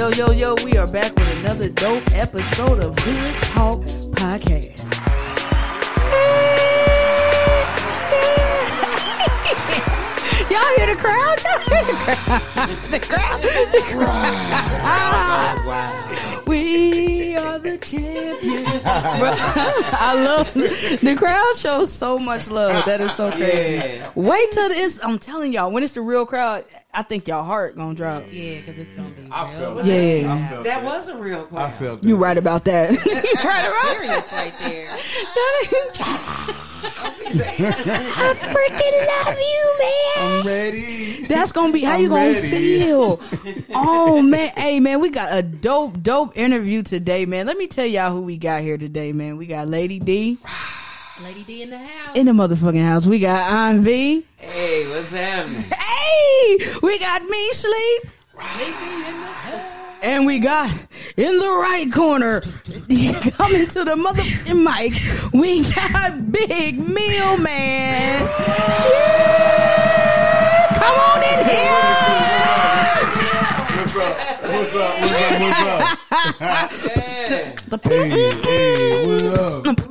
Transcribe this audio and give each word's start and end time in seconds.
Yo, 0.00 0.08
yo, 0.08 0.30
yo, 0.30 0.54
we 0.64 0.78
are 0.78 0.86
back 0.86 1.14
with 1.14 1.40
another 1.40 1.68
dope 1.68 2.02
episode 2.14 2.78
of 2.78 2.98
Hood 3.00 3.34
Talk 3.50 3.80
Podcast. 4.16 4.80
Y'all 10.50 10.72
hear 10.78 10.86
the 10.86 10.96
crowd? 10.98 11.36
Y'all 11.44 11.60
hear 12.66 12.98
the 12.98 13.06
crowd? 13.06 13.42
The 13.46 13.48
crowd? 13.68 13.70
The 13.72 13.82
crowd. 15.60 16.46
We 16.46 17.36
are 17.36 17.58
the 17.58 17.76
champions. 17.76 18.82
I 18.86 20.14
love 20.14 20.50
the 20.54 21.14
crowd 21.18 21.56
shows 21.58 21.92
so 21.92 22.18
much 22.18 22.48
love. 22.48 22.86
That 22.86 23.02
is 23.02 23.12
so 23.12 23.30
crazy. 23.32 24.00
Wait 24.14 24.50
till 24.52 24.70
this. 24.70 24.98
I'm 25.04 25.18
telling 25.18 25.52
y'all, 25.52 25.70
when 25.70 25.82
it's 25.82 25.92
the 25.92 26.00
real 26.00 26.24
crowd, 26.24 26.64
I 26.92 27.02
think 27.02 27.28
y'all 27.28 27.44
heart 27.44 27.76
gonna 27.76 27.94
drop. 27.94 28.24
Yeah, 28.32 28.56
because 28.56 28.78
it's 28.78 28.92
gonna 28.92 29.10
be. 29.10 29.28
I 29.30 29.42
real 29.50 29.60
felt 29.60 29.76
loud. 29.76 29.84
that. 29.86 30.20
Yeah. 30.22 30.34
I 30.34 30.48
felt 30.48 30.64
That 30.64 30.82
that. 30.82 30.84
was 30.84 31.08
a 31.08 31.16
real 31.16 31.42
I 31.42 31.44
crowd. 31.54 31.74
felt 31.74 32.02
that. 32.02 32.08
You 32.08 32.16
right 32.16 32.36
about 32.36 32.64
that. 32.64 32.90
you 32.90 32.98
right 33.44 33.66
about 33.68 33.96
serious 33.96 34.32
right 34.32 34.54
there. 34.58 34.88
I 37.62 38.34
freaking 38.34 38.96
love 39.06 39.38
you, 39.38 39.62
man. 39.78 40.40
I'm 40.40 40.46
ready. 40.46 41.22
That's 41.26 41.52
gonna 41.52 41.72
be 41.72 41.82
how 41.84 41.94
I'm 41.94 42.00
you 42.02 42.08
gonna 42.08 42.32
ready. 42.32 42.48
feel. 42.48 43.20
Oh 43.72 44.20
man, 44.20 44.52
hey 44.56 44.80
man, 44.80 45.00
we 45.00 45.10
got 45.10 45.32
a 45.32 45.42
dope, 45.42 46.02
dope 46.02 46.36
interview 46.36 46.82
today, 46.82 47.24
man. 47.24 47.46
Let 47.46 47.56
me 47.56 47.66
tell 47.68 47.86
y'all 47.86 48.10
who 48.10 48.20
we 48.22 48.36
got 48.36 48.62
here 48.62 48.76
today, 48.78 49.12
man. 49.12 49.36
We 49.36 49.46
got 49.46 49.68
Lady 49.68 49.98
D 50.00 50.38
Lady 51.22 51.44
D 51.44 51.62
in 51.62 51.70
the 51.70 51.78
house. 51.78 52.16
in 52.16 52.26
the 52.26 52.32
motherfucking 52.32 52.82
house. 52.82 53.04
We 53.04 53.18
got 53.18 53.50
Aunt 53.52 53.80
V. 53.80 54.24
Hey, 54.36 54.86
what's 54.88 55.12
happening? 55.12 55.62
Hey, 55.62 56.58
we 56.82 56.98
got 56.98 57.22
me 57.24 57.52
sleep. 57.52 58.02
And 60.02 60.24
we 60.24 60.38
got 60.38 60.70
in 61.18 61.38
the 61.38 61.58
right 61.60 61.92
corner, 61.92 62.40
coming 63.36 63.66
to 63.66 63.84
the 63.84 63.96
motherfucking 63.96 64.64
mic, 64.64 64.94
we 65.34 65.62
got 65.74 66.32
Big 66.32 66.78
Mill 66.78 67.36
Man. 67.36 68.22
Yeah, 68.90 70.66
come 70.72 70.98
on 71.04 71.22
in 71.22 71.44
here. 71.50 72.00
What's 73.76 73.96
up? 73.96 74.16
What's 74.42 74.74
up? 74.74 75.00
What's 75.00 75.60
up? 75.60 75.98
What's 76.40 76.86
up? 77.72 77.84
hey, 77.84 78.08
hey, 78.40 79.04
what 79.06 79.68
up? 79.78 79.89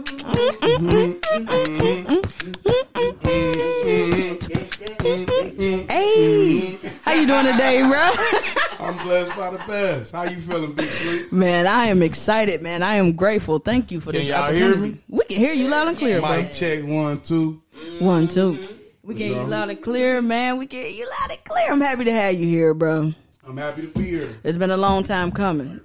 Hey, 5.49 6.77
how 7.05 7.13
you 7.13 7.27
doing 7.27 7.45
today, 7.45 7.81
bro? 7.87 8.09
I'm 8.85 8.97
blessed 9.05 9.37
by 9.37 9.51
the 9.51 9.57
best. 9.67 10.11
How 10.11 10.23
you 10.23 10.37
feeling, 10.41 10.73
Big 10.73 10.87
Sleep? 10.87 11.31
Man, 11.31 11.65
I 11.67 11.85
am 11.85 12.01
excited, 12.01 12.61
man. 12.61 12.83
I 12.83 12.95
am 12.95 13.13
grateful. 13.13 13.59
Thank 13.59 13.91
you 13.91 13.99
for 13.99 14.11
Can 14.11 14.19
this 14.21 14.27
y'all 14.27 14.51
hear 14.51 14.69
opportunity. 14.71 14.93
me? 14.93 15.01
We 15.07 15.25
can 15.25 15.37
hear 15.37 15.53
you 15.53 15.67
loud 15.67 15.87
and 15.87 15.97
clear, 15.97 16.19
bro. 16.19 16.37
Mic 16.41 16.51
check 16.51 16.83
one, 16.83 17.21
two. 17.21 17.61
One, 17.99 18.27
two. 18.27 18.67
We 19.03 19.15
can 19.15 19.27
hear 19.27 19.41
you 19.41 19.47
loud 19.47 19.69
and 19.69 19.81
clear, 19.81 20.21
man. 20.21 20.57
We 20.57 20.65
can 20.67 20.79
hear 20.81 20.89
you 20.89 21.07
loud 21.21 21.31
and 21.31 21.43
clear. 21.45 21.71
I'm 21.71 21.81
happy 21.81 22.03
to 22.05 22.11
have 22.11 22.33
you 22.35 22.47
here, 22.47 22.73
bro. 22.73 23.13
I'm 23.47 23.57
happy 23.57 23.83
to 23.83 23.87
be 23.87 24.03
here. 24.03 24.29
It's 24.43 24.57
been 24.57 24.71
a 24.71 24.77
long 24.77 25.03
time 25.03 25.31
coming. 25.31 25.79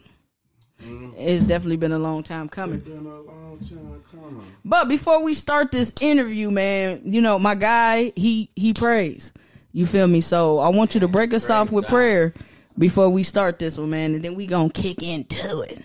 Mm-hmm. 0.82 1.12
It's 1.16 1.42
definitely 1.44 1.76
been 1.76 1.92
a 1.92 1.98
long 1.98 2.22
time 2.22 2.48
coming. 2.48 2.80
Been 2.80 3.06
a 3.06 3.20
long 3.20 3.58
time 3.60 4.02
coming. 4.10 4.46
But 4.64 4.88
before 4.88 5.22
we 5.22 5.34
start 5.34 5.70
this 5.70 5.92
interview, 6.00 6.50
man, 6.50 7.02
you 7.04 7.20
know, 7.20 7.38
my 7.38 7.54
guy, 7.54 8.12
he 8.16 8.50
he 8.56 8.74
prays. 8.74 9.32
You 9.72 9.86
feel 9.86 10.06
me? 10.06 10.20
So 10.20 10.58
I 10.58 10.68
want 10.68 10.94
you 10.94 11.00
to 11.00 11.08
break 11.08 11.32
us 11.34 11.48
off 11.50 11.72
with 11.72 11.88
prayer 11.88 12.34
before 12.76 13.08
we 13.10 13.22
start 13.22 13.58
this 13.58 13.78
one, 13.78 13.90
man, 13.90 14.14
and 14.14 14.24
then 14.24 14.34
we 14.34 14.46
gonna 14.46 14.70
kick 14.70 15.02
into 15.02 15.60
it. 15.60 15.82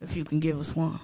If 0.00 0.16
you 0.16 0.24
can 0.24 0.40
give 0.40 0.58
us 0.58 0.74
one. 0.74 1.00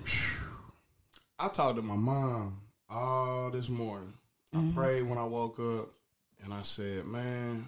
I 1.39 1.49
talked 1.49 1.77
to 1.77 1.83
my 1.83 1.97
mom 1.97 2.61
all 2.89 3.51
this 3.51 3.69
morning. 3.69 4.13
I 4.53 4.59
mm-hmm. 4.59 4.77
prayed 4.77 5.03
when 5.03 5.17
I 5.17 5.25
woke 5.25 5.59
up, 5.59 5.89
and 6.45 6.53
I 6.53 6.63
said, 6.63 7.07
"Man, 7.07 7.65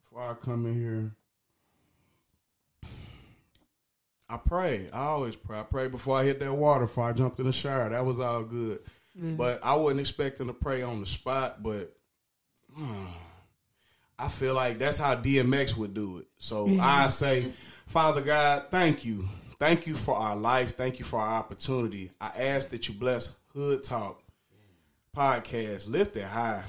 before 0.00 0.22
I 0.22 0.34
come 0.34 0.66
in 0.66 0.74
here, 0.74 1.14
I 4.32 4.38
pray. 4.38 4.88
I 4.94 5.04
always 5.04 5.36
pray. 5.36 5.58
I 5.58 5.62
pray 5.62 5.88
before 5.88 6.16
I 6.16 6.24
hit 6.24 6.40
that 6.40 6.54
water. 6.54 6.86
Before 6.86 7.04
I 7.04 7.12
jumped 7.12 7.38
in 7.38 7.44
the 7.44 7.52
shower, 7.52 7.90
that 7.90 8.06
was 8.06 8.18
all 8.18 8.42
good. 8.42 8.78
Mm-hmm. 9.14 9.36
But 9.36 9.62
I 9.62 9.74
wasn't 9.74 10.00
expecting 10.00 10.46
to 10.46 10.54
pray 10.54 10.80
on 10.80 11.00
the 11.00 11.06
spot. 11.06 11.62
But 11.62 11.94
hmm, 12.74 13.04
I 14.18 14.28
feel 14.28 14.54
like 14.54 14.78
that's 14.78 14.96
how 14.96 15.16
DMX 15.16 15.76
would 15.76 15.92
do 15.92 16.16
it. 16.16 16.28
So 16.38 16.66
mm-hmm. 16.66 16.80
I 16.80 17.10
say, 17.10 17.52
Father 17.86 18.22
God, 18.22 18.64
thank 18.70 19.04
you. 19.04 19.28
Thank 19.58 19.86
you 19.86 19.94
for 19.94 20.14
our 20.14 20.34
life. 20.34 20.76
Thank 20.76 20.98
you 20.98 21.04
for 21.04 21.20
our 21.20 21.38
opportunity. 21.38 22.10
I 22.18 22.28
ask 22.28 22.70
that 22.70 22.88
you 22.88 22.94
bless 22.94 23.36
Hood 23.52 23.84
Talk 23.84 24.22
podcast. 25.14 25.90
Lift 25.90 26.16
it 26.16 26.24
high. 26.24 26.64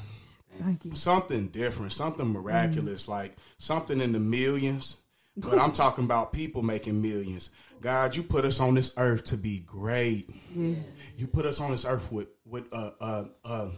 Thank 0.62 0.84
you. 0.84 0.96
Something 0.96 1.48
different, 1.48 1.94
something 1.94 2.28
miraculous, 2.28 3.04
mm-hmm. 3.04 3.12
like 3.12 3.38
something 3.58 4.02
in 4.02 4.12
the 4.12 4.20
millions. 4.20 4.98
But 5.36 5.58
I'm 5.58 5.72
talking 5.72 6.06
about 6.06 6.32
people 6.32 6.62
making 6.62 7.02
millions. 7.02 7.50
God, 7.82 8.16
you 8.16 8.24
put 8.24 8.46
us 8.46 8.60
on 8.60 8.76
this 8.76 8.94
earth 8.98 9.26
to 9.26 9.38
be 9.38 9.60
great. 9.60 10.30
You 10.56 11.28
put 11.32 11.46
us 11.46 11.60
on 11.60 11.72
this 11.72 11.86
earth 11.86 12.12
with 12.12 12.28
with 12.46 12.66
uh 12.72 12.92
uh 13.02 13.26
uh 13.44 13.70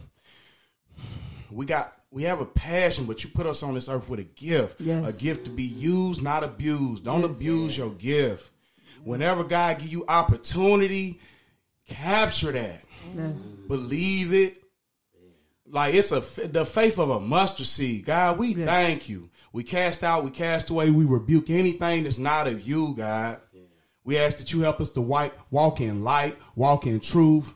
we 1.50 1.64
got 1.66 1.94
we 2.10 2.22
have 2.24 2.40
a 2.40 2.46
passion, 2.46 3.04
but 3.06 3.24
you 3.24 3.30
put 3.30 3.46
us 3.46 3.62
on 3.62 3.74
this 3.74 3.88
earth 3.88 4.08
with 4.08 4.20
a 4.20 4.24
gift. 4.24 4.80
Yes. 4.80 5.16
A 5.16 5.18
gift 5.20 5.46
to 5.46 5.50
be 5.50 5.64
used, 5.64 6.22
not 6.22 6.44
abused. 6.44 7.04
Don't 7.04 7.24
abuse 7.24 7.76
your 7.76 7.90
gift. 7.90 8.50
Whenever 9.04 9.44
God 9.44 9.78
give 9.78 9.88
you 9.88 10.04
opportunity, 10.08 11.20
capture 11.86 12.52
that. 12.52 12.84
Believe 13.68 14.32
it. 14.32 14.62
Like 15.68 15.94
it's 15.94 16.12
a 16.12 16.20
the 16.46 16.64
faith 16.64 16.98
of 16.98 17.10
a 17.10 17.20
mustard 17.20 17.66
seed. 17.66 18.04
God, 18.04 18.38
we 18.38 18.54
thank 18.54 19.08
you. 19.08 19.30
We 19.56 19.64
cast 19.64 20.04
out, 20.04 20.22
we 20.22 20.28
cast 20.28 20.68
away, 20.68 20.90
we 20.90 21.06
rebuke 21.06 21.48
anything 21.48 22.04
that's 22.04 22.18
not 22.18 22.46
of 22.46 22.68
you, 22.68 22.92
God. 22.94 23.40
We 24.04 24.18
ask 24.18 24.36
that 24.36 24.52
you 24.52 24.60
help 24.60 24.82
us 24.82 24.90
to 24.90 25.00
white, 25.00 25.32
walk 25.50 25.80
in 25.80 26.04
light, 26.04 26.36
walk 26.54 26.86
in 26.86 27.00
truth, 27.00 27.54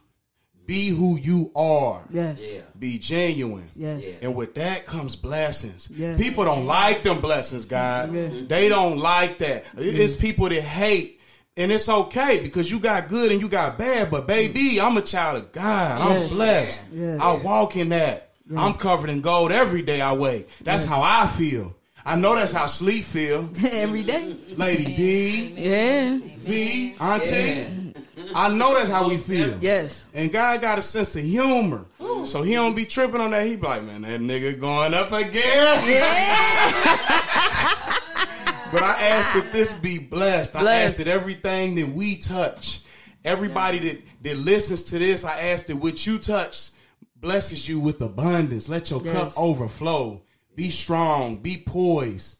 be 0.64 0.88
who 0.88 1.18
you 1.18 1.52
are. 1.54 2.02
Yes. 2.10 2.42
Be 2.78 2.98
genuine. 2.98 3.68
Yes. 3.76 4.22
And 4.22 4.34
with 4.34 4.54
that 4.54 4.86
comes 4.86 5.14
blessings. 5.14 5.90
Yes. 5.94 6.18
People 6.18 6.44
don't 6.46 6.64
like 6.64 7.02
them 7.02 7.20
blessings, 7.20 7.66
God. 7.66 8.14
They 8.14 8.70
don't 8.70 8.96
like 8.96 9.36
that. 9.40 9.66
It's 9.76 10.16
people 10.16 10.48
that 10.48 10.62
hate. 10.62 11.20
And 11.58 11.70
it's 11.70 11.90
okay 11.90 12.40
because 12.42 12.70
you 12.70 12.78
got 12.78 13.08
good 13.08 13.30
and 13.30 13.42
you 13.42 13.48
got 13.50 13.76
bad, 13.76 14.10
but 14.10 14.26
baby, 14.26 14.80
I'm 14.80 14.96
a 14.96 15.02
child 15.02 15.36
of 15.36 15.52
God. 15.52 16.00
I'm 16.00 16.22
Yes. 16.22 16.32
blessed. 16.32 16.80
Yes. 16.94 17.20
I 17.20 17.32
walk 17.34 17.76
in 17.76 17.90
that. 17.90 18.30
I'm 18.56 18.72
covered 18.72 19.10
in 19.10 19.20
gold 19.20 19.52
every 19.52 19.82
day 19.82 20.00
I 20.00 20.14
wake. 20.14 20.48
That's 20.64 20.86
how 20.86 21.02
I 21.02 21.26
feel. 21.26 21.76
I 22.10 22.16
know 22.16 22.34
that's 22.34 22.50
how 22.50 22.66
sleep 22.66 23.04
feel. 23.04 23.48
Every 23.70 24.02
day. 24.02 24.36
Lady 24.56 24.96
D, 24.96 25.54
Yeah. 25.56 26.18
V, 26.38 26.96
Auntie. 26.98 27.94
I 28.34 28.48
know 28.48 28.74
that's 28.74 28.90
how 28.90 29.08
we 29.08 29.16
feel. 29.16 29.56
Yes. 29.60 30.06
And 30.12 30.32
God 30.32 30.60
got 30.60 30.78
a 30.78 30.82
sense 30.82 31.14
of 31.14 31.22
humor. 31.22 31.84
So 32.24 32.42
he 32.42 32.54
don't 32.54 32.74
be 32.74 32.84
tripping 32.84 33.20
on 33.20 33.30
that. 33.30 33.46
He 33.46 33.54
be 33.56 33.62
like, 33.62 33.84
man, 33.84 34.02
that 34.02 34.20
nigga 34.20 34.58
going 34.60 34.92
up 34.92 35.12
again. 35.12 35.88
Yeah. 35.88 36.72
but 38.72 38.82
I 38.82 38.96
ask 39.00 39.34
that 39.34 39.50
this 39.52 39.72
be 39.74 39.98
blessed. 39.98 40.56
I 40.56 40.60
Blessed. 40.62 40.98
ask 40.98 41.04
that 41.04 41.08
everything 41.08 41.76
that 41.76 41.88
we 41.90 42.16
touch, 42.16 42.80
everybody 43.24 43.78
that, 43.88 44.02
that 44.22 44.36
listens 44.36 44.82
to 44.84 44.98
this, 44.98 45.24
I 45.24 45.50
ask 45.50 45.66
that 45.66 45.76
what 45.76 46.04
you 46.06 46.18
touch 46.18 46.70
blesses 47.16 47.68
you 47.68 47.78
with 47.78 48.02
abundance. 48.02 48.68
Let 48.68 48.90
your 48.90 49.00
cup 49.00 49.38
overflow. 49.38 50.22
Be 50.60 50.68
strong. 50.68 51.38
Be 51.38 51.56
poised. 51.56 52.36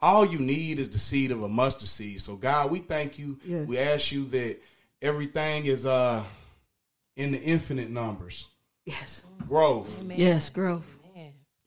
All 0.00 0.24
you 0.24 0.38
need 0.38 0.78
is 0.78 0.90
the 0.90 0.98
seed 1.00 1.32
of 1.32 1.42
a 1.42 1.48
mustard 1.48 1.88
seed. 1.88 2.20
So 2.20 2.36
God, 2.36 2.70
we 2.70 2.78
thank 2.78 3.18
you. 3.18 3.36
Yes. 3.44 3.66
We 3.66 3.78
ask 3.78 4.12
you 4.12 4.26
that 4.26 4.60
everything 5.02 5.66
is 5.66 5.86
uh 5.86 6.22
in 7.16 7.32
the 7.32 7.42
infinite 7.42 7.90
numbers. 7.90 8.46
Yes. 8.84 9.24
Growth. 9.48 10.04
Yes, 10.14 10.50
growth. 10.50 11.00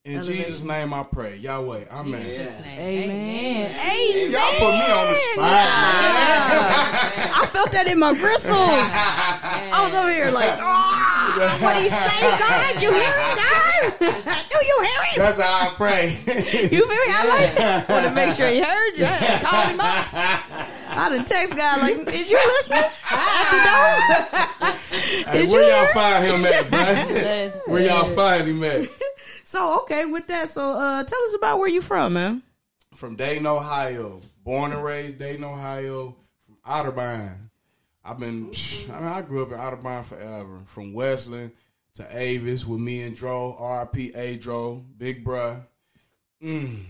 In 0.06 0.22
Jesus' 0.22 0.64
name 0.64 0.94
I 0.94 1.04
pray. 1.04 1.38
Yahweh. 1.38 1.86
Amen. 1.92 2.22
Jesus' 2.22 2.62
name. 2.62 2.80
Amen. 2.80 3.72
Amen. 3.72 4.32
Y'all 4.32 4.52
put 4.60 4.72
me 4.72 4.92
on 4.92 5.08
the 5.08 5.16
spot, 5.16 5.42
man. 5.42 7.32
I 7.34 7.50
felt 7.52 7.72
that 7.74 7.88
in 7.88 8.00
my 8.00 8.14
bristles. 8.14 8.54
I 8.54 9.84
was 9.84 9.96
over 9.96 10.14
here 10.14 10.32
like, 10.32 10.58
oh, 10.62 11.58
what 11.60 11.76
do 11.76 11.84
you 11.84 11.90
say, 11.90 12.22
God? 12.38 12.82
You 12.82 12.94
hear 12.94 13.14
it, 13.18 14.30
God? 14.30 14.44
Do 14.66 14.72
you 14.72 14.82
hear 14.82 15.02
it? 15.14 15.18
That's 15.18 15.40
how 15.40 15.70
I 15.70 15.74
pray. 15.76 16.08
You 16.26 16.70
feel 16.70 16.88
me? 16.88 16.96
I 16.98 17.28
like 17.30 17.86
it. 17.86 17.90
Want 17.94 18.06
to 18.08 18.12
make 18.14 18.36
sure 18.36 18.48
he 18.48 18.62
heard 18.62 18.98
you. 18.98 19.06
I 19.06 19.40
call 19.44 19.62
him 19.68 19.80
up. 19.80 20.08
I 20.98 21.10
done 21.10 21.26
text 21.26 21.56
God 21.56 21.82
like, 21.82 21.96
is 22.14 22.32
you 22.32 22.38
listening? 22.38 22.84
At 23.12 23.52
the 23.52 23.60
door. 24.60 24.72
hey, 25.32 25.44
Is 25.44 25.52
where 25.52 25.62
you 25.64 25.70
y'all 25.70 25.84
here? 25.86 25.94
find 25.94 26.26
him 26.26 26.46
at, 26.46 26.70
bro? 26.70 27.14
Listen. 27.14 27.74
where 27.74 27.82
y'all 27.86 28.06
find 28.06 28.48
him 28.48 28.64
at? 28.64 28.90
So 29.44 29.82
okay, 29.82 30.06
with 30.06 30.26
that, 30.28 30.50
so 30.50 30.78
uh, 30.78 31.04
tell 31.04 31.24
us 31.26 31.36
about 31.36 31.60
where 31.60 31.70
you 31.70 31.82
from, 31.82 32.14
man. 32.14 32.42
from 32.96 33.16
Dayton, 33.16 33.46
Ohio. 33.46 34.22
Born 34.44 34.72
and 34.72 34.84
raised 34.84 35.20
Dayton, 35.20 35.44
Ohio. 35.44 36.16
From 36.46 36.58
Otterbein. 36.68 37.36
I've 38.04 38.20
been. 38.20 38.52
I 38.92 39.00
mean, 39.00 39.08
I 39.10 39.22
grew 39.22 39.44
up 39.44 39.52
in 39.52 39.58
Otterbein 39.60 40.04
forever. 40.04 40.62
From 40.66 40.94
Westland 40.94 41.52
to 41.96 42.08
Avis 42.12 42.66
with 42.66 42.80
me 42.80 43.04
and 43.04 43.16
Dro, 43.16 43.56
RP 43.60 44.16
Adro, 44.16 44.84
Big 44.98 45.24
Bruh. 45.24 45.64
Mm. 46.44 46.84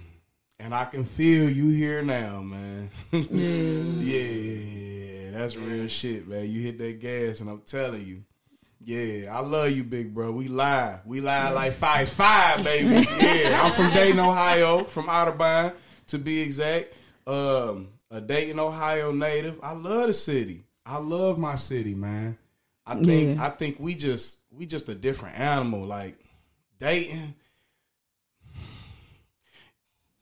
And 0.59 0.73
I 0.73 0.85
can 0.85 1.03
feel 1.03 1.49
you 1.49 1.69
here 1.69 2.01
now, 2.01 2.41
man. 2.41 2.89
yeah, 3.11 5.31
that's 5.31 5.55
real 5.55 5.87
shit, 5.87 6.27
man. 6.27 6.49
You 6.49 6.61
hit 6.61 6.77
that 6.79 6.99
gas, 6.99 7.41
and 7.41 7.49
I'm 7.49 7.61
telling 7.61 8.05
you. 8.05 8.23
Yeah, 8.81 9.35
I 9.35 9.39
love 9.39 9.71
you, 9.71 9.83
big 9.83 10.13
bro. 10.13 10.31
We 10.31 10.47
live. 10.47 10.99
We 11.05 11.19
live 11.19 11.55
like 11.55 11.73
five 11.73 12.07
five, 12.07 12.63
baby. 12.63 13.07
Yeah, 13.19 13.61
I'm 13.63 13.71
from 13.71 13.91
Dayton, 13.91 14.19
Ohio, 14.19 14.83
from 14.83 15.05
Otterbein 15.05 15.73
to 16.07 16.19
be 16.19 16.41
exact. 16.41 16.93
Um, 17.25 17.89
a 18.11 18.21
Dayton, 18.21 18.59
Ohio 18.59 19.11
native. 19.11 19.59
I 19.63 19.73
love 19.73 20.07
the 20.07 20.13
city. 20.13 20.65
I 20.85 20.97
love 20.97 21.39
my 21.39 21.55
city, 21.55 21.95
man. 21.95 22.37
I 22.87 22.95
think 22.95 23.37
Yeah. 23.37 23.45
I 23.45 23.49
think 23.49 23.77
we 23.79 23.95
just 23.95 24.39
we 24.51 24.65
just 24.65 24.87
a 24.89 24.95
different 24.95 25.39
animal. 25.39 25.85
Like 25.85 26.17
Dayton, 26.79 27.35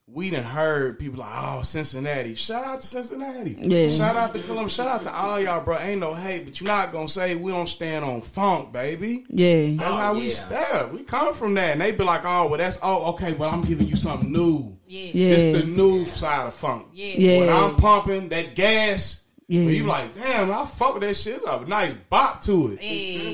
we 0.06 0.30
done 0.30 0.44
heard 0.44 1.00
people 1.00 1.20
like, 1.20 1.34
oh, 1.34 1.64
Cincinnati. 1.64 2.36
Shout 2.36 2.64
out 2.66 2.82
to 2.82 2.86
Cincinnati. 2.88 3.56
Yeah. 3.60 3.90
Shout 3.90 4.16
out 4.16 4.34
to 4.34 4.42
Columbus. 4.44 4.74
Shout 4.76 4.88
out 4.88 5.04
to 5.04 5.14
all 5.14 5.40
y'all, 5.40 5.62
bro. 5.64 5.78
Ain't 5.80 6.02
no 6.02 6.14
hate, 6.14 6.46
but 6.46 6.60
you're 6.60 6.68
not 6.68 6.92
gonna 6.92 7.08
say 7.10 7.36
we 7.36 7.52
don't 7.52 7.68
stand 7.68 8.04
on 8.06 8.22
funk, 8.22 8.72
baby. 8.74 9.26
Yeah. 9.30 9.76
That's 9.78 9.90
Oh, 9.92 9.96
how 9.96 10.14
we 10.16 10.24
yeah. 10.24 10.30
stand. 10.30 10.92
We 10.94 11.04
come 11.04 11.34
from 11.34 11.54
that, 11.56 11.72
and 11.74 11.82
they 11.82 11.92
be 11.92 12.04
like, 12.04 12.22
"Oh, 12.26 12.48
well, 12.48 12.58
that's 12.58 12.78
oh, 12.84 13.12
okay, 13.14 13.34
but 13.34 13.52
I'm 13.52 13.62
giving 13.62 13.88
you 13.88 13.96
something 13.96 14.32
new. 14.32 14.78
Yeah. 14.88 15.12
Yeah. 15.14 15.36
It's 15.36 15.62
the 15.66 15.72
new 15.72 16.06
side 16.06 16.48
of 16.48 16.54
funk. 16.54 16.88
Yeah. 16.94 17.16
Yeah. 17.18 17.40
When 17.40 17.50
I'm 17.50 17.76
pumping 17.78 18.30
that 18.30 18.56
gas, 18.56 19.23
Yeah. 19.48 19.66
when 19.66 19.76
you 19.76 19.84
like, 19.86 20.14
damn, 20.16 20.52
I 20.52 20.66
fuck 20.66 20.94
with 20.96 21.04
that 21.04 21.16
shit. 21.16 21.36
It's 21.36 21.46
a 21.46 21.66
nice 21.66 21.94
bop 22.10 22.42
to 22.42 22.72
it. 22.74 22.82
Yeah. 22.82 23.30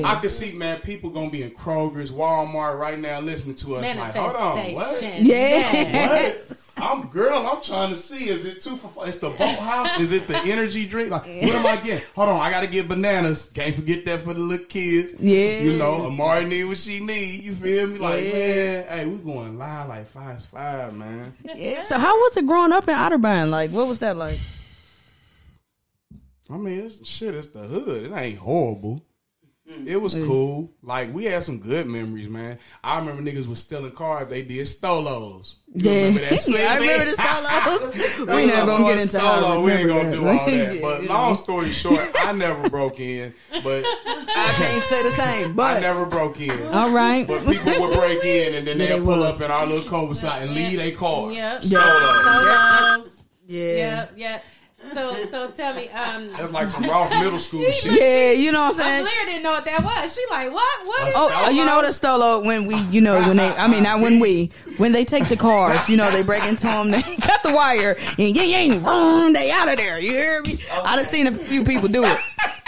Yeah. 0.00 0.08
I 0.08 0.20
can 0.20 0.28
see, 0.28 0.52
man, 0.52 0.80
people 0.80 1.10
gonna 1.10 1.30
be 1.30 1.42
in 1.42 1.50
Kroger's, 1.50 2.10
Walmart 2.10 2.78
right 2.78 2.98
now 2.98 3.20
listening 3.20 3.54
to 3.56 3.76
us. 3.76 3.96
Like, 3.96 4.14
hold 4.14 4.34
on, 4.34 4.72
what? 4.74 5.02
Yeah. 5.02 6.08
What? 6.08 6.60
I'm 6.76 7.06
girl. 7.06 7.38
I'm 7.46 7.62
trying 7.62 7.90
to 7.90 7.94
see. 7.96 8.28
Is 8.28 8.44
it 8.44 8.60
two 8.60 8.74
for? 8.76 8.88
five? 8.88 9.08
It's 9.08 9.18
the 9.18 9.30
boathouse. 9.30 10.00
Is 10.00 10.10
it 10.10 10.26
the 10.26 10.36
energy 10.38 10.86
drink? 10.86 11.08
Like, 11.10 11.22
what 11.24 11.54
am 11.54 11.66
I 11.66 11.76
getting? 11.76 12.04
Hold 12.16 12.30
on, 12.30 12.40
I 12.40 12.50
gotta 12.50 12.66
get 12.66 12.88
bananas. 12.88 13.48
Can't 13.54 13.74
forget 13.74 14.04
that 14.06 14.20
for 14.20 14.34
the 14.34 14.40
little 14.40 14.66
kids. 14.66 15.14
Yeah. 15.20 15.60
You 15.60 15.78
know, 15.78 16.06
Amari 16.06 16.46
need 16.46 16.64
what 16.64 16.76
she 16.78 16.98
need. 16.98 17.44
You 17.44 17.52
feel 17.52 17.86
me? 17.86 17.98
Like, 17.98 18.24
Yeah. 18.24 18.32
man, 18.32 18.84
hey, 18.88 19.06
we 19.06 19.18
going 19.18 19.56
live 19.56 19.88
like 19.88 20.06
five 20.08 20.44
five, 20.46 20.92
man. 20.94 21.32
Yeah. 21.54 21.84
So 21.84 21.96
how 21.96 22.18
was 22.18 22.36
it 22.36 22.44
growing 22.46 22.72
up 22.72 22.88
in 22.88 22.94
Otterbein? 22.96 23.50
Like, 23.50 23.70
what 23.70 23.86
was 23.86 24.00
that 24.00 24.16
like? 24.16 24.40
I 26.54 26.56
mean, 26.56 26.86
it's, 26.86 27.04
shit, 27.06 27.34
it's 27.34 27.48
the 27.48 27.60
hood. 27.60 28.04
It 28.04 28.12
ain't 28.14 28.38
horrible. 28.38 29.02
It 29.86 29.96
was 30.00 30.14
mm. 30.14 30.24
cool. 30.26 30.70
Like 30.82 31.12
we 31.12 31.24
had 31.24 31.42
some 31.42 31.58
good 31.58 31.86
memories, 31.86 32.28
man. 32.28 32.58
I 32.84 32.98
remember 32.98 33.22
niggas 33.22 33.46
was 33.46 33.58
stealing 33.60 33.90
cars. 33.92 34.28
They 34.28 34.42
did 34.42 34.66
stolos. 34.66 35.54
You 35.74 35.90
Yeah, 35.90 36.00
remember 36.08 36.20
that? 36.20 36.48
yeah, 36.48 36.66
I 36.70 36.78
remember 36.78 37.04
the 37.06 37.16
stolos. 37.16 38.26
We 38.36 38.46
not 38.46 38.66
was 38.66 38.70
gonna 38.70 38.84
get 38.84 39.00
into 39.00 39.16
Stolo. 39.16 39.22
how 39.22 39.60
We 39.62 39.72
ain't 39.72 39.86
remember 39.86 40.16
gonna 40.16 40.16
do 40.16 40.26
all 40.28 40.46
that. 40.46 40.80
But 40.82 41.02
Yeah, 41.04 41.12
long 41.12 41.34
story 41.34 41.70
short, 41.72 41.98
I 42.20 42.32
never 42.32 42.68
broke 42.68 43.00
in. 43.00 43.34
But 43.64 43.84
I 43.86 44.54
can't 44.58 44.84
say 44.84 45.02
the 45.02 45.10
same, 45.10 45.54
but 45.54 45.78
I 45.78 45.80
never 45.80 46.04
broke 46.06 46.40
in. 46.40 46.66
all 46.68 46.90
right. 46.90 47.26
But 47.26 47.46
people 47.46 47.72
would 47.80 47.98
break 47.98 48.22
in 48.22 48.54
and 48.54 48.66
then 48.68 48.78
Yeah, 48.78 48.86
they'd 48.86 48.92
they 48.92 49.04
pull 49.04 49.18
was. 49.20 49.40
up 49.40 49.40
in 49.40 49.50
our 49.50 49.66
little 49.66 49.88
cul-de-sac 49.88 50.42
and 50.42 50.54
leave 50.54 50.78
their 50.78 50.92
car. 50.92 51.32
Yep. 51.32 51.62
Stolos. 51.62 52.44
Solos. 52.44 53.22
yeah. 53.46 53.60
Yep. 53.76 54.12
Yep. 54.18 54.44
So, 54.92 55.12
so 55.26 55.50
tell 55.50 55.74
me, 55.74 55.88
um, 55.90 56.26
That's 56.32 56.52
like 56.52 56.68
some 56.68 56.82
Ralph 56.84 57.10
middle 57.22 57.38
school 57.38 57.64
shit. 57.70 57.98
Yeah, 57.98 58.32
you 58.32 58.52
know 58.52 58.62
what 58.62 58.74
I'm 58.74 58.80
saying? 58.80 59.02
Blair 59.04 59.26
didn't 59.26 59.42
know 59.42 59.52
what 59.52 59.64
that 59.64 59.82
was. 59.82 60.14
She 60.14 60.20
like, 60.30 60.52
what? 60.52 60.86
What 60.86 61.08
is 61.08 61.14
Oh, 61.16 61.28
that? 61.28 61.44
oh, 61.46 61.50
you 61.50 61.64
know 61.64 61.80
the 61.82 61.88
stolo 61.88 62.44
when 62.44 62.66
we, 62.66 62.76
you 62.84 63.00
know, 63.00 63.18
when 63.26 63.36
they, 63.36 63.48
I 63.56 63.66
mean, 63.66 63.82
not 63.84 64.00
when 64.00 64.20
we, 64.20 64.50
when 64.76 64.92
they 64.92 65.04
take 65.04 65.28
the 65.28 65.36
cars, 65.36 65.88
you 65.88 65.96
know, 65.96 66.10
they 66.10 66.22
break 66.22 66.44
into 66.44 66.66
them, 66.66 66.90
they 66.90 67.02
cut 67.22 67.42
the 67.42 67.52
wire, 67.52 67.96
and 68.18 68.36
yang 68.36 68.48
yang, 68.48 68.80
vroom, 68.80 69.32
they 69.32 69.50
out 69.50 69.68
of 69.68 69.76
there. 69.76 69.98
You 69.98 70.10
hear 70.12 70.42
me? 70.42 70.58
I 70.72 70.96
done 70.96 71.04
seen 71.04 71.26
a 71.26 71.32
few 71.32 71.64
people 71.64 71.88
do 71.88 72.04
it 72.04 72.18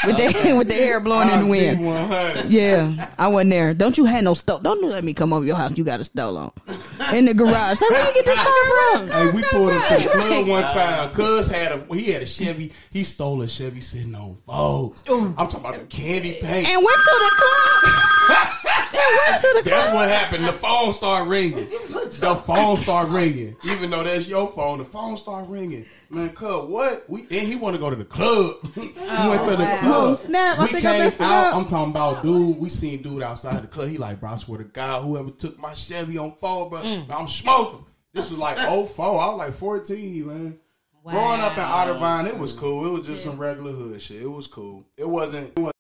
with 0.05 0.17
their 0.17 0.57
with 0.57 0.69
their 0.69 0.79
hair 0.79 1.01
blowing 1.01 1.29
in 1.31 1.41
the 1.41 1.47
wind. 1.47 2.51
Yeah, 2.51 3.09
I 3.19 3.29
wasn't 3.29 3.51
there. 3.51 3.75
Don't 3.75 3.97
you 3.97 4.05
have 4.05 4.25
no 4.25 4.35
stove? 4.35 4.63
Don't 4.63 4.83
let 4.83 5.05
me 5.05 5.15
come 5.15 5.33
over 5.33 5.45
your 5.45 5.57
house. 5.57 5.77
You 5.77 5.85
got 5.85 6.01
a 6.01 6.05
stove 6.05 6.37
on 6.37 7.15
in 7.15 7.27
the 7.27 7.35
garage. 7.35 7.79
Say, 7.79 7.87
where 7.91 8.07
you 8.07 8.15
get 8.15 8.27
this 8.27 8.39
car 8.39 8.99
from? 8.99 9.09
Hey, 9.09 9.31
we 9.31 9.43
pulled 9.45 9.73
up 9.73 9.89
to 9.89 9.95
the 10.03 10.09
club 10.09 10.49
one 10.49 10.63
time. 10.65 11.11
Cuz 11.11 11.49
had 11.49 11.73
a 11.73 11.95
he 11.95 12.13
had 12.13 12.23
a 12.23 12.27
Chevy. 12.27 12.73
He 12.91 13.05
stole 13.05 13.43
a 13.43 13.49
Chevy 13.49 13.81
sitting 13.81 14.15
on 14.15 14.37
Vogues. 14.49 15.03
I'm 15.09 15.35
talking 15.35 15.61
about 15.61 15.75
the 15.75 15.87
candy 15.87 16.35
paint. 16.35 16.69
And 16.69 16.85
went 16.85 16.99
to 16.99 17.17
the 17.19 17.31
club. 17.37 17.95
and 18.97 19.19
went 19.27 19.41
to 19.41 19.63
the 19.63 19.71
That's 19.71 19.95
what 19.95 20.09
happened. 20.09 20.45
The 20.45 20.53
phone 20.53 20.93
started 20.93 21.29
ringing. 21.29 21.69
The 21.69 22.35
phone 22.35 22.77
started 22.77 23.13
ringing. 23.13 23.57
Even 23.65 23.91
though 23.91 24.03
that's 24.03 24.27
your 24.27 24.49
phone, 24.49 24.79
the 24.79 24.85
phone 24.85 25.17
started 25.17 25.51
ringing. 25.51 25.87
Man, 26.09 26.31
cuz 26.31 26.65
what? 26.71 27.09
We 27.09 27.23
and 27.23 27.31
he 27.31 27.57
want 27.57 27.75
to 27.75 27.81
go 27.81 27.91
to 27.91 27.97
the 27.97 28.05
club. 28.05 28.57
we 28.77 28.83
went 28.95 29.43
to 29.45 29.57
the 29.57 29.65
wow. 29.65 29.81
club. 29.81 30.19
snap. 30.19 30.59
I 30.59 30.63
We 30.63 30.69
think 30.69 30.85
I 30.85 30.93
came 30.93 31.05
messed 31.05 31.21
out. 31.21 31.47
up. 31.53 31.57
I'm 31.57 31.67
talking 31.67 31.91
about 31.91 32.23
dude. 32.23 32.59
We 32.59 32.69
seen 32.69 33.03
dude 33.03 33.23
outside 33.23 33.63
the 33.63 33.67
club. 33.67 33.89
He 33.89 33.99
like, 33.99 34.21
bro, 34.21 34.31
I 34.31 34.37
swear 34.37 34.59
to 34.59 34.65
God, 34.65 35.03
whoever 35.03 35.31
took 35.31 35.59
my 35.59 35.75
Chevy 35.75 36.17
on 36.19 36.33
four, 36.37 36.71
bro, 36.71 36.81
I'm 37.11 37.29
smoking. 37.29 37.85
This 38.13 38.31
was 38.31 38.39
like 38.39 38.57
04. 38.57 38.67
I 38.71 39.27
was 39.29 39.39
like 39.39 39.53
14, 39.53 40.27
man. 40.27 40.59
Growing 41.05 41.41
up 41.41 41.53
in 41.57 41.63
Otterbein, 41.65 42.27
it 42.27 42.37
was 42.39 42.53
cool. 42.53 42.87
It 42.87 42.91
was 42.91 43.07
just 43.07 43.23
some 43.25 43.37
regular 43.39 43.73
hood 43.73 44.01
shit. 44.01 44.23
It 44.23 44.27
was 44.31 44.47
cool. 44.47 44.85
It 44.97 45.09
wasn't. 45.09 45.53
It 45.57 45.73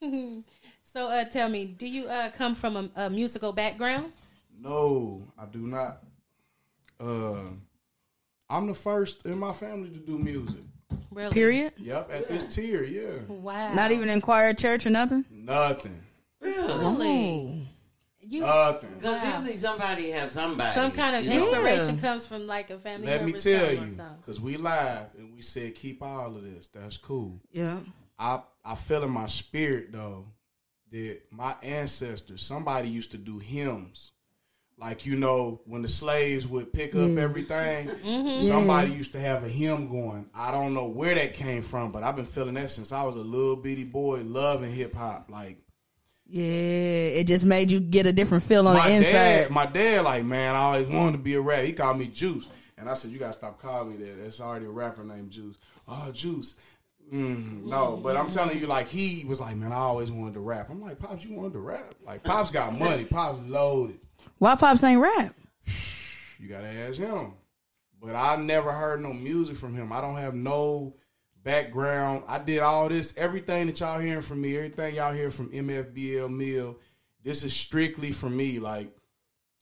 wasn't 0.00 0.44
So, 0.84 1.08
uh, 1.08 1.24
tell 1.24 1.48
me, 1.50 1.66
do 1.66 1.86
you 1.86 2.06
uh, 2.08 2.30
come 2.30 2.54
from 2.54 2.76
a, 2.76 2.90
a 3.04 3.10
musical 3.10 3.52
background? 3.52 4.12
no, 4.58 5.22
I 5.38 5.44
do 5.46 5.66
not. 5.66 5.98
Uh, 6.98 7.50
I'm 8.48 8.66
the 8.66 8.74
first 8.74 9.24
in 9.26 9.38
my 9.38 9.52
family 9.52 9.90
to 9.90 9.98
do 9.98 10.18
music. 10.18 10.60
Really? 11.10 11.30
Period. 11.32 11.72
Yep, 11.78 12.10
at 12.12 12.28
this 12.28 12.44
tier, 12.54 12.84
yeah. 12.84 13.18
Wow. 13.28 13.72
Not 13.74 13.90
even 13.92 14.08
in 14.08 14.20
choir, 14.20 14.52
church, 14.54 14.86
or 14.86 14.90
nothing. 14.90 15.24
Nothing. 15.30 16.00
really. 16.40 17.68
You 18.28 18.40
Nothing. 18.40 18.90
Because 18.96 19.22
Wow. 19.22 19.36
usually 19.36 19.56
somebody 19.56 20.10
has 20.10 20.32
somebody. 20.32 20.74
some 20.74 20.90
kind 20.90 21.14
of 21.16 21.24
you 21.24 21.30
know? 21.38 21.48
inspiration 21.48 21.98
comes 22.00 22.26
from 22.26 22.46
like 22.48 22.70
a 22.70 22.78
family 22.78 23.06
Let 23.06 23.20
me 23.24 23.32
member, 23.32 23.38
tell 23.38 23.68
or 23.68 23.72
you, 23.72 23.78
something. 23.92 24.16
because 24.20 24.40
we 24.40 24.56
live 24.56 25.06
and 25.16 25.32
we 25.32 25.42
said 25.42 25.74
keep 25.76 26.02
all 26.02 26.34
of 26.36 26.42
this. 26.42 26.66
That's 26.66 26.96
cool. 26.96 27.40
Yeah. 27.52 27.80
I 28.18 28.40
I 28.64 28.74
feel 28.74 29.04
in 29.04 29.10
my 29.12 29.26
spirit 29.26 29.92
though 29.92 30.26
that 30.90 31.20
my 31.30 31.54
ancestors, 31.62 32.42
somebody 32.42 32.88
used 32.88 33.12
to 33.12 33.18
do 33.18 33.38
hymns. 33.38 34.10
Like 34.78 35.06
you 35.06 35.16
know, 35.16 35.62
when 35.64 35.80
the 35.80 35.88
slaves 35.88 36.46
would 36.46 36.70
pick 36.70 36.94
up 36.94 37.00
mm. 37.00 37.18
everything, 37.18 37.88
mm-hmm. 38.04 38.40
somebody 38.40 38.88
mm-hmm. 38.88 38.98
used 38.98 39.12
to 39.12 39.20
have 39.20 39.42
a 39.42 39.48
hymn 39.48 39.88
going. 39.88 40.28
I 40.34 40.50
don't 40.50 40.74
know 40.74 40.86
where 40.86 41.14
that 41.14 41.32
came 41.32 41.62
from, 41.62 41.92
but 41.92 42.02
I've 42.02 42.16
been 42.16 42.26
feeling 42.26 42.54
that 42.54 42.70
since 42.70 42.92
I 42.92 43.02
was 43.02 43.16
a 43.16 43.20
little 43.20 43.56
bitty 43.56 43.84
boy, 43.84 44.20
loving 44.22 44.70
hip 44.70 44.94
hop. 44.94 45.30
Like 45.30 45.58
Yeah. 46.26 46.42
It 46.42 47.26
just 47.26 47.46
made 47.46 47.70
you 47.70 47.80
get 47.80 48.06
a 48.06 48.12
different 48.12 48.44
feel 48.44 48.68
on 48.68 48.76
my 48.76 48.90
the 48.90 48.96
inside. 48.96 49.12
dad, 49.12 49.50
my 49.50 49.64
dad, 49.64 50.04
like 50.04 50.24
man, 50.24 50.54
I 50.54 50.58
always 50.58 50.88
wanted 50.88 51.12
to 51.12 51.22
be 51.22 51.34
a 51.34 51.40
rapper. 51.40 51.64
He 51.64 51.72
called 51.72 51.98
me 51.98 52.08
Juice, 52.08 52.46
and 52.76 52.90
I 52.90 52.92
said, 52.92 53.12
"You 53.12 53.18
gotta 53.18 53.32
stop 53.32 53.60
calling 53.60 53.90
me 53.90 54.04
that. 54.04 54.18
There's 54.18 54.42
already 54.42 54.66
a 54.66 54.70
rapper 54.70 55.04
named 55.04 55.30
Juice." 55.30 55.56
Oh, 55.88 56.10
Juice. 56.12 56.56
Mm, 57.12 57.64
no, 57.64 58.00
but 58.02 58.16
I'm 58.16 58.30
telling 58.30 58.58
you, 58.58 58.66
like 58.66 58.88
he 58.88 59.24
was 59.24 59.40
like, 59.40 59.56
man, 59.56 59.72
I 59.72 59.76
always 59.76 60.10
wanted 60.10 60.34
to 60.34 60.40
rap. 60.40 60.68
I'm 60.70 60.80
like, 60.80 60.98
pops, 60.98 61.24
you 61.24 61.36
wanted 61.36 61.52
to 61.52 61.60
rap? 61.60 61.94
Like, 62.04 62.24
pops 62.24 62.50
got 62.50 62.76
money. 62.76 63.04
Pops 63.04 63.38
loaded. 63.48 64.00
Why 64.38 64.54
pops 64.54 64.84
ain't 64.84 65.00
rap? 65.00 65.34
You 66.38 66.48
gotta 66.48 66.66
ask 66.66 66.98
him. 66.98 67.32
But 67.98 68.14
I 68.14 68.36
never 68.36 68.70
heard 68.70 69.00
no 69.00 69.14
music 69.14 69.56
from 69.56 69.74
him. 69.74 69.90
I 69.90 70.02
don't 70.02 70.16
have 70.16 70.34
no 70.34 70.94
background. 71.42 72.24
I 72.28 72.38
did 72.38 72.58
all 72.58 72.88
this, 72.90 73.16
everything 73.16 73.68
that 73.68 73.80
y'all 73.80 73.98
hearing 74.00 74.20
from 74.20 74.42
me, 74.42 74.56
everything 74.56 74.96
y'all 74.96 75.14
hear 75.14 75.30
from 75.30 75.50
MFBL 75.50 76.30
Mill. 76.30 76.76
This 77.24 77.42
is 77.42 77.54
strictly 77.54 78.12
for 78.12 78.28
me. 78.28 78.58
Like, 78.58 78.94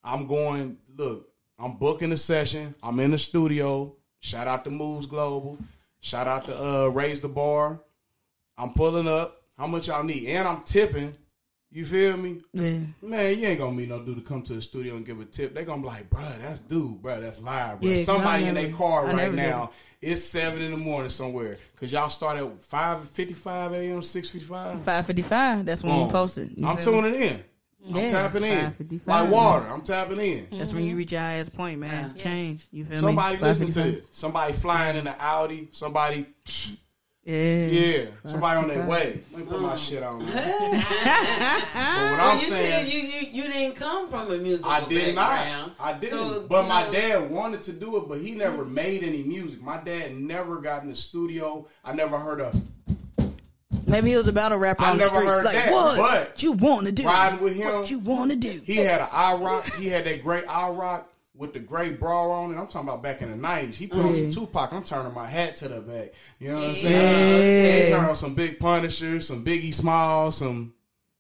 I'm 0.03 0.27
going. 0.27 0.79
Look, 0.97 1.29
I'm 1.59 1.77
booking 1.77 2.13
a 2.13 2.17
session. 2.17 2.75
I'm 2.83 2.99
in 3.01 3.13
the 3.13 3.19
studio. 3.19 3.95
Shout 4.21 4.49
out 4.49 4.65
to 4.65 4.71
Moves 4.71 5.07
Global. 5.07 5.59
Shout 6.01 6.27
out 6.27 6.47
to 6.47 6.57
uh, 6.57 6.87
Raise 6.89 7.21
the 7.21 7.29
Bar. 7.29 7.81
I'm 8.59 8.75
pulling 8.75 9.09
up. 9.09 9.43
How 9.57 9.67
much 9.67 9.89
y'all 9.89 10.03
need? 10.03 10.27
And 10.27 10.49
I'm 10.49 10.63
tipping. 10.65 11.17
You 11.75 11.85
feel 11.85 12.17
me? 12.17 12.41
Yeah. 12.53 12.79
Man, 13.03 13.37
you 13.37 13.49
ain't 13.49 13.59
gonna 13.59 13.73
meet 13.75 13.89
no 13.89 13.99
dude 14.01 14.19
to 14.19 14.23
come 14.23 14.43
to 14.43 14.53
the 14.55 14.63
studio 14.63 14.95
and 14.95 15.05
give 15.05 15.19
a 15.21 15.25
tip. 15.25 15.57
They 15.57 15.65
gonna 15.65 15.83
be 15.83 15.89
like, 15.89 16.09
bruh, 16.09 16.39
that's 16.41 16.61
dude, 16.61 17.03
bruh, 17.03 17.21
that's 17.21 17.41
live, 17.43 17.81
bruh. 17.81 17.83
Yeah, 17.91 17.97
'cause 17.97 18.05
Somebody 18.05 18.45
I 18.45 18.49
in 18.49 18.55
their 18.55 18.73
car 18.73 19.01
I 19.03 19.07
right 19.07 19.17
never 19.17 19.35
did 19.35 19.43
now. 19.43 19.71
It's 20.01 20.23
seven 20.23 20.63
in 20.63 20.71
the 20.71 20.77
morning 20.77 21.09
somewhere. 21.11 21.59
Cause 21.75 21.91
y'all 21.91 22.09
start 22.11 22.39
at 22.39 22.63
five 22.63 23.09
fifty 23.09 23.35
five 23.35 23.73
a.m., 23.73 24.03
six 24.03 24.31
fifty 24.31 24.47
five. 24.47 24.81
Five 24.83 25.05
fifty 25.05 25.23
five. 25.23 25.67
That's 25.67 25.83
when 25.83 25.99
you 25.99 26.07
posted. 26.07 26.57
You 26.57 26.65
I'm 26.65 26.77
feel 26.77 27.03
me? 27.03 27.11
tuning 27.11 27.21
in. 27.23 27.45
I'm 27.89 27.97
Yeah, 27.97 28.11
tapping 28.13 28.45
in. 28.45 28.51
555. 28.51 29.07
Like 29.09 29.31
water, 29.33 29.69
I'm 29.69 29.83
tapping 29.83 30.21
in. 30.21 30.47
That's 30.57 30.73
when 30.73 30.85
you 30.85 30.91
mm-hmm. 30.91 30.99
reach 30.99 31.13
your 31.13 31.21
highest 31.23 31.55
point, 31.57 31.81
man. 31.81 32.05
It's 32.05 32.15
change. 32.23 32.69
You 32.71 32.85
feel 32.85 32.95
me? 32.95 33.01
Somebody 33.01 33.37
listening 33.39 33.71
to 33.71 33.83
this. 33.83 34.07
Somebody 34.13 34.53
flying 34.53 34.97
in 34.97 35.05
the 35.07 35.21
Audi. 35.21 35.69
Somebody, 35.73 36.27
Yeah. 37.25 37.67
yeah. 37.67 38.05
Somebody 38.27 38.59
on 38.61 38.69
their 38.69 38.87
way. 38.87 39.21
Let 39.33 39.41
me 39.41 39.47
put 39.47 39.61
my 39.63 39.77
shit 39.77 40.03
on. 40.03 40.19
man. 40.19 40.27
but 40.35 40.35
what 40.35 41.75
Well, 41.75 42.31
I'm 42.33 42.39
you 42.39 42.45
saying, 42.47 42.87
said 42.87 42.93
you, 42.93 43.01
you 43.01 43.29
you 43.33 43.43
didn't 43.51 43.77
come 43.77 44.09
from 44.09 44.31
a 44.31 44.37
musical 44.37 44.71
I 44.71 44.85
did 44.87 45.15
background. 45.15 45.73
not. 45.79 45.87
I 45.87 45.93
didn't. 45.99 46.19
So, 46.19 46.47
but 46.49 46.69
my 46.69 46.85
know, 46.85 46.93
dad 46.93 47.31
wanted 47.31 47.63
to 47.63 47.73
do 47.73 47.97
it, 47.97 48.09
but 48.09 48.19
he 48.19 48.33
never 48.33 48.65
made 48.67 49.03
any 49.03 49.23
music. 49.23 49.63
My 49.63 49.79
dad 49.79 50.15
never 50.15 50.61
got 50.61 50.83
in 50.83 50.91
the 50.91 50.95
studio. 50.95 51.67
I 51.83 51.95
never 51.95 52.19
heard 52.19 52.41
of 52.43 52.61
Maybe 53.87 54.11
he 54.11 54.17
was 54.17 54.29
a 54.29 54.33
battle 54.33 54.59
rapper 54.59 54.83
I 54.85 54.91
on 54.93 54.97
the 54.99 55.05
never 55.05 55.15
streets. 55.15 55.31
heard 55.31 55.45
like, 55.45 55.55
that, 55.55 55.73
what 55.73 55.97
but 55.99 56.43
you 56.43 56.53
want 56.53 56.87
to 56.87 56.93
do? 56.93 57.05
riding 57.07 57.41
with 57.41 57.55
him. 57.57 57.73
What 57.75 57.91
you 57.91 57.99
want 58.01 58.31
to 58.31 58.37
do? 58.37 58.61
He 58.65 58.77
had 58.77 59.01
an 59.01 59.09
I 59.13 59.35
rock. 59.35 59.67
He 59.75 59.89
had 59.89 60.05
that 60.05 60.23
great 60.23 60.45
eye 60.49 60.71
rock 60.71 61.11
with 61.37 61.53
the 61.53 61.61
gray 61.61 61.91
bra 61.91 62.31
on 62.31 62.53
it. 62.53 62.59
I'm 62.59 62.67
talking 62.67 62.89
about 62.89 63.03
back 63.03 63.23
in 63.23 63.31
the 63.31 63.37
nineties. 63.37 63.77
He 63.77 63.87
put 63.87 64.01
on 64.01 64.15
some 64.15 64.27
mm. 64.27 64.35
Tupac. 64.35 64.73
I'm 64.73 64.85
turning 64.85 65.15
my 65.15 65.27
hat 65.27 65.57
to 65.57 65.69
the 65.69 65.81
back. 65.81 66.15
You 66.39 66.49
know 66.49 66.61
what 66.61 66.69
I'm 66.71 66.77
saying? 66.77 67.85
He 67.85 67.91
turned 67.91 68.07
on 68.07 68.17
some 68.17 68.35
big 68.35 68.59
Punisher, 68.59 69.21
some 69.21 69.45
Biggie 69.45 69.75
Smalls, 69.75 70.37
some 70.39 70.75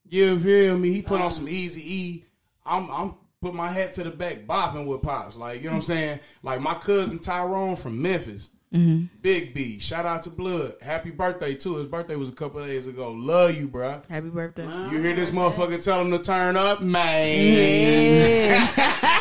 you 0.09 0.38
feel 0.38 0.78
me? 0.78 0.92
He 0.92 1.02
put 1.02 1.21
on 1.21 1.30
some 1.30 1.44
uh-huh. 1.44 1.54
Easy 1.54 1.94
E. 1.94 2.25
I'm 2.64 2.90
I'm 2.90 3.14
put 3.40 3.54
my 3.54 3.68
hat 3.68 3.92
to 3.94 4.04
the 4.04 4.11
back, 4.11 4.47
bopping 4.47 4.87
with 4.87 5.02
pops. 5.02 5.37
Like 5.37 5.59
you 5.59 5.66
know 5.66 5.73
what 5.73 5.76
I'm 5.76 5.83
saying? 5.83 6.21
Like 6.42 6.61
my 6.61 6.75
cousin 6.75 7.18
Tyrone 7.18 7.76
from 7.76 8.00
Memphis. 8.00 8.50
Mm-hmm. 8.73 9.04
Big 9.23 9.54
B, 9.54 9.78
shout 9.78 10.04
out 10.04 10.23
to 10.23 10.30
Blood. 10.30 10.75
Happy 10.83 11.11
birthday 11.11 11.54
too. 11.54 11.76
His 11.76 11.87
birthday 11.87 12.16
was 12.16 12.28
a 12.28 12.33
couple 12.33 12.59
of 12.59 12.66
days 12.66 12.88
ago. 12.88 13.12
Love 13.12 13.54
you, 13.54 13.68
bruh. 13.68 14.04
Happy 14.09 14.30
birthday. 14.30 14.64
You 14.64 15.00
hear 15.00 15.14
this 15.14 15.30
motherfucker 15.30 15.83
tell 15.83 16.00
him 16.00 16.11
to 16.11 16.18
turn 16.18 16.56
up, 16.56 16.80
man. 16.80 17.38
Yeah. 17.54 19.11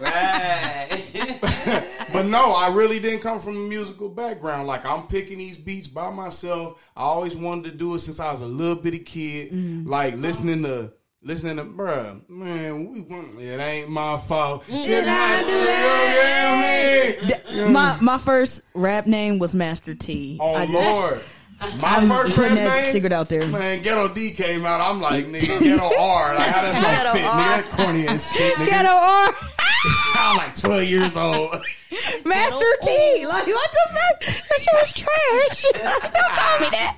Right. 0.00 1.84
But 2.12 2.26
no, 2.26 2.52
I 2.52 2.68
really 2.72 2.98
didn't 2.98 3.20
come 3.20 3.38
from 3.38 3.56
a 3.56 3.60
musical 3.60 4.08
background. 4.08 4.66
Like 4.66 4.84
I'm 4.84 5.06
picking 5.06 5.38
these 5.38 5.58
beats 5.58 5.88
by 5.88 6.10
myself. 6.10 6.90
I 6.96 7.02
always 7.02 7.36
wanted 7.36 7.70
to 7.70 7.76
do 7.76 7.94
it 7.94 8.00
since 8.00 8.18
I 8.18 8.32
was 8.32 8.40
a 8.40 8.46
little 8.46 8.76
bitty 8.76 9.00
kid. 9.00 9.52
Mm-hmm. 9.52 9.88
Like 9.88 10.16
listening 10.16 10.62
to 10.62 10.92
listening 11.22 11.56
to 11.56 11.64
bruh, 11.64 12.28
man, 12.28 12.90
we 12.90 13.44
it 13.44 13.60
ain't 13.60 13.90
my 13.90 14.16
fault. 14.16 14.66
Did 14.66 15.04
I 15.06 15.40
do 15.42 15.46
that? 15.46 17.16
You 17.50 17.56
know 17.56 17.62
I 17.62 17.64
mean? 17.66 17.72
my 17.72 17.98
my 18.00 18.18
first 18.18 18.62
rap 18.74 19.06
name 19.06 19.38
was 19.38 19.54
Master 19.54 19.94
T. 19.94 20.38
Oh 20.40 20.54
I 20.54 20.66
just, 20.66 20.74
Lord. 20.74 21.20
My 21.80 21.96
I'm 21.96 22.08
first 22.08 22.36
putting 22.36 22.54
rap 22.54 22.68
that 22.68 22.82
name, 22.82 22.92
secret 22.92 23.12
out 23.12 23.28
there. 23.28 23.44
Man, 23.48 23.82
Ghetto 23.82 24.14
D 24.14 24.30
came 24.30 24.64
out. 24.64 24.80
I'm 24.80 25.00
like, 25.00 25.26
nigga, 25.26 25.58
Ghetto 25.60 25.86
R. 25.98 26.36
Like, 26.36 26.46
how 26.46 26.62
that's 26.62 26.78
Ghetto 26.78 27.02
gonna 27.02 27.12
fit, 27.12 27.24
R. 27.24 27.34
nigga? 27.34 27.62
That 27.62 27.70
corny 27.70 28.06
ass 28.06 28.32
shit, 28.32 28.54
nigga. 28.54 28.66
Ghetto 28.66 28.90
R. 28.90 29.67
I'm 30.14 30.36
like 30.38 30.54
12 30.56 30.84
years 30.84 31.16
old. 31.16 31.50
Master 32.24 32.66
T. 32.82 33.24
Like 33.26 33.46
what 33.46 33.70
the 33.72 33.94
fuck? 33.94 34.20
That 34.20 34.60
shit 34.60 34.74
was 34.74 34.92
trash. 34.92 35.64
Don't 35.72 36.32
call 36.32 36.60
me 36.60 36.68
that. 36.70 36.96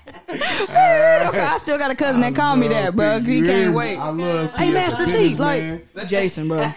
okay, 1.28 1.40
I 1.40 1.58
still 1.60 1.78
got 1.78 1.90
a 1.90 1.94
cousin 1.94 2.20
that 2.22 2.34
called 2.34 2.58
me 2.58 2.68
that, 2.68 2.96
bro. 2.96 3.20
He 3.20 3.42
can't 3.42 3.74
wait. 3.74 3.96
I 3.98 4.10
love 4.10 4.50
Hey, 4.52 4.70
P.S. 4.70 4.92
Master 4.92 5.06
T, 5.06 5.12
Business, 5.34 5.38
like. 5.94 6.08
Jason, 6.08 6.48
bro. 6.48 6.72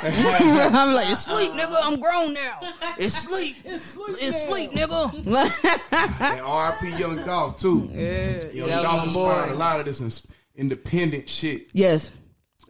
I'm 0.00 0.94
like, 0.94 1.08
it's 1.10 1.24
sleep, 1.24 1.52
nigga. 1.52 1.78
I'm 1.82 2.00
grown 2.00 2.32
now. 2.34 2.60
It's 2.98 3.14
sleep. 3.14 3.56
It's 3.64 3.82
sleep. 3.82 4.16
It's 4.20 4.42
sleep, 4.44 4.70
nigga. 4.72 5.12
And 5.14 6.40
RP 6.40 6.98
Young 6.98 7.16
Dolph, 7.24 7.58
too. 7.58 7.90
yeah, 7.92 8.44
Young 8.52 8.68
that 8.68 8.82
Dolph 8.82 9.06
was 9.06 9.14
my 9.14 9.22
inspired 9.22 9.52
a 9.52 9.56
lot 9.56 9.80
of 9.80 9.86
this 9.86 10.00
ins- 10.00 10.26
independent 10.56 11.28
shit. 11.28 11.68
Yes. 11.72 12.12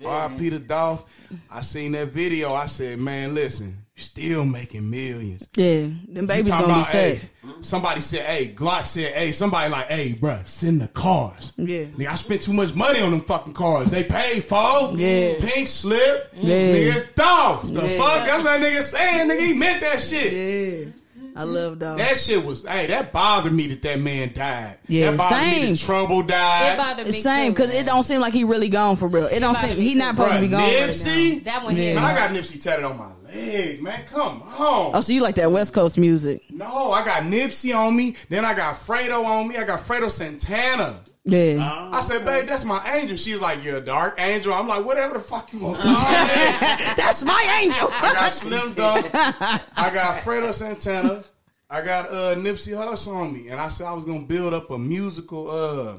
RP 0.03 0.51
the 0.51 0.59
Dolph, 0.59 1.05
I 1.51 1.61
seen 1.63 1.93
that 1.93 2.09
video. 2.09 2.53
I 2.55 2.67
said, 2.67 2.99
man, 2.99 3.35
listen, 3.35 3.77
still 3.97 4.45
making 4.45 4.89
millions. 4.89 5.47
Yeah. 5.57 5.89
Them 6.09 6.27
babies 6.27 6.49
gonna 6.51 6.67
be 6.67 6.73
about, 6.73 6.87
safe. 6.87 7.23
hey, 7.23 7.51
somebody 7.61 8.01
said, 8.01 8.25
hey, 8.27 8.55
Glock 8.55 8.87
said, 8.87 9.13
hey, 9.15 9.33
somebody 9.33 9.71
like, 9.71 9.87
hey, 9.87 10.13
bruh, 10.15 10.47
send 10.47 10.81
the 10.81 10.89
cars. 10.89 11.53
Yeah. 11.57 11.85
Nigga, 11.85 12.07
I 12.09 12.15
spent 12.15 12.43
too 12.43 12.53
much 12.53 12.75
money 12.75 13.01
on 13.01 13.11
them 13.11 13.21
fucking 13.21 13.55
cars. 13.55 13.89
They 13.91 14.05
paid 14.05 14.45
for. 14.45 14.93
Yeah. 14.97 15.35
Pink 15.41 15.69
slip. 15.69 16.31
Yeah. 16.35 16.57
Nigga, 16.57 17.15
Dolph. 17.15 17.63
The 17.73 17.87
Yeah. 17.87 17.99
fuck? 17.99 18.27
That's 18.27 18.45
what 18.45 18.61
that 18.61 18.61
nigga 18.61 18.83
saying. 18.83 19.29
Nigga, 19.29 19.41
he 19.41 19.55
meant 19.55 19.81
that 19.81 20.01
shit. 20.01 20.33
Yeah. 20.33 20.93
I 21.39 21.45
love 21.45 21.79
dog. 21.79 21.99
That 21.99 22.17
shit 22.17 22.45
was, 22.45 22.65
hey, 22.67 22.87
that 22.89 23.13
bothered 23.13 23.53
me 23.53 23.69
that 23.69 23.83
that 23.83 24.01
man 24.01 24.33
died. 24.35 24.79
Yeah, 24.89 25.11
that 25.13 25.19
bothered 25.19 25.39
me 25.47 25.53
same. 25.53 25.75
that 25.75 25.81
Trouble 25.81 26.21
It 26.21 26.27
died. 26.29 26.77
bothered 26.77 27.07
me 27.07 27.13
same 27.13 27.53
because 27.53 27.73
it 27.73 27.87
don't 27.87 28.03
seem 28.03 28.21
like 28.21 28.33
he 28.33 28.45
really 28.45 28.69
gone 28.69 28.97
for 28.97 29.09
real. 29.09 29.27
It 29.27 29.41
don't 29.41 29.55
seem 29.57 29.77
me 29.77 29.83
he 29.83 29.93
too. 29.93 29.99
not 30.01 30.17
supposed 30.17 30.35
to 30.35 30.41
be 30.41 30.49
Bruh, 30.49 30.51
gone. 30.51 30.61
right 30.61 30.89
Nipsey. 30.89 31.45
That 31.45 31.65
one 31.65 31.77
Yeah. 31.77 31.95
Man, 31.95 32.05
I 32.05 32.15
got 32.15 32.31
Nipsey 32.31 32.63
tatted 32.63 32.85
on 32.85 32.99
my 32.99 33.09
leg, 33.33 33.83
man. 33.83 34.05
Come 34.11 34.43
on. 34.43 34.91
Oh, 34.95 35.01
so 35.01 35.13
you 35.13 35.23
like 35.23 35.37
that 35.37 35.53
West 35.53 35.73
Coast 35.73 35.97
music? 35.97 36.43
No, 36.51 36.91
I 36.93 37.05
got 37.05 37.23
Nipsey 37.23 37.75
on 37.77 37.95
me. 37.95 38.17
Then 38.29 38.45
I 38.45 38.55
got 38.55 38.75
Fredo 38.75 39.25
on 39.25 39.49
me. 39.49 39.57
I 39.57 39.65
got 39.65 39.79
Fredo 39.81 40.11
Santana. 40.11 41.01
Yeah. 41.31 41.91
I 41.93 42.01
said, 42.01 42.25
babe, 42.25 42.47
that's 42.49 42.65
my 42.65 42.83
angel. 42.95 43.17
She's 43.17 43.41
like, 43.41 43.63
you're 43.63 43.77
a 43.77 43.81
dark 43.85 44.15
angel. 44.19 44.53
I'm 44.55 44.67
like, 44.67 44.85
whatever 44.85 45.15
the 45.15 45.21
fuck 45.21 45.53
you 45.53 45.59
want. 45.59 45.77
to. 45.81 45.83
That's 46.97 47.23
my 47.23 47.59
angel. 47.63 47.89
I 47.93 48.13
got 48.15 48.33
Slim 48.33 48.73
Dunk. 48.75 49.11
I 49.15 49.91
got 49.93 50.17
Fredo 50.23 50.55
Santana. 50.55 51.23
I 51.69 51.83
got 51.85 52.09
uh, 52.09 52.35
Nipsey 52.37 52.73
Hussle 52.73 53.15
on 53.15 53.35
me. 53.35 53.49
And 53.49 53.61
I 53.61 53.69
said 53.69 53.87
I 53.87 53.93
was 53.93 54.05
going 54.07 54.23
to 54.23 54.27
build 54.27 54.55
up 54.55 54.71
a 54.71 54.79
musical 54.79 55.51
uh, 55.51 55.95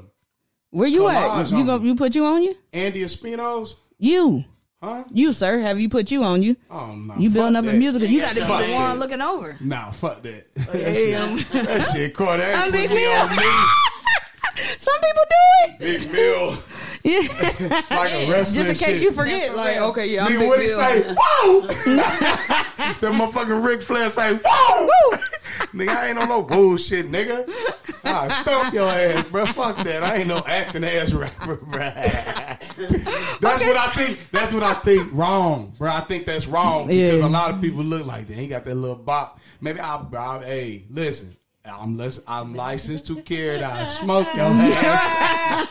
Where 0.70 0.88
you 0.88 1.08
at? 1.08 1.48
You 1.50 1.58
on 1.58 1.66
go? 1.66 1.78
You 1.80 1.94
put 1.94 2.14
you 2.16 2.24
on 2.24 2.42
you? 2.42 2.56
Andy 2.72 3.02
Espino's. 3.04 3.76
You, 3.98 4.44
Huh? 4.82 5.04
you 5.12 5.34
sir? 5.34 5.58
Have 5.58 5.78
you 5.78 5.90
put 5.90 6.10
you 6.10 6.24
on 6.24 6.42
you? 6.42 6.56
Oh, 6.70 6.94
no. 6.94 7.14
You 7.18 7.28
building 7.28 7.54
fuck 7.54 7.66
up 7.66 7.74
a 7.74 7.76
musical? 7.76 8.08
You 8.08 8.22
got 8.22 8.30
to 8.30 8.34
be 8.36 8.40
Fuck 8.40 8.66
the 8.66 8.72
one 8.72 8.98
looking 8.98 9.20
over. 9.20 9.56
Nah, 9.60 9.90
fuck 9.90 10.22
that. 10.22 10.44
Hey, 10.72 11.14
um, 11.14 11.36
That 11.52 11.82
shit 11.92 12.14
caught 12.14 12.38
that. 12.38 12.54
I'm 12.56 12.64
put 12.70 12.72
Big 12.72 12.88
me 12.90 12.96
Mill. 12.96 13.20
on 13.20 13.36
me. 13.36 13.42
Some 14.80 14.98
people 15.00 15.24
do 15.28 15.36
it. 15.66 15.78
Big 15.78 16.12
Mill. 16.12 16.56
Yeah. 17.02 17.20
Like 17.90 18.12
a 18.12 18.30
wrestling 18.30 18.64
Just 18.64 18.82
in 18.82 18.86
case 18.88 18.98
shit. 18.98 19.02
you 19.02 19.12
forget, 19.12 19.56
like, 19.56 19.78
okay, 19.78 20.06
yeah, 20.06 20.26
I'm 20.26 20.32
Nigga, 20.32 20.38
Big 20.40 20.48
what 20.48 20.60
he 20.60 20.66
Bill. 20.66 20.78
say? 20.78 21.14
Whoa! 21.14 21.60
that 21.96 23.00
motherfucking 23.00 23.66
Ric 23.66 23.80
Flair 23.80 24.10
say, 24.10 24.34
whoa! 24.44 24.82
Woo! 24.84 25.18
nigga, 25.72 25.88
I 25.88 26.08
ain't 26.08 26.18
on 26.18 26.28
no 26.28 26.42
bullshit, 26.42 27.10
nigga. 27.10 27.48
I 28.04 28.42
stomp 28.42 28.74
your 28.74 28.86
ass, 28.88 29.24
bro. 29.26 29.46
Fuck 29.46 29.82
that. 29.84 30.02
I 30.02 30.16
ain't 30.16 30.28
no 30.28 30.42
acting 30.46 30.84
ass 30.84 31.12
rapper, 31.12 31.56
bro. 31.56 31.80
That's 31.80 33.40
what 33.62 33.76
I 33.76 33.86
think. 33.94 34.30
That's 34.30 34.52
what 34.52 34.62
I 34.62 34.74
think 34.74 35.08
wrong, 35.12 35.72
bro. 35.78 35.90
I 35.90 36.00
think 36.00 36.26
that's 36.26 36.46
wrong 36.46 36.88
because 36.88 37.20
a 37.20 37.28
lot 37.28 37.50
of 37.50 37.62
people 37.62 37.82
look 37.82 38.04
like 38.06 38.26
that. 38.26 38.34
He 38.34 38.46
got 38.46 38.64
that 38.64 38.74
little 38.74 38.96
bop. 38.96 39.40
Maybe 39.62 39.80
I'll, 39.80 40.08
I'll 40.16 40.40
hey, 40.40 40.84
listen. 40.90 41.34
I'm 41.70 41.96
less, 41.96 42.20
I'm 42.26 42.54
licensed 42.54 43.06
to 43.06 43.16
carry 43.22 43.56
it. 43.56 43.62
I 43.62 43.86
smoke 43.86 44.26
your 44.34 44.44
ass. 44.46 45.68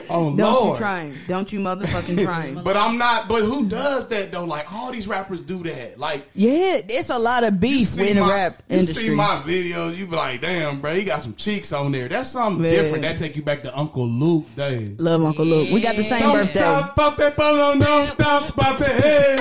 oh 0.10 0.34
Don't 0.34 0.36
Lord. 0.38 0.70
you 0.70 0.76
trying? 0.76 1.14
Don't 1.28 1.52
you 1.52 1.60
motherfucking 1.60 2.24
trying? 2.30 2.62
But 2.62 2.76
I'm 2.76 2.96
not. 2.98 3.28
But 3.28 3.42
who 3.42 3.68
does 3.68 4.08
that 4.08 4.30
though? 4.32 4.44
Like 4.44 4.72
all 4.72 4.90
these 4.92 5.06
rappers 5.08 5.40
do 5.40 5.62
that. 5.64 5.98
Like 5.98 6.26
Yeah, 6.34 6.80
it's 6.88 7.10
a 7.10 7.18
lot 7.18 7.44
of 7.44 7.58
beef 7.60 7.98
in 7.98 8.16
the 8.16 8.22
my- 8.22 8.28
rap 8.30 8.62
you 8.68 8.78
industry. 8.78 9.08
see 9.08 9.14
my 9.14 9.42
videos, 9.46 9.96
you 9.96 10.06
be 10.06 10.16
like, 10.16 10.40
damn, 10.40 10.80
bro, 10.80 10.94
he 10.94 11.04
got 11.04 11.22
some 11.22 11.34
cheeks 11.34 11.72
on 11.72 11.92
there. 11.92 12.08
That's 12.08 12.30
something 12.30 12.62
Man. 12.62 12.72
different. 12.74 13.02
That 13.02 13.18
take 13.18 13.36
you 13.36 13.42
back 13.42 13.62
to 13.62 13.76
Uncle 13.76 14.08
Luke 14.08 14.46
days. 14.56 14.98
Love 15.00 15.22
Uncle 15.24 15.44
Luke. 15.44 15.70
We 15.72 15.80
got 15.80 15.96
the 15.96 16.04
same 16.04 16.20
Don't 16.20 16.36
birthday. 16.36 16.60
stop, 16.60 16.94
pop 16.96 17.16
that 17.16 17.36
ball, 17.36 17.76
don't 17.78 18.06
stop, 18.06 18.54
pop 18.56 18.78
that 18.78 19.02
hey. 19.02 19.36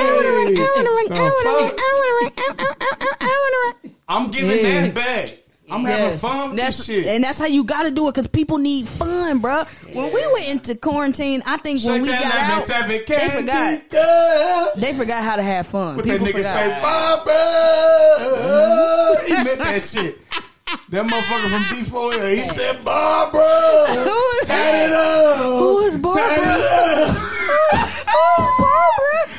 The 1.09 1.15
fuck? 3.75 3.91
I'm 4.07 4.31
giving 4.31 4.65
Yeah. 4.65 4.87
that 4.87 4.95
back. 4.95 5.37
I'm 5.71 5.85
having 5.85 6.17
fun 6.17 6.49
with 6.49 6.59
that's, 6.59 6.77
this 6.77 6.85
shit. 6.87 7.05
And 7.05 7.23
that's 7.23 7.37
how 7.37 7.45
you 7.45 7.63
got 7.63 7.83
to 7.83 7.91
do 7.91 8.07
it 8.07 8.11
because 8.13 8.27
people 8.27 8.57
need 8.57 8.87
fun, 8.87 9.39
bro. 9.39 9.63
When 9.93 10.13
we 10.13 10.25
went 10.33 10.47
into 10.47 10.75
quarantine, 10.75 11.43
I 11.45 11.57
think 11.57 11.83
when 11.83 12.01
we 12.01 12.09
got 12.09 12.25
out, 12.25 12.65
they 12.67 13.29
forgot. 13.29 13.89
girl. 13.89 14.71
They 14.77 14.93
forgot 14.93 15.23
how 15.23 15.35
to 15.35 15.43
have 15.43 15.67
fun. 15.67 15.97
But 15.97 16.05
people 16.05 16.25
that 16.25 16.33
nigga 16.33 16.37
forgot. 16.37 16.55
say, 16.55 16.81
Barbara. 16.81 17.35
He 19.29 19.33
meant 19.33 19.59
that 19.59 19.81
shit. 19.83 20.17
That 20.89 21.05
motherfucker 21.05 21.49
from 21.49 21.63
D4L, 21.75 22.35
he 22.35 22.41
said, 22.41 22.83
Barbara. 22.83 23.41
Who 23.89 24.39
is 24.41 24.47
Tat 24.47 24.75
it 24.75 24.91
up. 24.91 25.37
Who 25.59 25.79
is 25.81 25.97
Barbara? 25.97 26.23
Tat 26.25 26.49
it 26.49 28.05
oh, 28.15 28.45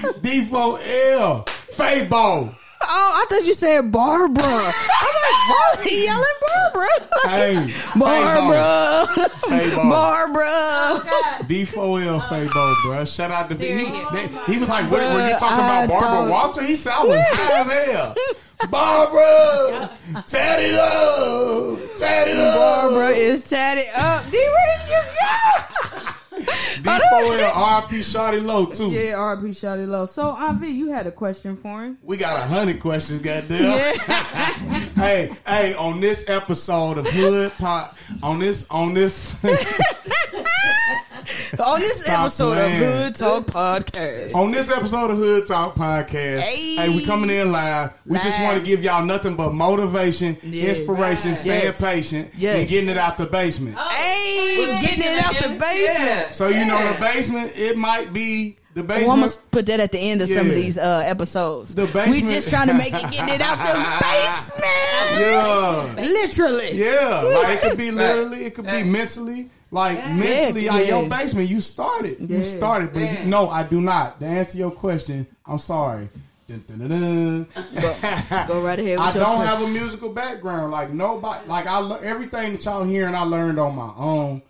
Barbara. 0.03 0.11
up. 0.11 0.23
D4L. 0.23 1.47
Fabo. 1.73 2.55
Oh, 2.83 3.13
I 3.23 3.27
thought 3.29 3.45
you 3.47 3.55
said 3.55 3.93
Barbara. 3.93 4.43
I'm 4.43 4.65
like, 4.65 5.49
Barbara. 5.49 5.85
He 5.89 6.05
yelling 6.05 6.25
Barbara. 6.49 6.87
Hey. 7.29 7.75
Barbara. 7.99 9.07
Fabo. 9.43 9.89
Barbara. 9.91 11.45
D4L 11.45 12.21
Fabo, 12.23 12.75
bro. 12.85 13.05
Shout 13.05 13.31
out 13.31 13.49
to 13.51 13.55
B. 13.55 13.67
He, 13.67 13.85
they- 14.13 14.29
he 14.53 14.59
was 14.59 14.69
like, 14.69 14.91
were, 14.91 14.97
were 14.99 15.29
you 15.29 15.37
talking 15.39 15.59
about 15.59 15.89
Barbara 15.89 16.09
thought- 16.09 16.31
Walter? 16.31 16.63
He 16.63 16.75
said, 16.77 16.93
I 16.95 17.05
was 17.05 17.21
high 17.21 17.61
as 17.61 17.87
hell. 17.93 18.15
Barbara. 18.71 19.91
Tat 20.27 20.61
it 20.63 20.75
up. 20.75 21.79
Tat 21.97 22.29
it 22.29 22.37
up. 22.37 22.55
Barbara 22.57 23.09
is 23.11 23.49
tatted 23.49 23.87
up. 23.95 24.25
D, 24.31 24.37
where 24.39 24.79
did 24.79 24.89
you 24.89 25.03
go? 25.03 25.80
D4L, 26.43 27.51
RP 27.51 27.89
Shotty 28.01 28.43
Low 28.43 28.67
too. 28.67 28.91
Yeah, 28.91 29.15
RP 29.15 29.49
Shotty 29.49 29.87
Low. 29.87 30.07
So, 30.07 30.37
V, 30.55 30.69
you 30.69 30.91
had 30.91 31.07
a 31.07 31.13
question 31.13 31.57
for 31.57 31.83
him? 31.83 31.99
We 32.03 32.17
got 32.17 32.37
a 32.37 32.47
hundred 32.47 32.81
questions, 32.81 33.19
goddamn. 33.21 33.63
Yeah. 33.63 33.93
hey, 34.97 35.31
hey, 35.47 35.75
on 35.75 36.01
this 36.01 36.29
episode 36.29 36.99
of 36.99 37.07
Hood 37.07 37.53
Pot, 37.53 37.97
on 38.23 38.39
this, 38.39 38.67
on 38.71 38.95
this, 38.95 39.35
On 41.65 41.81
this 41.81 42.01
Stop 42.03 42.21
episode 42.27 42.59
of. 42.59 42.71
Hood 42.71 43.15
Talk 43.15 43.47
Podcast. 43.47 44.35
on 44.35 44.51
this 44.51 44.71
episode 44.71 45.11
of 45.11 45.19
Hood 45.19 45.47
Talk 45.47 45.75
Podcast, 45.75 46.41
Hey. 46.41 46.77
hey, 46.77 46.89
we 46.89 47.05
coming 47.05 47.31
in 47.31 47.53
live. 47.53 47.93
We 48.07 48.19
just 48.19 48.41
want 48.41 48.59
to 48.59 48.65
give 48.65 48.83
y'all 48.83 49.05
nothing 49.05 49.37
but 49.37 49.53
motivation, 49.53 50.37
Yeah. 50.43 50.71
inspiration, 50.71 51.37
staying 51.37 51.65
Yes. 51.65 51.81
patient, 51.81 52.31
Yes. 52.37 52.61
and 52.61 52.69
getting 52.69 52.89
it 52.89 52.97
out 52.97 53.19
the 53.19 53.27
basement. 53.27 53.77
Hey, 53.79 54.79
getting 54.81 55.03
it 55.05 55.25
out 55.25 55.35
the 55.37 55.49
basement. 55.59 56.35
So 56.35 56.49
you 56.49 56.65
know 56.65 56.93
the 56.93 56.99
basement, 57.01 57.53
it 57.57 57.77
might 57.77 58.13
be 58.13 58.57
the 58.75 58.83
basement. 58.83 59.07
Well, 59.09 59.15
I'm 59.17 59.21
gonna 59.21 59.33
put 59.51 59.67
that 59.67 59.81
at 59.81 59.93
the 59.93 59.99
end 59.99 60.23
of 60.23 60.29
some 60.29 60.49
of 60.49 60.55
these 60.55 60.79
uh, 60.79 61.03
episodes. 61.05 61.75
The 61.75 61.85
basement. 61.87 62.11
We 62.11 62.23
just 62.23 62.49
trying 62.51 62.69
to 62.69 62.75
make 62.75 62.95
it 62.95 63.03
getting 63.11 63.35
it 63.35 63.41
out 63.41 63.59
the 63.59 64.05
basement. 64.07 64.65
yeah. 65.19 65.95
Literally. 65.97 66.73
Yeah, 66.79 67.21
like 67.23 67.59
it 67.59 67.63
could 67.69 67.79
be 67.79 67.91
literally, 67.91 68.45
it 68.45 68.55
could 68.55 68.67
be 68.67 68.83
mentally. 68.85 69.51
Like 69.73 69.99
mentally, 70.11 70.65
Yeah, 70.65 70.75
out 70.75 70.87
your 70.87 71.09
basement, 71.09 71.49
you 71.49 71.61
started. 71.61 72.29
You 72.29 72.45
started, 72.45 72.93
but 72.93 73.01
you, 73.03 73.27
no, 73.27 73.49
I 73.49 73.63
do 73.63 73.81
not. 73.81 74.19
To 74.21 74.27
answer 74.27 74.59
your 74.59 74.73
question, 74.73 75.27
I'm 75.47 75.59
sorry. 75.59 76.09
Dun, 76.49 76.65
dun, 76.67 76.79
dun, 76.89 77.47
dun. 77.81 78.47
Go 78.49 78.63
right 78.65 78.77
ahead 78.79 78.99
with 78.99 79.07
I 79.07 79.13
your 79.15 79.25
don't 79.25 79.37
question. 79.37 79.47
have 79.47 79.63
a 79.63 79.69
musical 79.69 80.09
background. 80.13 80.73
Like 80.73 80.91
nobody, 80.91 81.47
like 81.47 81.67
I 81.67 81.79
lear- 81.81 82.03
everything 82.03 82.53
that 82.55 82.65
y'all 82.65 82.83
hearing, 82.83 83.15
I 83.15 83.23
learned 83.23 83.61
on 83.61 83.77
my 83.77 83.93
own. 83.97 84.43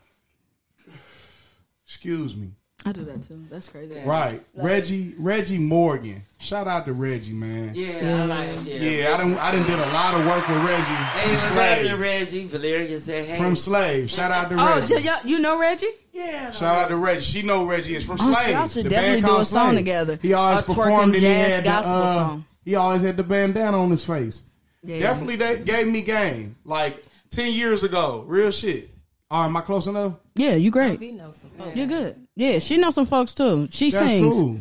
Excuse 1.84 2.34
me. 2.34 2.52
I 2.86 2.92
do 2.92 3.04
that 3.04 3.22
too. 3.22 3.44
That's 3.50 3.68
crazy. 3.68 4.00
Right, 4.06 4.40
Reggie, 4.54 5.14
Reggie 5.18 5.58
Morgan. 5.58 6.22
Shout 6.38 6.66
out 6.66 6.86
to 6.86 6.94
Reggie, 6.94 7.34
man. 7.34 7.74
Yeah, 7.74 8.00
Yeah, 8.02 8.22
I 8.22 8.24
like 8.26 8.48
it. 8.66 9.06
I 9.06 9.16
didn't, 9.18 9.36
I 9.38 9.50
didn't 9.50 9.66
did 9.66 9.78
a 9.78 9.92
lot 9.92 10.14
of 10.18 10.24
work 10.26 10.48
with 10.48 10.56
Reggie 10.64 10.82
Hey, 10.84 11.24
from 11.26 11.32
what's 11.34 11.44
happening, 11.48 11.88
Slave. 11.90 12.00
Reggie? 12.00 12.44
Valeria 12.46 12.98
said, 12.98 13.24
hey. 13.26 13.36
From 13.36 13.54
Slave. 13.56 14.10
Shout 14.10 14.30
out 14.30 14.48
to 14.48 14.54
Oh, 14.58 14.80
Reggie. 14.80 14.94
y- 14.94 15.00
y- 15.04 15.20
you 15.26 15.38
know 15.40 15.60
Reggie? 15.60 15.86
yeah. 16.14 16.50
Shout 16.52 16.78
out 16.78 16.88
to 16.88 16.96
Reggie. 16.96 17.20
She 17.20 17.42
know 17.42 17.66
Reggie 17.66 17.96
is 17.96 18.04
from 18.06 18.16
Oh, 18.18 18.32
Slave. 18.32 18.54
y'all 18.56 18.66
should 18.66 18.86
the 18.86 18.90
definitely 18.90 19.20
do 19.22 19.36
a 19.40 19.44
song 19.44 19.66
Slave. 19.72 19.78
together. 19.80 20.18
He 20.22 20.32
always 20.32 20.60
A 20.60 20.62
performed 20.62 20.94
twerking 20.94 21.04
and 21.04 21.14
he 21.16 21.20
jazz 21.20 21.48
had 21.50 21.60
the, 21.64 21.68
gospel 21.68 21.92
uh, 21.94 22.14
song. 22.14 22.44
He 22.64 22.74
always 22.76 23.02
had 23.02 23.16
the 23.18 23.22
bandana 23.24 23.78
on 23.78 23.90
his 23.90 24.04
face. 24.04 24.40
Yeah. 24.82 25.00
Definitely 25.00 25.36
that 25.36 25.66
gave 25.66 25.86
me 25.86 26.00
game. 26.00 26.56
Like 26.64 27.04
ten 27.28 27.52
years 27.52 27.82
ago. 27.82 28.24
Real 28.26 28.50
shit. 28.50 28.88
All 29.30 29.42
right, 29.42 29.46
am 29.46 29.56
I 29.56 29.60
close 29.60 29.86
enough? 29.86 30.14
Yeah, 30.34 30.54
you 30.56 30.70
great. 30.72 30.98
We 30.98 31.12
know 31.12 31.30
some 31.32 31.50
folks. 31.50 31.76
You're 31.76 31.86
good. 31.86 32.16
Yeah, 32.40 32.58
she 32.58 32.78
knows 32.78 32.94
some 32.94 33.04
folks 33.04 33.34
too. 33.34 33.68
She 33.70 33.90
That's 33.90 34.06
sings. 34.06 34.34
cool. 34.34 34.60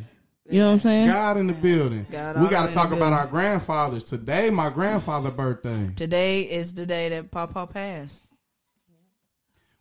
You 0.49 0.59
know 0.59 0.65
what 0.67 0.73
I'm 0.73 0.79
saying? 0.81 1.07
God 1.07 1.37
in 1.37 1.47
the 1.47 1.53
building. 1.53 2.05
God 2.11 2.41
we 2.41 2.49
got 2.49 2.65
to 2.67 2.73
talk 2.73 2.87
about 2.87 2.97
building. 2.97 3.13
our 3.13 3.27
grandfathers. 3.27 4.03
Today, 4.03 4.49
my 4.49 4.69
grandfather' 4.69 5.31
birthday. 5.31 5.89
Today 5.95 6.41
is 6.41 6.73
the 6.73 6.85
day 6.85 7.07
that 7.07 7.31
Papa 7.31 7.67
passed. 7.67 8.21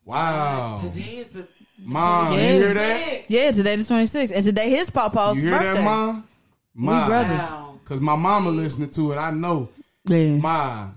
Wow. 0.04 0.78
Today 0.80 1.00
is 1.16 1.26
the. 1.28 1.48
Mom, 1.80 2.34
you 2.34 2.38
hear 2.38 2.74
that? 2.74 3.22
Yeah, 3.28 3.50
today 3.50 3.74
the 3.74 3.82
26th. 3.82 4.32
And 4.32 4.44
today 4.44 4.70
his 4.70 4.90
Papa's 4.90 5.34
You 5.34 5.48
hear 5.48 5.58
birthday. 5.58 5.74
that, 5.74 5.84
Mom? 5.84 6.28
Ma. 6.74 7.06
brothers. 7.08 7.32
Wow. 7.32 7.80
Cause 7.84 8.00
my 8.00 8.14
mama 8.14 8.50
listening 8.50 8.90
to 8.90 9.10
it. 9.10 9.16
I 9.16 9.32
know. 9.32 9.70
Yeah. 10.04 10.36
Ma, 10.36 10.90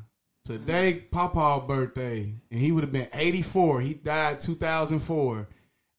today 0.46 1.04
Papa's 1.10 1.64
birthday, 1.68 2.32
and 2.52 2.60
he 2.60 2.72
would 2.72 2.84
have 2.84 2.94
been 2.94 3.08
84. 3.12 3.82
He 3.82 3.96
died 3.96 4.40
2004, 4.40 5.48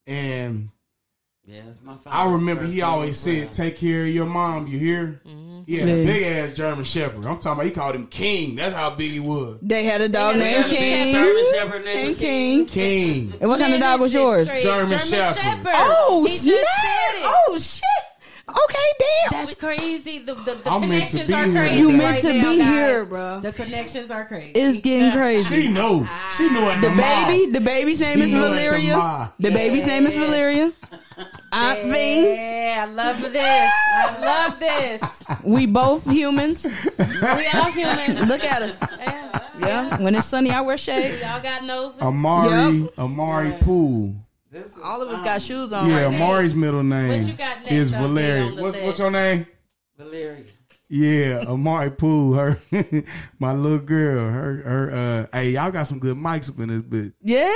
and 0.07 0.69
Yeah, 1.45 1.63
it's 1.69 1.81
my 1.83 1.97
I 2.07 2.31
remember 2.31 2.65
he 2.65 2.83
always 2.83 3.19
as 3.19 3.27
well. 3.27 3.43
said, 3.45 3.53
"Take 3.53 3.77
care 3.77 4.03
of 4.03 4.09
your 4.09 4.27
mom." 4.27 4.69
You 4.69 4.79
hear? 4.79 5.21
Mm-hmm. 5.27 5.63
He 5.67 5.77
had 5.77 5.89
a 5.89 5.99
Yeah. 5.99 6.05
big 6.07 6.23
ass 6.51 6.57
German 6.57 6.85
Shepherd. 6.85 7.27
I'm 7.27 7.39
talking 7.41 7.53
about. 7.53 7.65
He 7.65 7.71
called 7.73 7.97
him 7.97 8.07
King. 8.07 8.55
That's 8.57 8.75
how 8.77 8.91
big 8.91 9.11
he 9.11 9.19
was. 9.21 9.59
They 9.61 9.83
had 9.83 10.01
a 10.01 10.09
dog 10.09 10.37
They 10.37 10.51
had 10.53 10.61
named 10.67 10.73
a 10.73 10.77
King. 10.77 11.13
German 11.15 11.45
Shepherd 11.53 11.85
named 11.85 12.09
And 12.11 12.19
King. 12.19 12.67
King. 12.67 13.35
And 13.41 13.51
what 13.51 13.59
kind 13.59 13.75
of 13.75 13.81
dog 13.81 14.01
was 14.01 14.15
yours? 14.15 14.49
German 14.63 14.99
Shepherd. 14.99 15.73
Oh, 15.75 16.25
he 16.29 16.33
snap. 16.37 16.55
just 16.55 16.71
said 16.83 17.15
it. 17.17 17.23
Oh, 17.25 17.59
shit. 17.61 17.83
Okay, 18.49 18.93
damn. 18.99 19.41
That's 19.41 19.55
crazy. 19.55 20.19
The 20.21 20.35
the, 20.35 20.55
the 20.63 20.71
I'm 20.71 20.89
meant 20.89 21.09
to 21.11 21.19
connections 21.25 21.27
be 21.29 21.33
are 21.35 21.45
here. 21.45 21.53
crazy. 21.55 21.79
You 21.79 21.89
right 21.91 21.97
meant 21.99 22.19
to 22.21 22.33
be 22.33 22.63
here, 22.63 23.05
bro. 23.07 23.41
The 23.41 23.53
connections 23.53 24.11
are 24.11 24.25
crazy. 24.27 24.53
It's 24.53 24.81
getting 24.81 25.13
crazy. 25.19 25.63
She 25.63 25.69
knew. 25.69 26.07
She 26.37 26.49
knew 26.51 26.61
it. 26.69 26.81
The 26.83 26.91
baby, 26.97 27.51
the 27.53 27.61
baby's 27.61 28.01
name 28.01 28.19
She 28.19 28.25
is 28.25 28.33
knew 28.33 28.41
the 28.43 28.49
Valeria. 28.49 29.33
The 29.39 29.51
baby's 29.51 29.87
name 29.87 30.07
is 30.07 30.15
Valeria. 30.15 30.73
Aunt 31.53 31.83
V. 31.93 32.35
Yeah, 32.35 32.87
I 32.89 32.93
love 32.93 33.21
this. 33.21 33.73
I 33.95 34.19
love 34.21 34.59
this. 34.59 35.25
We 35.45 35.67
both 35.67 36.05
humans. 36.11 36.65
We 36.99 37.47
all 37.49 37.71
humans. 37.71 38.29
Look 38.29 38.45
at 38.45 38.63
us. 38.63 38.79
Yeah. 38.81 39.49
Yeah. 39.61 40.03
When 40.03 40.15
it's 40.15 40.27
sunny, 40.27 40.51
I 40.51 40.61
wear 40.63 40.77
shades. 40.77 41.23
Y'all 41.23 41.41
got 41.43 41.65
noses. 41.65 42.01
Amari. 42.01 42.79
Yep. 42.79 42.99
Amari 42.99 43.53
Poole. 43.63 44.15
This 44.51 44.67
is, 44.67 44.79
All 44.83 45.01
of 45.01 45.09
us 45.09 45.19
um, 45.21 45.25
got 45.25 45.41
shoes 45.41 45.73
on 45.73 45.89
Yeah, 45.89 46.03
right 46.05 46.11
now. 46.11 46.17
Amari's 46.27 46.55
middle 46.55 46.83
name 46.83 47.09
What 47.09 47.27
you 47.27 47.33
got 47.33 47.59
next 47.61 47.73
is 47.73 47.93
up 47.93 48.01
there 48.01 48.09
Valeria. 48.09 48.51
the 48.55 48.63
What's, 48.63 48.77
what's 48.77 48.87
list? 48.87 48.99
your 48.99 49.11
name? 49.11 49.47
Valeria. 49.97 50.45
Yeah, 50.95 51.45
Amari 51.47 51.91
Poole, 51.91 52.35
her, 52.35 52.61
my 53.39 53.55
little 53.55 53.79
girl, 53.79 54.29
her, 54.29 54.57
her. 54.63 54.91
Uh, 55.33 55.39
hey, 55.39 55.53
y'all 55.53 55.71
got 55.71 55.85
some 55.87 55.99
good 55.99 56.19
mics 56.19 56.51
up 56.51 56.61
in 56.61 56.69
this 56.69 56.85
bitch. 56.85 57.15
Yeah. 57.23 57.49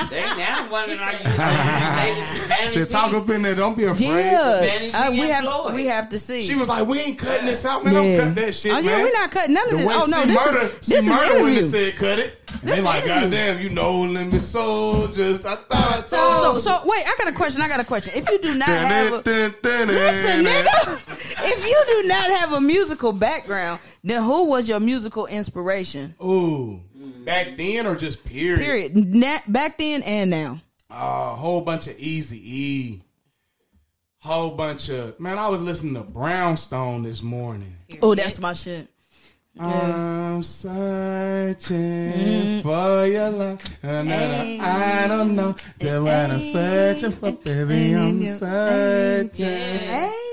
They 0.08 0.22
now 0.22 0.70
wondering 0.70 0.98
are 1.00 1.12
you 1.12 2.68
Said 2.70 2.88
talk 2.88 3.12
up 3.12 3.28
in 3.28 3.42
there. 3.42 3.54
Don't 3.54 3.76
be 3.76 3.84
afraid. 3.84 4.06
Yeah. 4.08 4.88
Uh, 4.94 5.10
we 5.10 5.18
have 5.28 5.44
Floyd. 5.44 5.74
we 5.74 5.84
have 5.86 6.08
to 6.08 6.18
see. 6.18 6.42
She 6.42 6.54
was 6.54 6.68
like, 6.68 6.86
"We 6.86 6.98
ain't 7.00 7.18
cutting 7.18 7.44
this 7.46 7.64
out, 7.66 7.84
man. 7.84 7.92
Don't 7.94 8.10
Yeah. 8.10 8.24
cut 8.24 8.34
that 8.36 8.54
shit, 8.54 8.72
oh, 8.72 8.82
man." 8.82 9.02
we're 9.02 9.12
not 9.12 9.30
cutting 9.30 9.54
none 9.54 9.64
of 9.66 9.70
The 9.72 9.76
this. 9.78 9.86
way 9.86 9.94
Oh 9.96 10.06
no, 10.08 10.20
C 10.22 10.26
this 10.28 10.36
murder, 10.36 10.58
is 10.60 10.70
C 10.80 10.94
this 10.94 11.04
is 11.04 11.10
murder 11.10 11.36
an 11.36 11.42
when 11.42 11.54
they 11.54 11.62
said 11.62 11.96
cut 11.96 12.18
it. 12.18 12.40
And 12.48 12.62
they 12.62 12.76
This 12.76 12.84
like, 12.84 13.04
is 13.04 13.10
an 13.10 13.16
interview. 13.18 13.38
goddamn, 13.38 13.60
you 13.62 13.68
know, 13.70 14.00
limit 14.00 14.40
soldiers. 14.40 15.44
I 15.44 15.56
thought 15.56 15.90
I 15.92 16.00
told. 16.00 16.60
So 16.62 16.70
so 16.70 16.80
wait, 16.86 17.04
I 17.06 17.14
got 17.18 17.28
a 17.28 17.32
question. 17.32 17.60
I 17.60 17.68
got 17.68 17.80
a 17.80 17.84
question. 17.84 18.14
If 18.16 18.28
you 18.30 18.38
do 18.38 18.54
not 18.54 18.68
have 18.68 19.12
a 19.12 19.16
Listen, 19.16 20.44
nigga. 20.44 21.04
If 21.40 21.66
you 21.66 21.84
do 21.86 21.97
not 22.06 22.30
have 22.30 22.52
a 22.52 22.60
musical 22.60 23.12
background, 23.12 23.80
then 24.04 24.22
who 24.22 24.44
was 24.44 24.68
your 24.68 24.80
musical 24.80 25.26
inspiration? 25.26 26.14
Ooh, 26.22 26.80
back 27.24 27.56
then 27.56 27.86
or 27.86 27.96
just 27.96 28.24
period? 28.24 28.60
Period. 28.60 28.96
Na- 28.96 29.40
back 29.48 29.78
then 29.78 30.02
and 30.02 30.30
now. 30.30 30.60
A 30.90 31.34
whole 31.34 31.60
bunch 31.60 31.86
of 31.86 31.98
Easy 31.98 32.40
E. 32.44 33.02
Whole 34.20 34.50
bunch 34.50 34.88
of 34.88 35.18
man. 35.20 35.38
I 35.38 35.48
was 35.48 35.62
listening 35.62 35.94
to 35.94 36.02
Brownstone 36.02 37.02
this 37.02 37.22
morning. 37.22 37.74
Oh, 38.02 38.14
that's 38.14 38.40
my 38.40 38.52
shit. 38.52 38.88
I'm 39.60 40.42
searching 40.44 41.72
for 42.62 43.06
your 43.06 43.30
love. 43.30 43.78
And 43.82 44.12
I 44.12 45.06
don't 45.08 45.34
know 45.34 45.54
just 45.78 46.02
what 46.02 46.12
I'm 46.12 46.40
searching 46.40 47.12
for, 47.12 47.32
baby. 47.32 47.94
I'm 47.94 48.24
searching. 48.24 49.46
Hey. 49.46 50.27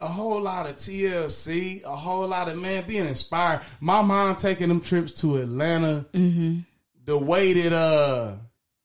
A 0.00 0.06
whole 0.06 0.40
lot 0.40 0.68
of 0.68 0.76
TLC, 0.76 1.82
a 1.84 1.88
whole 1.96 2.26
lot 2.26 2.48
of 2.48 2.58
man 2.58 2.84
being 2.86 3.06
inspired. 3.06 3.62
My 3.80 4.02
mom 4.02 4.36
taking 4.36 4.68
them 4.68 4.80
trips 4.80 5.12
to 5.20 5.36
Atlanta. 5.38 6.06
The 6.12 7.18
way 7.18 7.52
that 7.54 7.72
uh 7.72 8.36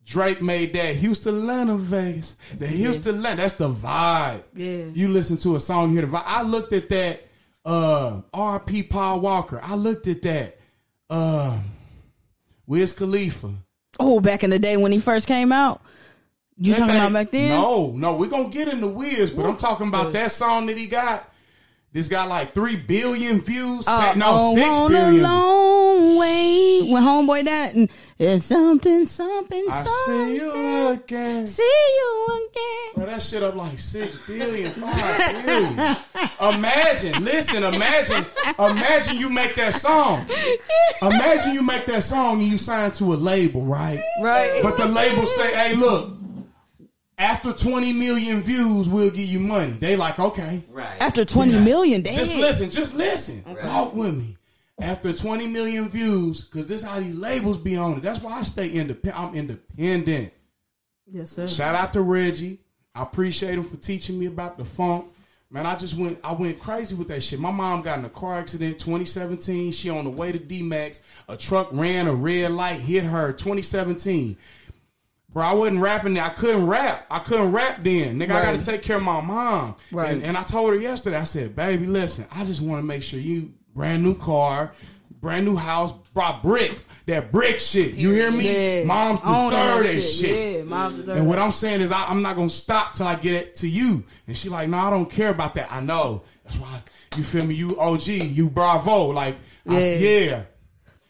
Drake 0.05 0.41
made 0.41 0.73
that 0.73 0.95
Houston, 0.95 1.37
Atlanta, 1.37 1.77
Vegas. 1.77 2.35
The 2.57 2.67
Houston, 2.67 3.15
Atlanta, 3.15 3.41
that's 3.43 3.55
the 3.55 3.69
vibe. 3.69 4.43
Yeah. 4.55 4.85
You 4.93 5.09
listen 5.09 5.37
to 5.37 5.55
a 5.55 5.59
song, 5.59 5.91
here. 5.91 6.01
hear 6.01 6.09
the 6.09 6.17
vibe. 6.17 6.23
I 6.25 6.41
looked 6.43 6.73
at 6.73 6.89
that 6.89 7.27
uh 7.65 8.21
RP 8.33 8.89
Paul 8.89 9.19
Walker. 9.19 9.59
I 9.61 9.75
looked 9.75 10.07
at 10.07 10.21
that. 10.21 10.59
Uh 11.09 11.59
Wiz 12.67 12.93
Khalifa. 12.93 13.53
Oh, 13.99 14.21
back 14.21 14.43
in 14.43 14.49
the 14.49 14.59
day 14.59 14.77
when 14.77 14.91
he 14.91 14.99
first 14.99 15.27
came 15.27 15.51
out. 15.51 15.81
You 16.57 16.73
talking 16.75 16.95
about 16.95 17.13
back 17.13 17.31
then? 17.31 17.49
No, 17.59 17.91
no, 17.91 18.15
we're 18.15 18.29
gonna 18.29 18.49
get 18.49 18.67
into 18.67 18.87
Wiz, 18.87 19.31
but 19.31 19.45
I'm 19.45 19.57
talking 19.57 19.87
about 19.87 20.13
that 20.13 20.31
song 20.31 20.67
that 20.67 20.77
he 20.77 20.87
got. 20.87 21.27
This 21.93 22.07
got 22.07 22.29
like 22.29 22.53
three 22.53 22.77
billion 22.77 23.41
views. 23.41 23.85
Uh, 23.85 24.13
no, 24.15 24.27
oh, 24.29 24.55
six 24.55 24.69
on 24.69 24.91
billion. 24.91 25.25
a 25.25 25.27
long 25.27 26.17
way 26.17 26.87
when 26.89 27.03
homeboy 27.03 27.43
died 27.43 27.75
and 27.75 27.89
it's 28.17 28.45
something 28.45 29.05
something 29.05 29.65
I 29.69 29.83
something 29.83 30.27
see 30.27 30.35
you 30.37 30.87
again. 30.87 31.47
see 31.47 31.63
you 31.63 32.27
again 32.49 32.91
Bro, 32.95 33.05
that 33.07 33.21
shit 33.21 33.43
up 33.43 33.55
like 33.55 33.77
six 33.77 34.15
billion, 34.25 34.71
five 34.71 35.45
billion. 35.45 35.97
Imagine, 36.55 37.23
listen, 37.25 37.63
imagine, 37.63 38.25
imagine 38.57 39.17
you 39.17 39.29
make 39.29 39.55
that 39.55 39.73
song. 39.73 40.25
Imagine 41.01 41.53
you 41.53 41.63
make 41.63 41.85
that 41.87 42.03
song 42.03 42.39
and 42.41 42.49
you 42.49 42.57
sign 42.57 42.91
to 42.91 43.13
a 43.13 43.15
label, 43.15 43.63
right? 43.65 44.01
right 44.21 44.59
But 44.63 44.77
the 44.77 44.87
label 44.87 45.25
say, 45.25 45.53
hey, 45.53 45.75
look, 45.75 46.20
after 47.21 47.53
20 47.53 47.93
million 47.93 48.41
views, 48.41 48.89
we'll 48.89 49.11
give 49.11 49.19
you 49.19 49.39
money. 49.39 49.71
They 49.73 49.95
like, 49.95 50.19
okay. 50.19 50.63
Right. 50.69 50.99
after 50.99 51.23
20 51.23 51.59
million 51.59 52.01
damn 52.01 52.15
Just 52.15 52.35
listen, 52.35 52.71
just 52.71 52.95
listen. 52.95 53.43
Walk 53.63 53.93
with 53.93 54.15
me. 54.15 54.35
After 54.79 55.13
20 55.13 55.45
million 55.45 55.87
views, 55.87 56.41
because 56.41 56.65
this 56.65 56.81
how 56.81 56.99
these 56.99 57.13
labels 57.13 57.59
be 57.59 57.77
on 57.77 57.97
it. 57.97 58.01
That's 58.01 58.19
why 58.19 58.39
I 58.39 58.41
stay 58.41 58.71
independent. 58.71 59.19
I'm 59.19 59.35
independent. 59.35 60.33
Yes, 61.05 61.31
sir. 61.31 61.47
Shout 61.47 61.75
out 61.75 61.93
to 61.93 62.01
Reggie. 62.01 62.59
I 62.95 63.03
appreciate 63.03 63.53
him 63.53 63.63
for 63.63 63.77
teaching 63.77 64.17
me 64.17 64.25
about 64.25 64.57
the 64.57 64.65
funk. 64.65 65.05
Man, 65.51 65.65
I 65.65 65.75
just 65.75 65.97
went 65.97 66.17
I 66.23 66.31
went 66.31 66.59
crazy 66.59 66.95
with 66.95 67.09
that 67.09 67.21
shit. 67.21 67.39
My 67.39 67.51
mom 67.51 67.81
got 67.81 67.99
in 67.99 68.05
a 68.05 68.09
car 68.09 68.35
accident 68.35 68.79
2017. 68.79 69.73
She 69.73 69.89
on 69.89 70.05
the 70.05 70.09
way 70.09 70.31
to 70.31 70.39
D-Max. 70.39 71.01
A 71.27 71.37
truck 71.37 71.69
ran 71.73 72.07
a 72.07 72.15
red 72.15 72.51
light, 72.51 72.79
hit 72.79 73.03
her 73.03 73.33
2017. 73.33 74.37
Bro, 75.33 75.45
I 75.45 75.53
wasn't 75.53 75.79
rapping. 75.79 76.19
I 76.19 76.29
couldn't 76.29 76.67
rap. 76.67 77.05
I 77.09 77.19
couldn't 77.19 77.53
rap 77.53 77.83
then. 77.83 78.19
Nigga, 78.19 78.31
I 78.31 78.43
got 78.43 78.59
to 78.59 78.63
take 78.65 78.81
care 78.81 78.97
of 78.97 79.03
my 79.03 79.21
mom. 79.21 79.75
Right. 79.91 80.11
And, 80.11 80.23
and 80.23 80.37
I 80.37 80.43
told 80.43 80.71
her 80.73 80.79
yesterday, 80.79 81.15
I 81.17 81.23
said, 81.23 81.55
baby, 81.55 81.85
listen, 81.87 82.25
I 82.31 82.43
just 82.43 82.61
want 82.61 82.81
to 82.81 82.85
make 82.85 83.01
sure 83.01 83.17
you 83.19 83.53
brand 83.73 84.03
new 84.03 84.13
car, 84.15 84.73
brand 85.21 85.45
new 85.45 85.55
house, 85.55 85.93
brought 86.13 86.43
brick. 86.43 86.81
That 87.05 87.31
brick 87.31 87.59
shit. 87.59 87.93
You 87.95 88.11
hear 88.11 88.29
me? 88.29 88.79
Yeah. 88.79 88.83
Moms 88.85 89.19
deserve 89.21 89.83
that 89.95 90.01
shit. 90.01 90.57
Yeah, 90.57 90.63
moms 90.63 90.97
deserve 90.99 91.17
And 91.17 91.27
what. 91.27 91.39
I'm 91.39 91.51
saying 91.51 91.79
is, 91.81 91.91
I, 91.91 92.05
I'm 92.05 92.21
not 92.21 92.35
gonna 92.35 92.49
stop 92.49 92.93
till 92.93 93.07
I 93.07 93.15
get 93.15 93.33
it 93.33 93.55
to 93.55 93.67
you. 93.69 94.03
And 94.27 94.37
she 94.37 94.49
like, 94.49 94.69
no, 94.69 94.77
I 94.77 94.89
don't 94.89 95.09
care 95.09 95.29
about 95.29 95.55
that. 95.55 95.71
I 95.71 95.79
know. 95.79 96.21
That's 96.43 96.57
why 96.57 96.81
you 97.17 97.23
feel 97.23 97.45
me. 97.45 97.55
You 97.55 97.79
OG, 97.79 98.07
you 98.07 98.49
Bravo. 98.49 99.05
Like, 99.07 99.35
I- 99.67 99.79
Yeah. 99.95 100.43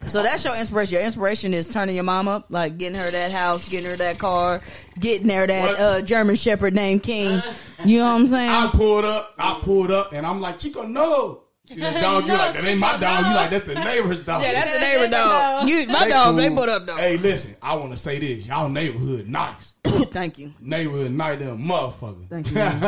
Yeah. 0.02 0.08
So 0.08 0.24
that's 0.24 0.44
your 0.44 0.56
inspiration. 0.58 0.96
Your 0.96 1.04
inspiration 1.04 1.54
is 1.54 1.68
turning 1.70 1.96
your 1.96 2.04
mom 2.04 2.28
up, 2.28 2.46
like 2.50 2.78
getting 2.78 3.00
her 3.00 3.10
that 3.12 3.32
house, 3.32 3.68
getting 3.70 3.90
her 3.90 3.96
that 3.98 4.18
car, 4.20 4.62
getting 5.00 5.30
her 5.30 5.48
that 5.48 5.80
uh, 5.80 6.02
German 6.02 6.36
Shepherd 6.36 6.74
named 6.74 7.04
King. 7.04 7.42
You 7.86 8.00
know 8.00 8.06
what 8.06 8.22
I'm 8.22 8.28
saying? 8.28 8.50
I 8.52 8.68
pulled 8.72 9.06
up. 9.06 9.34
I 9.38 9.60
pulled 9.64 9.92
up, 9.92 10.14
and 10.14 10.26
I'm 10.26 10.40
like, 10.42 10.60
Chico, 10.60 10.84
no. 10.84 11.44
She 11.72 11.76
the 11.76 11.90
dog. 11.92 12.24
You 12.24 12.28
No, 12.30 12.36
like 12.36 12.54
that 12.56 12.66
ain't 12.66 12.80
my 12.80 12.88
Chico, 12.94 13.02
dog. 13.02 13.26
You 13.28 13.34
like 13.34 13.50
that's 13.52 13.66
the 13.66 13.76
neighbor's 13.76 14.26
dog. 14.26 14.42
yeah, 14.44 14.52
that's 14.52 14.74
the 14.74 14.80
They- 14.80 14.98
neighbor 14.98 15.08
dog. 15.10 15.70
You, 15.70 15.88
my 15.88 16.10
dog, 16.10 16.36
they 16.36 16.50
put 16.50 16.68
up 16.68 16.86
though. 16.86 16.98
Hey, 16.98 17.16
listen, 17.18 17.56
I 17.62 17.76
want 17.78 17.92
to 17.92 17.98
say 17.98 18.20
this. 18.20 18.46
Y'all 18.46 18.68
neighborhood 18.68 19.30
nice. 19.30 19.71
Thank 20.12 20.38
you. 20.38 20.54
Neighborhood 20.60 21.12
nice, 21.12 21.40
them 21.40 21.64
motherfucker. 21.64 22.30
Thank 22.30 22.50
you, 22.50 22.56
man. 22.56 22.82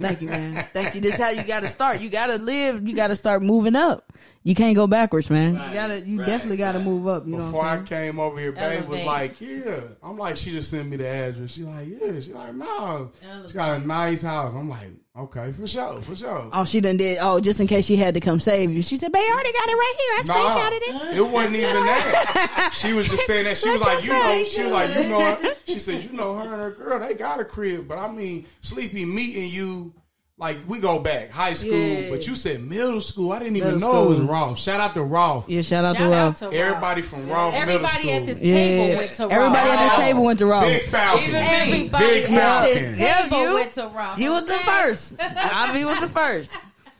Thank 0.00 0.22
you, 0.22 0.28
man. 0.28 0.66
Thank 0.72 0.94
you. 0.94 1.00
This 1.00 1.14
is 1.14 1.20
how 1.20 1.28
you 1.30 1.42
got 1.42 1.60
to 1.60 1.68
start. 1.68 2.00
You 2.00 2.08
got 2.08 2.26
to 2.28 2.36
live. 2.38 2.86
You 2.88 2.94
got 2.94 3.08
to 3.08 3.16
start 3.16 3.42
moving 3.42 3.76
up. 3.76 4.10
You 4.42 4.54
can't 4.54 4.74
go 4.74 4.86
backwards, 4.86 5.28
man. 5.28 5.56
Right, 5.56 5.68
you 5.68 5.74
gotta. 5.74 6.00
You 6.00 6.18
right, 6.18 6.26
definitely 6.26 6.56
got 6.56 6.72
to 6.72 6.78
right. 6.78 6.84
move 6.86 7.06
up. 7.06 7.26
You 7.26 7.32
know 7.32 7.36
Before 7.38 7.60
what 7.60 7.66
I 7.66 7.72
I'm 7.76 7.86
saying? 7.86 8.12
came 8.12 8.20
over 8.20 8.38
here, 8.40 8.52
babe 8.52 8.88
was 8.88 9.02
like, 9.02 9.38
"Yeah." 9.38 9.80
I'm 10.02 10.16
like, 10.16 10.38
she 10.38 10.50
just 10.50 10.70
sent 10.70 10.88
me 10.88 10.96
the 10.96 11.06
address. 11.06 11.50
She 11.50 11.62
like, 11.62 11.86
"Yeah." 11.88 12.20
She 12.20 12.32
like, 12.32 12.54
"No." 12.54 13.10
She 13.20 13.26
Elevate. 13.28 13.54
got 13.54 13.80
a 13.82 13.86
nice 13.86 14.22
house. 14.22 14.54
I'm 14.54 14.70
like, 14.70 14.88
"Okay, 15.20 15.52
for 15.52 15.66
sure, 15.66 16.00
for 16.02 16.14
sure." 16.16 16.48
Oh, 16.52 16.64
she 16.64 16.80
done 16.80 16.96
did. 16.96 17.18
Oh, 17.20 17.40
just 17.40 17.60
in 17.60 17.66
case 17.66 17.86
she 17.86 17.96
had 17.96 18.14
to 18.14 18.20
come 18.20 18.40
save 18.40 18.70
you. 18.70 18.82
She 18.82 18.96
said, 18.96 19.12
"Babe, 19.12 19.22
I 19.22 19.32
already 19.32 19.52
got 19.52 19.68
it 19.68 19.74
right 19.74 19.94
here. 19.98 20.12
I 20.18 20.22
Nah, 20.26 20.50
screenshotted 20.50 21.12
it." 21.12 21.16
it 21.18 21.30
wasn't 21.30 21.56
even 21.56 21.74
that. 21.74 22.70
She 22.74 22.92
was 22.92 23.08
just 23.08 23.26
saying 23.26 23.44
that. 23.44 23.56
She 23.58 23.68
was 23.70 23.80
Like, 23.80 24.04
you 24.04 24.12
know, 24.12 24.44
she 24.44 24.62
was 24.62 24.72
like, 24.72 24.94
you 24.94 25.08
know, 25.08 25.20
her. 25.34 25.48
she 25.66 25.78
said, 25.78 26.02
you 26.04 26.12
know, 26.12 26.34
her 26.36 26.42
and 26.42 26.62
her 26.62 26.70
girl, 26.70 26.98
they 27.00 27.14
got 27.14 27.40
a 27.40 27.44
crib, 27.44 27.86
but 27.88 27.98
I 27.98 28.10
mean, 28.10 28.46
Sleepy 28.62 29.04
meeting 29.04 29.48
you. 29.50 29.92
Like 30.40 30.56
we 30.66 30.78
go 30.78 30.98
back 31.00 31.30
high 31.30 31.52
school, 31.52 31.74
Yeah. 31.76 32.08
but 32.08 32.26
you 32.26 32.34
said 32.34 32.62
middle 32.62 32.98
school. 33.02 33.30
I 33.32 33.40
didn't 33.40 33.56
even 33.56 33.74
Middle 33.74 33.92
know 33.92 34.04
it 34.04 34.08
was 34.08 34.16
school. 34.20 34.28
Rolf. 34.28 34.58
Shout 34.58 34.80
out 34.80 34.94
to 34.94 35.02
Rolf. 35.02 35.44
Yeah, 35.48 35.60
shout 35.60 35.84
out 35.84 35.98
Shout 35.98 35.98
to 35.98 36.04
out 36.06 36.10
Ralph. 36.10 36.38
to 36.38 36.44
Rob. 36.46 36.54
Everybody 36.54 37.02
from 37.02 37.28
Rolf 37.28 37.52
middle 37.52 37.68
Everybody 37.74 38.02
school. 38.04 38.12
at 38.14 38.26
this 38.26 38.40
Yeah. 38.40 38.54
table 38.54 38.96
went 38.96 39.12
to 39.12 39.22
Rob. 39.24 39.32
Everybody 39.32 39.70
at 39.70 39.88
this 39.88 39.98
table 39.98 40.24
went 40.24 40.38
to 40.38 40.46
Ralph. 40.46 40.64
Big 40.64 40.82
Falcon. 40.84 41.22
Even 41.28 41.40
me. 41.42 41.46
Everybody 41.48 42.04
Big 42.06 42.24
at 42.24 42.30
Falcon. 42.30 42.74
this 42.74 42.98
Yeah, 42.98 43.22
table 43.22 43.42
you- 43.42 43.54
went 43.54 43.72
to 43.74 43.86
Rob. 43.88 44.18
You 44.18 44.30
was 44.32 44.44
the 44.46 44.54
okay? 44.54 44.64
first. 44.64 45.16
Ivy 45.20 45.84
was 45.84 46.00
the 46.00 46.08
first. 46.08 46.50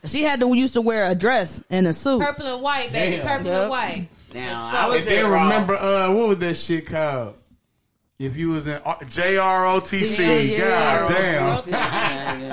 She 0.05 0.23
had 0.23 0.41
to 0.41 0.55
used 0.55 0.75
to 0.75 0.83
wear 0.83 1.11
a 1.11 1.15
dress 1.15 1.63
and 1.71 1.87
a 1.87 1.95
suit. 1.95 2.21
Purple 2.21 2.47
and 2.47 2.63
white, 2.63 2.93
baby. 2.93 3.17
Damn. 3.17 3.27
Purple 3.27 3.47
Yep. 3.47 3.61
and 3.63 3.71
white. 3.71 4.09
Now, 4.35 4.67
I 4.67 4.83
go. 4.83 4.89
was 4.91 4.99
And 4.99 5.07
then 5.07 5.25
at 5.25 5.31
Raw. 5.31 5.43
remember, 5.45 5.77
uh, 5.77 6.13
what 6.13 6.29
was 6.29 6.39
that 6.41 6.57
shit 6.59 6.87
called? 6.87 7.35
If 8.19 8.37
you 8.37 8.51
was 8.51 8.67
in 8.67 8.75
uh, 8.85 8.97
JROTC, 9.09 10.59
Yeah. 10.59 11.07
god 11.07 11.09
damn. 11.09 11.63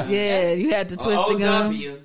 Yeah, 0.10 0.18
yeah. 0.42 0.42
Yeah, 0.50 0.54
you 0.54 0.70
had 0.72 0.90
to 0.90 0.98
twist 0.98 1.28
the 1.28 1.36
gun. 1.36 1.74
OW. 1.76 1.98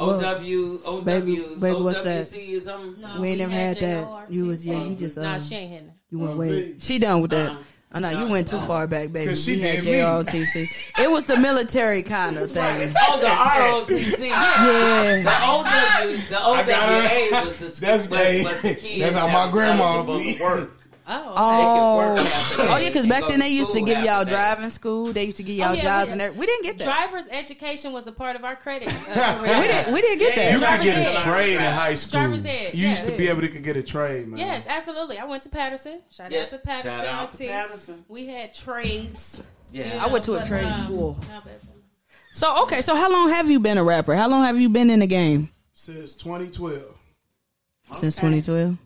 OW, 0.00 0.78
OW, 0.86 1.00
Baby- 1.00 1.36
baby, 1.60 1.80
what's 1.82 2.00
that? 2.02 2.26
OWC 2.26 2.56
or 2.56 2.60
something. 2.60 3.02
No, 3.02 3.20
We 3.20 3.28
ain't 3.30 3.38
never 3.40 3.50
had 3.52 3.78
that. 3.80 4.26
You 4.30 4.46
was- 4.46 4.64
yeah, 4.64 4.84
you 4.84 4.94
just, 4.94 5.16
Nah, 5.16 5.34
uh, 5.34 5.40
she 5.40 5.54
ain't 5.56 5.72
hitting. 5.72 5.92
You 6.10 6.18
went 6.20 6.32
Oh, 6.32 6.36
way. 6.36 6.74
She 6.78 6.98
done 7.00 7.20
with 7.20 7.32
that. 7.32 7.50
Uh-uh. 7.50 7.58
I 7.90 8.00
know 8.00 8.10
you 8.10 8.30
went 8.30 8.46
too 8.46 8.60
far 8.60 8.86
back, 8.86 9.12
baby. 9.12 9.34
she 9.34 9.52
we 9.56 9.60
had 9.60 9.82
did. 9.82 10.04
JROTC. 10.04 10.68
It 11.00 11.10
was 11.10 11.24
the 11.24 11.38
military 11.38 12.02
kind 12.02 12.36
of 12.36 12.52
thing. 12.52 12.92
Oh, 13.08 13.18
the 13.18 13.26
ROTC. 13.96 14.26
Yeah. 14.26 15.22
The 15.22 15.30
OW, 15.30 15.62
the 16.28 16.38
I 16.38 16.64
got. 16.66 17.30
OWA 17.32 17.44
was 17.46 17.58
the 17.58 17.80
That's 17.80 18.04
school, 18.04 18.18
gay. 18.18 18.44
was 18.44 18.60
the 18.62 18.74
kids 18.74 19.00
That's 19.00 19.16
how 19.16 19.26
my 19.28 19.44
was 19.46 19.52
grandma 19.52 19.84
eligible 19.94 20.18
be. 20.18 20.34
to 20.34 20.42
work. 20.42 20.77
Oh, 21.10 21.32
Oh, 21.36 21.56
They 21.56 21.64
could 21.64 22.22
work 22.22 22.34
after 22.34 22.56
that. 22.58 22.70
oh 22.70 22.76
yeah, 22.76 22.88
because 22.90 23.06
back 23.06 23.26
then 23.28 23.40
they 23.40 23.48
used 23.48 23.72
to 23.72 23.80
give 23.80 24.04
y'all 24.04 24.24
driving 24.26 24.68
school. 24.70 25.12
They 25.12 25.24
used 25.24 25.38
to 25.38 25.42
give 25.42 25.56
y'all 25.56 25.70
Oh, 25.70 25.72
yeah, 25.72 25.82
jobs 25.82 26.12
we- 26.14 26.20
and. 26.20 26.36
We 26.36 26.44
didn't 26.46 26.64
get 26.64 26.78
that. 26.78 26.84
driver's 26.84 27.26
education 27.28 27.92
was 27.92 28.06
a 28.06 28.12
part 28.12 28.36
of 28.36 28.44
our 28.44 28.56
credit. 28.56 28.88
Uh, 28.88 29.38
We 29.42 29.48
didn't. 29.48 29.92
We 29.94 30.00
didn't 30.02 30.18
get 30.18 30.36
Yeah, 30.36 30.52
You 30.52 30.60
that. 30.60 30.76
could 30.80 30.84
get 30.84 30.96
a 30.98 31.18
ed. 31.18 31.22
trade 31.22 31.54
in 31.54 31.60
high 31.74 31.94
school. 31.94 32.20
Driver's 32.20 32.44
ed, 32.44 32.74
You 32.74 32.88
used 32.90 33.04
yeah. 33.04 33.10
to 33.10 33.16
be 33.16 33.28
able 33.28 33.40
to 33.40 33.48
get 33.48 33.76
a 33.76 33.82
trade, 33.82 34.28
man. 34.28 34.38
Yes, 34.38 34.66
absolutely. 34.68 35.18
I 35.18 35.24
went 35.24 35.42
to 35.44 35.48
Patterson. 35.48 36.00
Shout 36.10 36.30
Yeah. 36.30 36.42
out 36.42 36.50
to 36.50 36.58
Patterson. 36.58 36.90
Shout 37.00 37.06
out 37.06 37.32
to 37.32 37.46
Patterson. 37.46 38.04
We 38.08 38.26
had 38.26 38.52
trades. 38.52 39.42
Yeah. 39.72 40.04
I 40.04 40.08
went 40.12 40.24
to 40.24 40.34
a 40.34 40.38
but, 40.38 40.46
trade 40.46 40.64
um, 40.66 40.84
school. 40.84 41.18
So 42.32 42.62
okay, 42.64 42.80
so 42.82 42.94
how 42.94 43.10
long 43.10 43.30
have 43.30 43.50
you 43.50 43.60
been 43.60 43.78
a 43.78 43.84
rapper? 43.84 44.14
How 44.14 44.28
long 44.28 44.44
have 44.44 44.60
you 44.60 44.68
been 44.68 44.90
in 44.90 45.00
the 45.00 45.06
game? 45.06 45.50
Since 45.74 46.14
2012. 46.14 46.82
Since 47.94 48.18
Okay. 48.18 48.26
2012. 48.40 48.76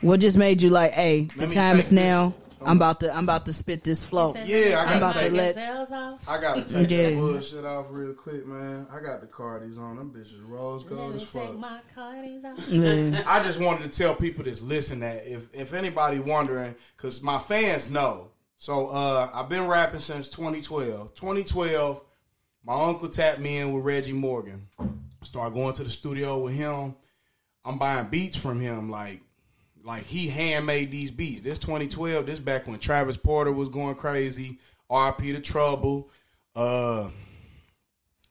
Yep. 0.00 0.08
What 0.08 0.20
just 0.20 0.36
made 0.36 0.62
you 0.62 0.70
like, 0.70 0.92
hey, 0.92 1.24
the 1.24 1.40
Let 1.40 1.48
me 1.48 1.54
time 1.54 1.76
take 1.76 1.84
is 1.86 1.92
now. 1.92 2.28
this. 2.28 2.36
I'm 2.62 2.76
about 2.76 3.00
to. 3.00 3.10
I'm 3.16 3.24
about 3.24 3.46
to 3.46 3.54
spit 3.54 3.84
this 3.84 4.04
flow. 4.04 4.34
Yeah, 4.34 4.76
let 4.76 4.78
I'm 4.78 4.84
gotta 4.84 4.96
about 4.98 5.12
to 5.14 5.30
my 5.30 5.36
let- 5.38 5.54
gazelles 5.54 5.92
off. 5.92 6.28
I 6.28 6.40
gotta 6.40 6.62
take 6.62 6.90
Yeah. 6.90 7.08
that 7.10 7.14
bullshit 7.16 7.64
off 7.64 7.86
real 7.88 8.12
quick, 8.12 8.46
man. 8.46 8.86
I 8.92 9.00
got 9.00 9.22
the 9.22 9.26
Cardis 9.28 9.78
on. 9.78 9.96
Them 9.96 10.12
bitches 10.14 10.46
rose 10.46 10.82
Let 10.84 10.90
gold 10.90 11.14
me 11.14 11.22
as 11.22 11.26
fuck. 11.26 11.46
take 11.46 11.58
my 11.58 11.80
cardies 11.96 12.44
off. 12.44 12.68
Yeah. 12.68 13.22
I 13.26 13.42
just 13.42 13.58
wanted 13.60 13.90
to 13.90 13.98
tell 13.98 14.14
people 14.14 14.44
that's 14.44 14.60
listening 14.60 15.00
that 15.00 15.26
if 15.26 15.54
if 15.54 15.72
anybody 15.72 16.18
wondering, 16.18 16.74
because 16.98 17.22
my 17.22 17.38
fans 17.38 17.90
know. 17.90 18.28
So 18.58 18.88
uh 18.88 19.30
I've 19.32 19.48
been 19.48 19.66
rapping 19.66 20.00
since 20.00 20.28
2012. 20.28 21.14
2012, 21.14 22.02
my 22.62 22.74
uncle 22.78 23.08
tapped 23.08 23.38
me 23.38 23.56
in 23.56 23.72
with 23.72 23.84
Reggie 23.86 24.12
Morgan. 24.12 24.68
Started 25.22 25.54
going 25.54 25.72
to 25.76 25.82
the 25.84 25.88
studio 25.88 26.38
with 26.40 26.54
him. 26.54 26.94
I'm 27.64 27.78
buying 27.78 28.08
beats 28.08 28.36
from 28.36 28.60
him, 28.60 28.90
like 28.90 29.22
like 29.84 30.04
he 30.04 30.28
handmade 30.28 30.90
these 30.90 31.10
beats. 31.10 31.40
This 31.42 31.58
2012, 31.58 32.26
this 32.26 32.38
back 32.38 32.66
when 32.66 32.78
Travis 32.78 33.16
Porter 33.16 33.52
was 33.52 33.68
going 33.68 33.94
crazy. 33.94 34.58
RP 34.90 35.32
the 35.34 35.40
Trouble. 35.40 36.10
Uh 36.54 37.10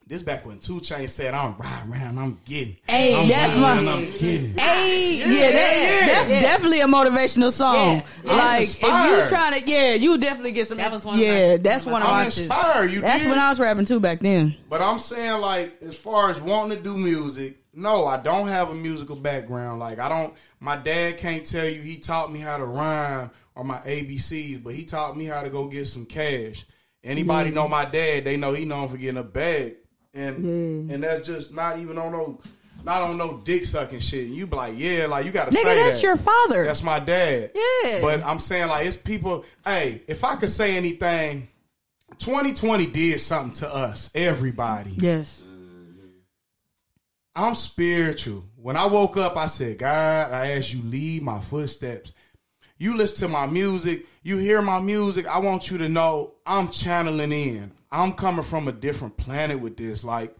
this 0.06 0.24
back 0.24 0.44
when 0.44 0.58
Two 0.58 0.80
Chain 0.80 1.06
said, 1.06 1.34
"I'm 1.34 1.54
riding 1.56 1.92
around, 1.92 2.18
I'm 2.18 2.40
getting." 2.44 2.76
Hey, 2.88 3.14
I'm 3.14 3.28
that's 3.28 3.56
my- 3.56 3.76
around, 3.76 3.88
I'm 3.88 4.10
getting. 4.10 4.58
Hey, 4.58 5.18
yeah, 5.24 5.50
that, 5.52 6.26
that's 6.28 6.42
definitely 6.44 6.80
a 6.80 6.86
motivational 6.86 7.52
song. 7.52 8.02
Yeah. 8.24 8.32
Like 8.32 8.62
if 8.62 8.82
you 8.82 8.88
inspired. 8.88 9.28
trying 9.28 9.62
to, 9.62 9.70
yeah, 9.70 9.94
you 9.94 10.18
definitely 10.18 10.50
get 10.50 10.66
some. 10.66 10.78
That 10.78 10.90
was 10.90 11.04
one 11.04 11.14
of 11.14 11.20
yeah, 11.20 11.52
my- 11.52 11.56
that's 11.58 11.86
one 11.86 12.02
of 12.02 12.08
I'm 12.08 12.24
my 12.24 12.26
shits. 12.26 12.38
inspired. 12.40 12.90
You 12.90 13.00
That's 13.02 13.22
did? 13.22 13.30
when 13.30 13.38
I 13.38 13.50
was 13.50 13.60
rapping 13.60 13.84
too 13.84 14.00
back 14.00 14.18
then. 14.18 14.56
But 14.68 14.82
I'm 14.82 14.98
saying, 14.98 15.40
like, 15.40 15.80
as 15.80 15.94
far 15.96 16.28
as 16.30 16.40
wanting 16.40 16.78
to 16.78 16.82
do 16.82 16.96
music, 16.96 17.58
no, 17.72 18.06
I 18.06 18.16
don't 18.16 18.48
have 18.48 18.70
a 18.70 18.74
musical 18.74 19.16
background. 19.16 19.78
Like, 19.80 19.98
I 19.98 20.08
don't. 20.08 20.34
My 20.58 20.76
dad 20.76 21.18
can't 21.18 21.44
tell 21.46 21.66
you 21.68 21.80
he 21.80 21.98
taught 21.98 22.32
me 22.32 22.40
how 22.40 22.56
to 22.58 22.64
rhyme 22.64 23.30
or 23.54 23.64
my 23.64 23.78
ABCs, 23.78 24.62
but 24.62 24.74
he 24.74 24.84
taught 24.84 25.16
me 25.16 25.24
how 25.26 25.42
to 25.42 25.50
go 25.50 25.66
get 25.66 25.86
some 25.86 26.04
cash. 26.06 26.66
Anybody 27.04 27.50
mm. 27.50 27.54
know 27.54 27.68
my 27.68 27.84
dad? 27.84 28.24
They 28.24 28.36
know 28.36 28.52
he 28.52 28.64
known 28.64 28.88
for 28.88 28.96
getting 28.96 29.18
a 29.18 29.22
bag, 29.22 29.76
and 30.14 30.44
Yeah. 30.88 30.94
and 30.94 31.02
that's 31.02 31.26
just 31.26 31.54
not 31.54 31.78
even 31.78 31.96
on 31.96 32.12
no, 32.12 32.40
not 32.84 33.02
on 33.02 33.16
no 33.16 33.38
dick 33.44 33.64
sucking 33.64 34.00
shit. 34.00 34.26
And 34.26 34.34
You 34.34 34.46
be 34.46 34.56
like, 34.56 34.74
yeah, 34.76 35.06
like 35.06 35.24
you 35.24 35.30
got 35.32 35.50
to 35.50 35.56
Nigga, 35.56 35.62
say 35.62 35.76
that's 35.76 35.96
that. 36.00 36.02
your 36.06 36.16
father. 36.16 36.64
That's 36.64 36.82
my 36.82 36.98
dad. 36.98 37.52
Yeah. 37.54 38.00
But 38.02 38.22
I'm 38.24 38.38
saying 38.38 38.68
like 38.68 38.86
it's 38.86 38.96
people. 38.96 39.44
Hey, 39.64 40.02
if 40.08 40.24
I 40.24 40.36
could 40.36 40.50
say 40.50 40.76
anything, 40.76 41.48
2020 42.18 42.86
did 42.86 43.20
something 43.20 43.54
to 43.60 43.74
us, 43.74 44.10
everybody. 44.14 44.96
yes. 44.98 45.42
I'm 47.34 47.54
spiritual. 47.54 48.44
When 48.56 48.76
I 48.76 48.86
woke 48.86 49.16
up, 49.16 49.36
I 49.36 49.46
said, 49.46 49.78
God, 49.78 50.32
I 50.32 50.52
ask 50.52 50.72
you 50.72 50.82
lead 50.82 51.22
my 51.22 51.38
footsteps. 51.38 52.12
You 52.78 52.96
listen 52.96 53.28
to 53.28 53.32
my 53.32 53.46
music, 53.46 54.06
you 54.22 54.38
hear 54.38 54.62
my 54.62 54.80
music. 54.80 55.26
I 55.26 55.38
want 55.38 55.70
you 55.70 55.78
to 55.78 55.88
know 55.88 56.34
I'm 56.46 56.70
channeling 56.70 57.32
in. 57.32 57.72
I'm 57.92 58.14
coming 58.14 58.42
from 58.42 58.68
a 58.68 58.72
different 58.72 59.16
planet 59.16 59.60
with 59.60 59.76
this. 59.76 60.02
Like, 60.02 60.34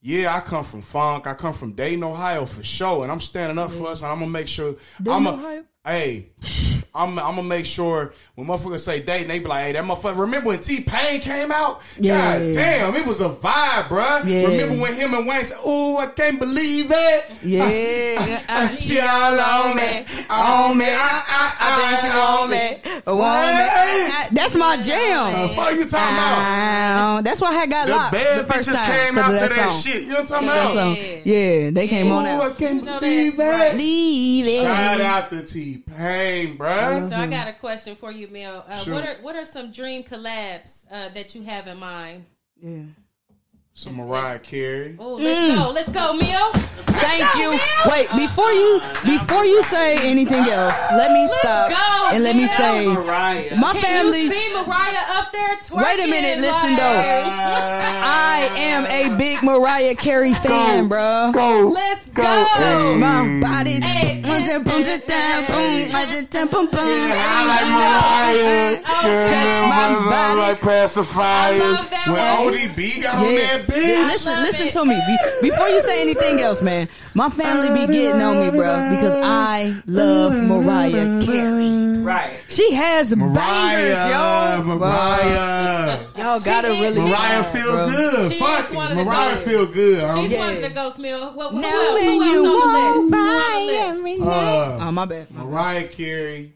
yeah, 0.00 0.34
I 0.34 0.40
come 0.40 0.64
from 0.64 0.82
funk. 0.82 1.26
I 1.26 1.34
come 1.34 1.52
from 1.52 1.72
Dayton, 1.72 2.04
Ohio 2.04 2.46
for 2.46 2.62
sure, 2.62 3.02
and 3.02 3.12
I'm 3.12 3.20
standing 3.20 3.58
up 3.58 3.70
for 3.70 3.88
us. 3.88 4.02
And 4.02 4.10
I'm 4.12 4.20
gonna 4.20 4.30
make 4.30 4.48
sure. 4.48 4.76
Dayton, 5.02 5.12
I'm 5.12 5.26
a, 5.26 5.32
Ohio? 5.32 5.64
Hey, 5.82 6.26
I'm, 6.94 7.18
I'm 7.18 7.36
gonna 7.36 7.42
make 7.44 7.64
sure 7.64 8.12
when 8.34 8.46
motherfuckers 8.46 8.80
say 8.80 9.00
dating, 9.00 9.28
they 9.28 9.38
be 9.38 9.46
like, 9.46 9.64
"Hey, 9.64 9.72
that 9.72 9.84
motherfucker." 9.84 10.18
Remember 10.18 10.48
when 10.48 10.58
T 10.60 10.82
Pain 10.82 11.20
came 11.20 11.50
out? 11.50 11.80
Yeah. 11.98 12.38
God 12.38 12.54
damn, 12.54 12.94
it 12.96 13.06
was 13.06 13.22
a 13.22 13.30
vibe, 13.30 13.84
bruh. 13.88 14.26
Yeah. 14.26 14.42
Remember 14.48 14.82
when 14.82 14.94
him 14.94 15.14
and 15.14 15.26
Wayne 15.26 15.42
said, 15.44 15.56
"Oh, 15.64 15.96
I 15.96 16.06
can't 16.08 16.38
believe 16.38 16.90
it." 16.90 17.24
Yeah, 17.42 18.42
I, 18.48 18.74
She 18.78 19.00
all 19.00 19.40
on 19.40 19.74
me, 19.76 20.04
on 20.28 20.76
me. 20.76 20.84
I, 20.84 21.22
I, 21.28 21.56
I 21.60 21.76
think 21.80 22.00
she 22.00 22.08
want 22.18 22.50
me. 22.50 23.00
Want 23.06 23.46
me. 23.46 23.62
I- 24.12 24.28
That's 24.32 24.54
my 24.54 24.76
The 24.76 24.82
jam. 24.82 25.48
fuck 25.50 25.72
you 25.72 25.86
talking 25.86 26.14
about? 26.14 27.24
That's 27.24 27.40
why 27.40 27.56
I 27.56 27.66
got 27.66 27.86
The 27.86 27.92
locked 27.94 28.12
bad 28.12 28.38
the 28.44 28.52
first 28.52 28.68
time. 28.68 28.90
came 28.92 29.14
'cause 29.14 29.24
out 29.24 29.28
to 29.30 29.54
that 29.54 29.56
that 29.56 29.82
shit. 29.82 30.02
You 30.02 30.08
know 30.08 30.20
what 30.20 30.20
I'm 30.20 30.26
talking 30.26 30.46
That 30.48 30.72
about? 30.72 30.74
song. 30.74 30.96
Yeah, 31.24 31.70
they 31.70 31.88
came 31.88 32.12
on 32.12 32.26
Oh, 32.26 32.28
out. 32.28 32.52
I 32.52 32.54
can't 32.54 32.84
believe 32.84 33.36
that's 33.36 33.58
right. 33.58 33.74
it. 33.74 33.78
Leave 33.78 34.46
it. 34.46 34.62
Shout 34.62 35.00
out 35.00 35.30
to 35.30 35.42
T 35.42 35.69
Pain, 35.78 36.56
bruh. 36.58 37.08
So 37.08 37.16
I 37.16 37.26
got 37.26 37.48
a 37.48 37.52
question 37.52 37.96
for 37.96 38.10
you, 38.12 38.28
Mel. 38.28 38.64
Uh, 38.68 38.78
Sure. 38.78 38.94
What 38.94 39.04
are 39.08 39.14
what 39.22 39.36
are 39.36 39.44
some 39.44 39.72
dream 39.72 40.02
collabs 40.02 40.84
uh, 40.90 41.08
that 41.10 41.34
you 41.34 41.42
have 41.42 41.66
in 41.66 41.78
mind? 41.78 42.24
Yeah. 42.62 42.82
Some 43.72 43.96
Mariah 43.96 44.38
Carey. 44.40 44.96
Oh, 44.98 45.14
let's 45.14 45.56
go, 45.56 45.70
let's 45.70 45.88
go, 45.90 46.12
Mel. 46.12 46.52
Thank 46.52 47.34
you. 47.36 47.58
Wait, 47.90 48.08
before 48.16 48.50
you 48.52 48.80
before 49.04 49.44
you 49.44 49.62
say 49.64 49.96
anything 50.10 50.44
else, 50.48 50.76
let 50.92 51.12
me 51.12 51.26
stop 51.28 51.70
go, 51.70 52.14
and 52.14 52.22
let 52.22 52.36
me 52.36 52.46
say 52.46 52.86
Mariah. 52.92 53.56
my 53.56 53.72
Can 53.72 53.80
family. 53.82 54.22
you 54.24 54.30
see 54.32 54.52
Mariah 54.52 55.04
up 55.16 55.32
there 55.32 55.56
twerking? 55.56 55.84
Wait 55.84 56.00
a 56.04 56.10
minute, 56.10 56.40
listen 56.40 56.70
like, 56.72 56.78
though. 56.78 57.02
I 58.02 58.50
am 58.56 58.86
a 58.86 59.16
big 59.16 59.42
Mariah 59.42 59.94
Carey 59.94 60.34
fan, 60.34 60.88
bro. 60.88 61.30
Go, 61.32 61.68
Let's 61.68 62.06
go. 62.06 62.22
Touch 62.22 62.96
my 62.96 63.40
body. 63.40 63.80
Hey. 63.80 64.20
Boom, 64.20 64.42
boom, 64.42 64.64
boom, 64.64 64.82
boom, 64.82 64.82
boom, 66.30 66.48
boom, 66.48 66.66
boom. 66.70 66.72
I 66.72 67.46
like 67.46 67.66
Mariah. 67.70 68.59
Touch 69.02 69.68
my 69.68 70.10
body. 70.10 70.40
like 70.40 70.60
pacifier. 70.60 71.54
I 71.54 71.58
love 71.58 71.90
that 71.90 72.06
When 72.06 72.14
one. 72.46 72.54
ODB 72.54 73.02
got 73.02 73.14
on 73.16 73.24
Yeah. 73.32 73.38
that 73.58 73.66
bitch. 73.66 74.06
Listen, 74.06 74.42
listen 74.42 74.66
it. 74.66 74.70
to 74.72 74.84
me. 74.84 75.00
Be- 75.06 75.50
before 75.50 75.68
you 75.68 75.80
say 75.80 76.00
anything 76.02 76.40
else, 76.40 76.62
man. 76.62 76.88
My 77.14 77.28
family 77.28 77.68
be 77.86 77.92
getting 77.92 78.20
on 78.22 78.38
me, 78.40 78.50
bro, 78.50 78.90
because 78.90 79.14
I 79.24 79.74
love 79.86 80.34
Mariah 80.34 81.20
Carey. 81.24 81.98
Right. 82.00 82.30
She 82.48 82.72
has 82.72 83.14
Mariah, 83.14 83.34
bangers, 83.34 83.98
yo. 84.10 84.62
Mariah. 84.64 85.98
Y'all 86.16 86.40
gotta 86.40 86.74
She 86.74 86.80
really. 86.80 87.10
Mariah 87.10 87.38
listen, 87.38 87.60
feel 87.62 87.72
bro. 87.72 87.88
good. 87.90 88.32
She 88.32 88.38
Fuck 88.38 88.70
it. 88.70 88.76
one 88.76 88.90
of 88.92 88.96
the 88.96 89.04
Mariah 89.04 89.34
goats. 89.34 89.48
feel 89.48 89.66
good. 89.66 90.16
She's 90.22 90.30
Yeah. 90.32 90.38
one 90.38 90.54
of 90.56 90.62
the 90.62 90.70
ghost 90.70 90.98
Mel. 90.98 91.32
What, 91.34 91.50
who 91.52 91.60
Now 91.60 91.68
else? 91.68 92.00
when 92.00 92.04
Who 92.22 92.24
you 92.24 92.46
else 92.46 92.64
walk 92.64 92.94
the 92.94 93.00
list? 93.00 93.10
by 93.10 93.18
Who 93.18 93.60
on 93.60 93.66
the 93.66 93.72
every 93.78 94.16
list? 94.16 94.22
Uh, 94.30 94.78
Oh 94.86 94.92
my 94.92 95.04
bad. 95.04 95.26
Mariah 95.30 95.84
Carey. 95.88 96.52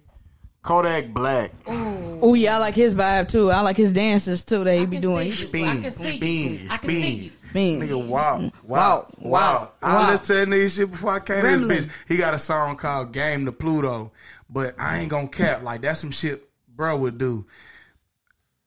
Kodak 0.65 1.13
Black. 1.13 1.53
Oh 1.69 2.35
yeah, 2.35 2.57
I 2.57 2.59
like 2.59 2.75
his 2.75 2.95
vibe 2.97 3.29
too. 3.29 3.51
I 3.51 3.61
like 3.61 3.77
his 3.77 3.93
dances 3.93 4.45
too. 4.45 4.65
That 4.65 4.77
he 4.77 4.87
be 4.87 4.99
doing. 4.99 5.31
see 5.31 5.31
He 5.31 5.31
you. 5.31 5.37
just 5.37 5.55
I 5.55 5.83
can 5.83 5.91
see 5.91 6.11
you. 6.13 6.57
Spin, 6.57 6.71
I 6.71 6.77
can 6.79 6.91
see 6.91 7.11
you. 7.11 7.31
mean. 7.53 7.81
Nigga, 7.83 8.07
wow, 8.09 8.39
Wow, 8.39 8.41
wow, 8.41 8.51
wow, 8.65 9.07
wow. 9.19 9.73
I 9.83 9.95
wow. 9.95 10.11
listened 10.11 10.27
to 10.27 10.33
that 10.35 10.49
nigga 10.49 10.75
shit 10.77 10.91
before 10.91 11.11
I 11.13 11.21
came 11.21 11.43
to 11.43 11.49
Gremlin. 11.49 11.69
this 11.69 11.87
bitch. 11.87 12.05
He 12.09 12.17
got 12.17 12.35
a 12.35 12.39
song 12.39 12.77
called 12.77 13.13
Game 13.13 13.45
to 13.45 13.53
Pluto, 13.53 14.11
but 14.49 14.75
I 14.81 14.99
ain't 15.01 15.11
gonna 15.11 15.29
cap. 15.29 15.63
Like, 15.63 15.83
that's 15.83 16.01
some 16.01 16.11
shit 16.11 16.49
bro 16.75 16.97
would 16.97 17.19
do. 17.19 17.47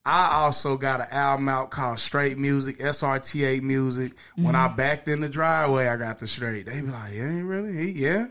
I 0.06 0.36
also 0.44 0.78
got 0.78 1.02
an 1.02 1.08
album 1.12 1.50
out 1.50 1.70
called 1.70 2.00
Straight 2.00 2.38
Music, 2.38 2.78
SRTA 2.78 3.62
Music. 3.62 4.14
When 4.38 4.56
I 4.56 4.68
Mm-hmm. 4.68 4.78
backed 4.78 5.08
in 5.10 5.20
the 5.20 5.28
driveway, 5.28 5.88
I 5.88 5.98
got 5.98 6.20
the 6.20 6.28
straight. 6.28 6.66
They 6.68 6.80
be 6.80 6.88
like, 6.88 7.14
yeah, 7.14 7.42
really? 7.42 7.74
He, 7.92 8.04
yeah? 8.04 8.28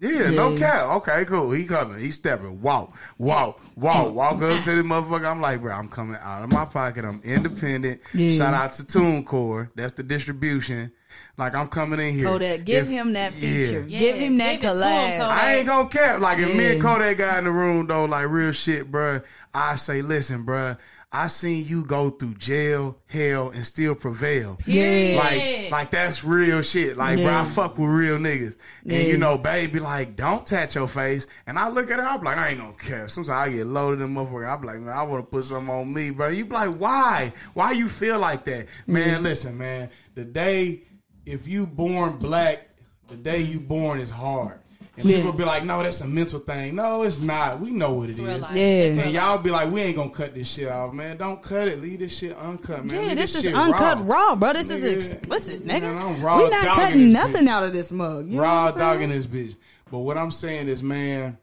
Yeah, 0.00 0.30
no 0.30 0.56
cap. 0.56 0.86
Okay, 0.96 1.24
cool. 1.26 1.50
He 1.50 1.64
coming. 1.66 1.98
He 1.98 2.10
stepping. 2.10 2.60
Walk, 2.62 2.96
walk, 3.18 3.60
walk, 3.76 4.14
walk 4.14 4.42
up 4.42 4.64
to 4.64 4.74
the 4.76 4.82
motherfucker. 4.82 5.26
I'm 5.26 5.40
like, 5.40 5.60
bro, 5.60 5.72
I'm 5.74 5.88
coming 5.88 6.16
out 6.22 6.42
of 6.42 6.50
my 6.52 6.64
pocket. 6.64 7.04
I'm 7.04 7.20
independent. 7.22 8.00
Yeah. 8.14 8.30
Shout 8.36 8.54
out 8.54 8.72
to 8.74 8.82
TuneCore. 8.84 9.70
That's 9.74 9.92
the 9.92 10.02
distribution. 10.02 10.92
Like 11.36 11.54
I'm 11.54 11.68
coming 11.68 12.00
in 12.00 12.14
here. 12.14 12.24
Kodak, 12.26 12.64
give 12.64 12.84
If- 12.84 12.88
him 12.90 13.12
that 13.14 13.32
feature. 13.32 13.84
Yeah, 13.88 13.98
Give 13.98 14.16
him 14.16 14.38
that 14.38 14.60
give 14.60 14.70
it 14.70 14.74
to 14.78 14.84
him, 14.84 15.20
collab. 15.20 15.20
I 15.28 15.54
ain't 15.56 15.66
gonna 15.66 15.88
cap. 15.88 16.20
Like 16.20 16.38
if 16.38 16.54
me 16.56 16.64
and 16.66 16.74
Yeah. 16.76 16.80
Kodak 16.80 17.16
got 17.18 17.38
in 17.38 17.44
the 17.44 17.50
room 17.50 17.86
though, 17.86 18.04
like 18.04 18.28
real 18.28 18.52
shit, 18.52 18.90
bro. 18.90 19.20
I 19.52 19.74
say, 19.76 20.00
listen, 20.02 20.44
bruh, 20.46 20.78
I 21.12 21.26
seen 21.26 21.66
you 21.66 21.84
go 21.84 22.10
through 22.10 22.34
jail, 22.34 22.96
hell, 23.08 23.50
and 23.50 23.66
still 23.66 23.96
prevail. 23.96 24.58
Yeah. 24.64 25.16
Like, 25.18 25.70
like 25.72 25.90
that's 25.90 26.22
real 26.22 26.62
shit. 26.62 26.96
Like, 26.96 27.18
bro, 27.18 27.34
I 27.34 27.42
fuck 27.44 27.76
with 27.78 27.90
real 27.90 28.16
niggas. 28.18 28.56
And 28.84 28.92
Yeah. 28.92 28.98
you 29.00 29.16
know, 29.16 29.36
baby, 29.36 29.80
like, 29.80 30.14
don't 30.14 30.46
touch 30.46 30.76
your 30.76 30.86
face. 30.86 31.26
And 31.48 31.58
I 31.58 31.68
look 31.68 31.90
at 31.90 31.98
her, 31.98 32.06
I'm 32.06 32.22
like, 32.22 32.38
I 32.38 32.50
ain't 32.50 32.58
gonna 32.60 32.74
care. 32.74 33.08
Sometimes 33.08 33.30
I 33.30 33.50
get 33.50 33.66
loaded 33.66 34.02
in 34.04 34.14
motherfucker. 34.14 34.48
I'm 34.56 34.62
like, 34.62 34.78
man, 34.78 34.96
I 34.96 35.02
wanna 35.02 35.24
put 35.24 35.46
something 35.46 35.68
on 35.74 35.92
me, 35.92 36.10
bro. 36.10 36.28
You 36.28 36.44
be 36.44 36.52
like, 36.52 36.76
why? 36.76 37.32
Why 37.54 37.72
you 37.72 37.88
feel 37.88 38.20
like 38.20 38.44
that? 38.44 38.66
Man, 38.86 39.24
listen, 39.24 39.58
man. 39.58 39.90
The 40.14 40.24
day, 40.24 40.82
if 41.26 41.48
you 41.48 41.66
born 41.66 42.18
black, 42.18 42.68
the 43.08 43.16
day 43.16 43.40
you 43.40 43.58
born 43.58 43.98
is 43.98 44.10
hard. 44.10 44.60
And 45.00 45.10
Yeah. 45.10 45.16
people 45.16 45.32
be 45.32 45.44
like, 45.44 45.64
no, 45.64 45.82
that's 45.82 46.00
a 46.00 46.06
mental 46.06 46.40
thing. 46.40 46.74
No, 46.74 47.02
it's 47.02 47.18
not. 47.20 47.60
We 47.60 47.70
know 47.70 47.94
what 47.94 48.10
it's 48.10 48.18
real 48.18 48.30
is. 48.30 48.42
life. 48.42 48.56
Yeah. 48.56 49.02
And 49.02 49.12
y'all 49.12 49.38
be 49.38 49.50
like, 49.50 49.70
we 49.70 49.80
ain't 49.80 49.96
gonna 49.96 50.10
cut 50.10 50.34
this 50.34 50.48
shit 50.52 50.68
off, 50.68 50.92
man. 50.92 51.16
Don't 51.16 51.42
cut 51.42 51.68
it. 51.68 51.80
Leave 51.80 52.00
this 52.00 52.16
shit 52.16 52.36
uncut, 52.36 52.84
man. 52.84 52.94
Yeah, 53.02 53.08
Leave 53.08 53.16
this 53.18 53.34
is 53.34 53.46
uncut 53.52 54.06
raw, 54.06 54.36
bro. 54.36 54.52
This 54.52 54.70
Nigga, 54.70 54.76
is 54.76 55.12
explicit, 55.14 55.62
nigga. 55.66 55.80
man, 55.82 55.96
I'm 55.96 56.22
raw 56.22 56.38
we 56.42 56.50
not 56.50 56.76
cutting 56.76 57.12
nothing 57.12 57.46
bitch. 57.46 57.50
out 57.50 57.62
of 57.62 57.72
this 57.72 57.90
mug. 57.90 58.28
You 58.30 58.40
raw 58.40 58.64
what 58.66 58.72
I'm 58.74 58.78
saying? 58.78 58.92
dogging 58.92 59.10
this 59.10 59.26
bitch. 59.26 59.56
But 59.90 59.98
what 60.00 60.18
I'm 60.18 60.30
saying 60.30 60.68
is, 60.68 60.82
man, 60.82 61.38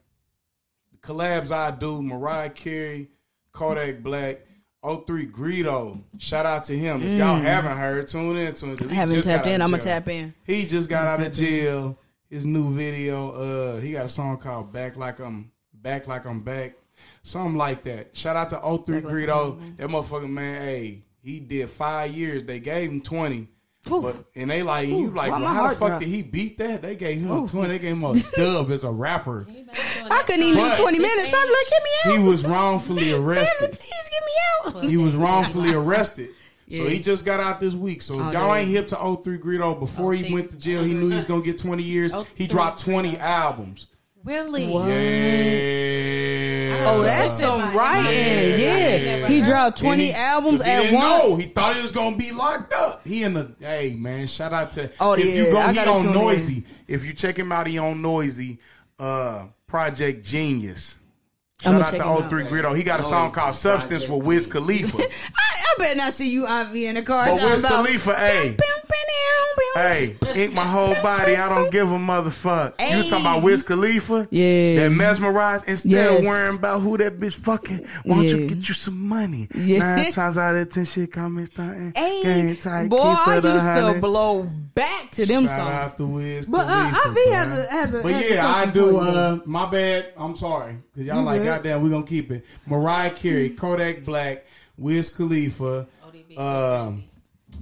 collabs 1.01 1.51
I 1.51 1.71
do, 1.71 2.01
Mariah 2.01 2.49
Carey, 2.49 3.09
Kodak 3.51 4.01
Black, 4.03 4.41
03 4.83 5.27
Greedo. 5.27 6.01
Shout 6.17 6.45
out 6.45 6.63
to 6.65 6.77
him. 6.77 7.01
If 7.01 7.17
y'all 7.19 7.39
mm. 7.39 7.41
haven't 7.41 7.77
heard, 7.77 8.07
tune 8.07 8.37
in 8.37 8.53
to 8.53 8.65
him. 8.67 8.77
'cause 8.77 8.89
I 8.91 8.93
haven't 8.93 9.21
tapped 9.23 9.47
in. 9.47 9.61
I'm 9.61 9.71
gonna 9.71 9.81
tap 9.81 10.07
in. 10.07 10.33
He 10.45 10.65
just 10.65 10.89
got 10.89 11.07
out 11.07 11.19
of 11.19 11.33
tap 11.33 11.39
in. 11.39 11.45
jail. 11.45 11.99
His 12.29 12.45
new 12.45 12.73
video, 12.73 13.31
uh, 13.31 13.79
he 13.79 13.93
got 13.93 14.05
a 14.05 14.09
song 14.09 14.37
called 14.37 14.73
"Back 14.73 14.97
Like 14.97 15.19
I'm 15.19 15.51
Back 15.73 16.07
Like 16.07 16.25
I'm 16.25 16.41
Back," 16.41 16.73
something 17.23 17.55
like 17.55 17.83
that. 17.83 18.15
Shout 18.17 18.35
out 18.35 18.49
to 18.49 18.57
03 18.83 19.01
Back 19.01 19.03
Like 19.11 19.77
that 19.77 19.87
motherfucker 19.89 20.29
man, 20.29 20.61
hey, 20.63 21.03
he 21.21 21.39
did 21.39 21.69
five 21.69 22.11
years. 22.11 22.43
They 22.43 22.59
gave 22.59 22.89
him 22.91 23.01
twenty. 23.01 23.47
Oof. 23.89 24.01
But 24.03 24.15
and 24.35 24.51
they 24.51 24.63
like 24.63 24.89
you 24.89 25.05
Oof, 25.07 25.15
like 25.15 25.31
why 25.31 25.39
well, 25.39 25.53
how 25.53 25.69
the 25.69 25.75
fuck 25.75 25.87
drop? 25.87 25.99
did 26.01 26.09
he 26.09 26.21
beat 26.21 26.57
that? 26.57 26.81
They 26.81 26.97
gave 26.97 27.21
him 27.21 27.47
twenty. 27.47 27.77
They 27.77 27.79
gave 27.79 27.93
him 27.95 28.03
a 28.03 28.13
dub 28.35 28.69
as 28.71 28.83
a 28.83 28.91
rapper. 28.91 29.47
I 29.49 30.23
couldn't 30.23 30.43
even 30.43 30.57
But- 30.59 30.75
do 30.75 30.81
20 30.83 30.99
minutes. 30.99 31.33
I'm 31.33 31.47
like, 31.47 31.69
get 31.69 31.83
me 31.83 31.89
out. 32.13 32.17
He 32.21 32.27
was 32.27 32.43
wrongfully 32.45 33.11
Family, 33.11 33.17
arrested. 33.25 33.71
please 33.71 34.09
get 34.11 34.73
me 34.73 34.81
out. 34.83 34.89
He 34.89 34.97
was 34.97 35.15
wrongfully 35.15 35.73
arrested. 35.73 36.29
So 36.69 36.84
Yeah. 36.84 36.89
he 36.89 36.99
just 36.99 37.23
got 37.23 37.39
out 37.39 37.60
this 37.62 37.73
week. 37.73 38.01
So 38.01 38.15
Oh, 38.15 38.17
y'all 38.19 38.32
damn. 38.34 38.58
ain't 38.58 38.67
hip 38.69 38.88
to 38.89 38.97
03 38.97 39.38
Greedo, 39.38 39.80
before 39.80 40.13
he 40.13 40.34
went 40.34 40.51
to 40.51 40.58
jail, 40.58 40.84
he 40.84 40.93
knew 40.93 41.10
he 41.10 41.15
was 41.15 41.25
gonna 41.25 41.41
get 41.41 41.58
20 41.58 41.82
years. 41.84 42.13
Oh, 42.13 42.25
He 42.36 42.45
dropped 42.47 42.82
20 42.84 43.17
albums. 43.17 43.88
Really? 44.25 44.67
What? 44.67 44.89
Yeah. 44.89 46.86
Oh, 46.89 47.01
that's 47.03 47.39
some 47.39 47.73
writing. 47.75 48.60
Yeah. 48.60 49.27
He 49.27 49.41
dropped 49.41 49.77
20 49.80 49.91
And 49.93 50.01
he- 50.01 50.13
albums 50.13 50.58
'cause 50.58 50.65
he 50.65 50.71
at 50.71 50.82
didn't 50.84 50.95
once. 50.95 51.23
know. 51.23 51.36
He 51.38 51.43
thought 51.45 51.75
he 51.75 51.82
was 51.82 51.91
gonna 51.91 52.17
be 52.17 52.32
locked 52.32 52.73
up. 52.73 53.01
He 53.08 53.23
in 53.23 53.34
the 53.34 53.51
hey 53.60 53.95
man, 53.97 54.27
shout 54.27 54.51
out 54.53 54.71
to 54.71 54.89
Oh, 54.99 55.13
if 55.13 55.23
yeah, 55.25 55.34
you 55.34 55.51
go 55.51 55.58
I 55.60 55.69
he 55.69 55.75
gotta 55.75 55.91
on 55.91 56.03
tune 56.03 56.13
in. 56.15 56.19
Noisey. 56.21 56.63
If 56.88 57.06
you 57.06 57.13
check 57.13 57.38
him 57.39 57.51
out, 57.51 57.67
he 57.67 57.77
on 57.77 58.01
Noisey. 58.01 58.58
Uh 58.99 59.45
Project 59.67 60.25
Genius. 60.25 60.95
Shout 61.62 61.73
I'ma 61.73 61.80
out 61.86 61.91
check 61.91 62.01
to 62.01 62.06
him 62.08 62.12
out. 62.23 62.30
03 62.30 62.43
Greedo. 62.45 62.75
He 62.75 62.84
got 62.84 62.99
a 62.99 63.03
song 63.03 63.32
called 63.32 63.56
Substance 63.56 64.06
Project. 64.06 64.12
with 64.12 64.25
Wiz 64.27 64.47
Khalifa. 64.47 64.97
I, 65.67 65.73
I 65.75 65.80
better 65.80 65.97
not 65.97 66.13
see 66.13 66.30
you, 66.30 66.45
Aunt 66.45 66.69
V, 66.69 66.86
in 66.88 66.95
the 66.95 67.01
car. 67.03 67.25
But 67.25 67.32
talking 67.38 67.49
Wiz 67.51 67.60
about- 67.60 67.71
Khalifa, 67.86 68.15
hey. 68.15 68.58
Hey, 69.75 70.15
ink 70.36 70.53
my 70.56 70.65
whole 70.65 70.93
body. 71.03 71.36
I 71.36 71.49
don't 71.49 71.71
give 71.71 71.91
a 71.91 71.95
motherfucker. 71.97 72.73
You 72.80 73.03
talking 73.10 73.21
about 73.25 73.43
Wiz 73.43 73.62
Khalifa? 73.62 74.27
Yeah. 74.32 74.75
That 74.84 74.89
mesmerized 74.91 75.65
instead 75.67 75.91
Yes. 75.91 76.19
of 76.19 76.25
worrying 76.25 76.56
about 76.58 76.82
who 76.82 76.97
that 76.97 77.19
bitch 77.19 77.36
fucking. 77.36 77.86
Why 78.03 78.15
don't 78.15 78.25
you 78.25 78.47
get 78.49 78.67
you 78.67 78.73
some 78.73 78.99
money? 79.08 79.47
Yeah. 79.53 79.80
Nine 79.80 80.12
times 80.12 80.38
out 80.38 80.56
of 80.56 80.69
ten, 80.71 80.86
shit 80.86 81.12
come 81.12 81.38
in 81.38 81.45
starting. 81.45 81.93
Hey, 81.95 82.23
Game 82.23 82.56
tight. 82.58 82.89
boy, 82.89 82.97
keep 82.97 83.27
I 83.27 83.38
it 83.38 83.45
a 83.45 83.49
used 83.49 83.65
to 83.65 83.71
hundred. 83.71 84.01
blow 84.01 84.43
back 84.73 85.12
to 85.12 85.25
them 85.27 85.45
Shout 85.45 85.58
songs. 85.60 85.69
out 85.69 85.97
to 85.97 86.08
Wiz 86.08 86.45
But, 86.47 86.65
uh, 86.67 86.91
Khalifa, 86.91 87.08
Ivy 87.10 87.13
bro. 87.25 87.34
has 87.34 87.65
a- 87.65 87.71
has 87.71 87.99
a- 87.99 88.03
But 88.03 88.12
has 88.13 88.30
yeah, 88.32 88.47
I 88.56 88.65
do. 88.65 88.97
Uh, 88.97 89.39
my 89.45 89.69
bad. 89.69 90.06
I'm 90.17 90.36
sorry 90.36 90.75
because 90.93 91.08
y'all 91.08 91.19
You 91.19 91.23
like 91.23 91.39
good. 91.41 91.45
goddamn. 91.45 91.82
We 91.84 91.89
gonna 91.91 92.03
keep 92.06 92.32
it. 92.32 92.45
Mariah 92.65 93.12
Carey, 93.12 93.49
Kodak 93.51 94.03
Black, 94.06 94.45
Wiz 94.77 95.09
Khalifa. 95.09 95.87
Um, 96.37 97.03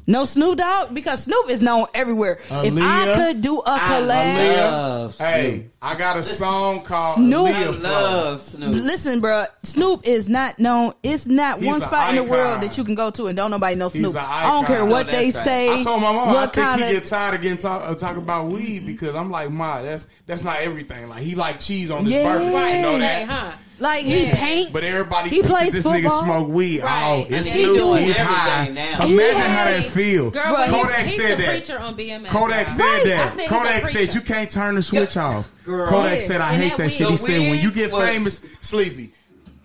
No 0.08 0.26
Snoop 0.26 0.58
Dogg 0.58 0.94
because 0.94 1.24
Snoop 1.24 1.50
is 1.50 1.62
known 1.62 1.86
everywhere. 1.94 2.38
if 2.52 2.74
I 2.78 3.16
could 3.16 3.42
do 3.42 3.60
a 3.60 3.78
collab, 3.78 4.10
Aaliyah. 4.36 4.58
love 4.62 5.18
hey, 5.18 5.70
I 5.82 5.96
got 5.98 6.18
a 6.18 6.24
song 6.24 6.82
called 6.82 7.16
Snoop. 7.18 7.48
Aaliyah 7.48 7.86
I 7.86 7.90
love 7.92 8.42
Snoop. 8.42 8.76
listen, 8.84 9.22
bro, 9.22 9.46
Snoop 9.64 10.06
is 10.06 10.28
not 10.28 10.60
known. 10.60 10.92
It's 11.04 11.26
not 11.28 11.60
He's 11.60 11.68
one 11.68 11.76
an 11.82 11.88
spot 11.88 12.10
in 12.10 12.16
the 12.18 12.24
world 12.30 12.62
that 12.62 12.78
you 12.78 12.84
can 12.84 12.96
go 12.96 13.10
to 13.12 13.28
and 13.28 13.38
don't 13.38 13.50
nobody 13.52 13.76
know 13.76 13.90
He's 13.90 14.02
Snoop. 14.02 14.16
I 14.18 14.44
don't 14.52 14.66
care 14.68 14.86
what 14.86 15.06
No, 15.08 15.12
they 15.14 15.26
right. 15.26 15.34
say. 15.34 15.80
I 15.80 15.84
told 15.84 16.02
my 16.02 16.12
mom 16.12 16.30
I 16.30 16.34
what 16.34 16.54
think 16.54 16.66
kind 16.68 16.82
he 16.82 16.88
of 16.88 16.94
get 17.02 17.06
tired 17.06 17.36
of 17.36 17.42
getting 17.42 17.58
talk, 17.58 17.90
uh, 17.90 17.96
talk 17.96 18.18
about 18.18 18.48
weed 18.48 18.86
because 18.86 19.16
I'm 19.16 19.32
like, 19.32 19.50
ma, 19.52 19.82
that's 19.82 20.08
that's 20.26 20.44
not 20.44 20.60
everything. 20.60 21.08
Like 21.08 21.22
he 21.24 21.36
like 21.36 21.60
cheese 21.60 21.90
on 21.90 22.04
his 22.04 22.12
Yeah. 22.14 22.24
burger. 22.34 22.54
Right. 22.54 22.76
You 22.76 22.82
know 22.82 22.92
Say, 22.94 23.00
that? 23.00 23.28
huh? 23.30 23.52
Like 23.78 24.06
he 24.06 24.28
Yeah. 24.28 24.36
paints. 24.36 24.72
But 24.72 24.84
everybody 24.84 25.30
he 25.30 25.42
plays 25.42 25.74
this 25.74 25.84
football. 25.84 26.22
nigga 26.22 26.24
smoke 26.24 26.48
weed. 26.50 26.82
Right. 26.82 27.26
Oh, 27.30 27.36
it's 27.36 27.48
He 27.48 27.64
Snoop. 27.64 27.78
doing 27.78 28.06
He's 28.06 28.16
everything 28.16 28.36
high. 28.36 28.68
now. 28.70 29.06
He 29.06 29.14
Imagine 29.16 29.36
how 29.42 29.48
has- 29.48 29.84
that 29.86 29.92
feel. 29.92 30.30
Girl, 30.32 30.44
Right. 30.54 30.72
but 30.72 30.82
Kodak 30.82 31.00
he, 31.00 31.08
he's 31.12 31.22
said 31.22 31.38
the 31.38 31.42
that. 31.44 31.50
preacher 31.50 31.80
on 31.80 31.96
BMX. 31.96 32.30
Kodak 32.32 32.68
y'all. 32.68 32.76
said 32.78 32.86
I 32.86 33.04
that. 33.04 33.30
said 33.32 33.40
he's 33.42 33.52
a 33.52 33.54
Kodak 33.54 33.84
preacher. 33.84 34.06
said 34.06 34.16
you 34.16 34.22
can't 34.22 34.50
turn 34.50 34.76
the 34.76 34.82
switch 34.82 35.18
off. 35.18 35.50
Girl. 35.66 35.88
Kodak 35.88 36.20
Yeah. 36.22 36.26
said 36.28 36.42
I 36.42 36.54
And 36.54 36.64
hate 36.64 36.70
that 36.70 36.78
that 36.78 36.90
shit. 36.92 37.08
He 37.10 37.14
the 37.16 37.18
said 37.18 37.40
when 37.50 37.60
you 37.60 37.72
get 37.72 37.92
was- 37.92 38.08
famous, 38.08 38.40
sleepy. 38.62 39.10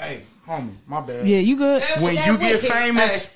Hey, 0.00 0.22
homie, 0.48 0.70
my 0.88 1.00
bad. 1.02 1.28
Yeah, 1.28 1.38
you 1.38 1.56
good? 1.56 1.82
When 2.00 2.14
That 2.16 2.26
you 2.26 2.38
get 2.38 2.54
wicked. 2.62 2.72
famous, 2.72 3.22
Hey. 3.22 3.28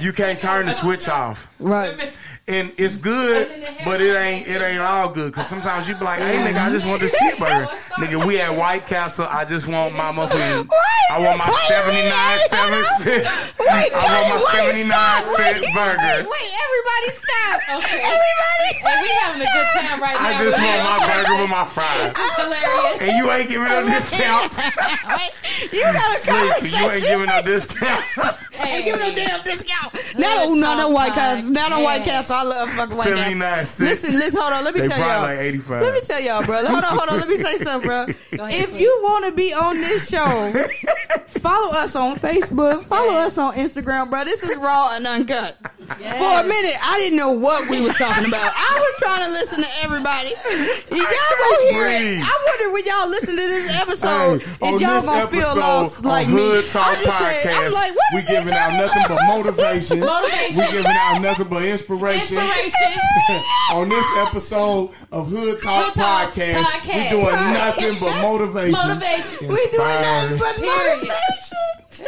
You 0.00 0.12
can't 0.12 0.38
turn 0.38 0.66
the 0.66 0.72
switch 0.72 1.08
off. 1.08 1.48
Right. 1.58 2.12
And 2.48 2.70
it's 2.78 2.96
good, 2.96 3.48
but 3.84 4.00
it 4.00 4.14
ain't 4.14 4.46
it 4.46 4.62
ain't 4.62 4.80
all 4.80 5.10
good. 5.10 5.32
Cause 5.32 5.48
sometimes 5.48 5.88
you 5.88 5.96
be 5.96 6.04
like, 6.04 6.20
hey 6.20 6.36
nigga, 6.46 6.62
I 6.64 6.70
just 6.70 6.86
want 6.86 7.00
this 7.00 7.10
cheeseburger. 7.18 7.66
Nigga, 7.96 8.24
we 8.24 8.38
at 8.38 8.54
White 8.54 8.86
Castle. 8.86 9.26
I 9.28 9.44
just 9.44 9.66
want 9.66 9.96
my 9.96 10.12
motherfucking 10.12 10.68
I 11.10 11.18
want 11.18 11.38
my 11.38 11.50
seventy 11.66 12.04
nine 12.06 12.38
seven 12.46 12.84
cent. 13.02 13.24
Wait, 13.58 13.90
I 13.90 14.30
want 14.30 14.38
my 14.38 14.50
seventy 14.52 14.86
nine 14.86 15.22
stop. 15.26 15.42
cent 15.42 15.58
Wait, 15.58 15.74
burger. 15.74 16.22
Wait, 16.22 16.28
wait, 16.30 16.50
everybody 16.62 17.08
stop. 17.10 17.56
Okay. 17.82 18.04
Everybody. 18.04 18.70
Hey, 18.78 18.96
we 19.02 19.08
having 19.26 19.42
a 19.42 19.50
good 19.50 19.68
time 19.74 19.98
right 19.98 20.14
now. 20.14 20.28
I 20.28 20.44
just 20.44 20.58
want 20.62 20.80
my 20.86 20.98
burger 21.02 21.36
with 21.42 21.50
my 21.50 21.64
fries. 21.66 22.14
is 22.14 22.30
hilarious. 22.38 23.02
And 23.02 23.10
you 23.18 23.24
ain't 23.32 23.48
giving 23.48 23.66
no 23.66 23.82
discounts. 23.86 24.56
Wait, 25.10 25.32
you 25.72 25.82
got 25.82 25.98
a 25.98 26.18
Sleepy, 26.22 26.76
you 26.76 26.84
ain't 26.90 27.02
giving 27.02 27.26
no 27.26 27.42
discounts. 27.42 28.46
Hey, 28.54 28.84
Give 28.84 28.98
no 28.98 29.12
damn 29.12 29.42
discount. 29.58 30.18
Not 30.18 30.46
on 30.46 30.60
not 30.60 30.78
on 30.78 30.92
White 30.92 31.12
Castle. 31.14 31.50
Not 31.50 31.72
on 31.72 31.82
White 31.82 32.04
Yes. 32.06 32.28
Castle. 32.28 32.36
I 32.36 32.42
love 32.44 32.70
fucking 32.70 32.96
White 32.96 33.04
Seventy 33.04 33.22
Castle. 33.22 33.38
nine 33.38 33.64
cents. 33.66 33.80
Listen, 33.80 34.14
listen, 34.18 34.40
hold 34.40 34.52
on. 34.52 34.64
Let 34.64 34.74
me 34.74 34.80
They 34.82 34.88
tell 34.88 34.98
y'all. 34.98 35.22
like 35.22 35.38
eighty 35.38 35.58
five. 35.58 35.82
Let 35.82 35.94
me 35.94 36.00
tell 36.00 36.20
y'all, 36.20 36.44
bro. 36.44 36.64
Hold 36.66 36.84
on, 36.84 36.96
hold 36.98 37.08
on. 37.10 37.18
Let 37.18 37.28
me 37.28 37.36
say 37.36 37.56
something, 37.64 37.86
bro. 37.88 38.02
ahead, 38.04 38.14
If 38.62 38.68
Slick. 38.70 38.80
you 38.80 39.00
want 39.02 39.24
to 39.26 39.32
be 39.32 39.52
on 39.52 39.80
this 39.80 40.08
show, 40.08 40.52
follow 41.40 41.72
us 41.72 41.96
on 41.96 42.16
Facebook. 42.16 42.84
Follow 42.84 43.14
us 43.14 43.38
on 43.38 43.54
Instagram, 43.54 44.10
bro. 44.10 44.24
This 44.24 44.42
is 44.42 44.56
raw 44.56 44.90
and 44.94 45.06
uncut. 45.06 45.56
Yes. 46.00 46.18
For 46.18 46.44
a 46.44 46.48
minute, 46.48 46.76
I 46.82 46.98
didn't 46.98 47.16
know 47.16 47.30
what 47.32 47.68
we 47.70 47.80
was 47.80 47.94
talking 47.94 48.26
about. 48.26 48.52
I 48.54 48.74
was 48.74 48.94
trying 48.98 49.24
to 49.26 49.30
listen 49.32 49.62
to 49.62 49.68
everybody. 49.82 50.30
Y'all 50.90 51.06
gonna 51.38 51.70
hear 51.70 51.86
it. 51.86 52.20
I 52.22 52.44
wonder 52.46 52.72
when 52.72 52.84
y'all 52.86 53.08
listen 53.08 53.30
to 53.36 53.42
this 53.42 53.70
episode, 53.80 54.42
Hey, 54.60 54.74
is 54.74 54.80
y'all 54.80 54.94
this 54.96 55.04
gonna 55.04 55.26
feel 55.28 55.56
lost 55.56 56.04
like 56.04 56.28
me? 56.28 56.62
Talk 56.70 56.86
I 56.86 56.94
just 56.96 57.06
Podcast, 57.06 57.42
said, 57.42 57.54
I'm 57.54 57.72
like, 57.72 57.94
what 57.94 58.04
we 58.14 58.18
is 58.20 58.28
giving 58.28 58.52
out 58.54 58.72
nothing 58.72 59.04
about? 59.06 59.44
but 59.44 59.45
motivation. 59.46 60.00
Motivation. 60.00 60.58
We 60.64 60.70
giving 60.72 60.86
out 60.86 61.18
nothing 61.20 61.48
but 61.48 61.64
inspiration. 61.64 62.38
Inspiration. 62.38 63.00
on 63.72 63.88
this 63.88 64.04
episode 64.18 64.90
of 65.12 65.28
Hood 65.28 65.60
Talk, 65.60 65.86
Hood 65.86 65.94
Talk 65.94 66.32
Podcast, 66.32 66.62
Podcast. 66.62 67.04
we 67.04 67.10
doing 67.10 67.34
nothing 67.52 68.00
but 68.00 68.22
motivation. 68.22 68.72
Motivation. 68.72 69.48
We 69.48 69.56
doing 69.70 69.78
nothing 69.78 70.32
Inspiring. 70.32 70.38
but 70.38 70.56
Period. 70.56 71.08
motivation. 71.08 72.06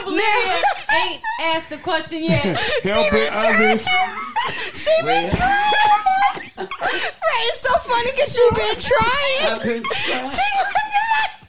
Oblivion 0.00 0.62
ain't 0.92 1.22
asked 1.42 1.70
the 1.70 1.76
question 1.78 2.22
yet. 2.24 2.42
Helping 2.82 3.28
others. 3.32 3.86
She 4.74 4.90
been 5.04 5.30
trying. 5.30 5.72
right, 6.58 7.44
it's 7.48 7.60
so 7.60 7.72
funny 7.78 8.10
because 8.12 8.34
she 8.34 8.48
been 8.54 8.80
trying. 8.80 9.46
I've 9.46 9.62
been 9.62 9.82
trying. 9.82 10.26
put 10.26 10.34
the 10.34 10.92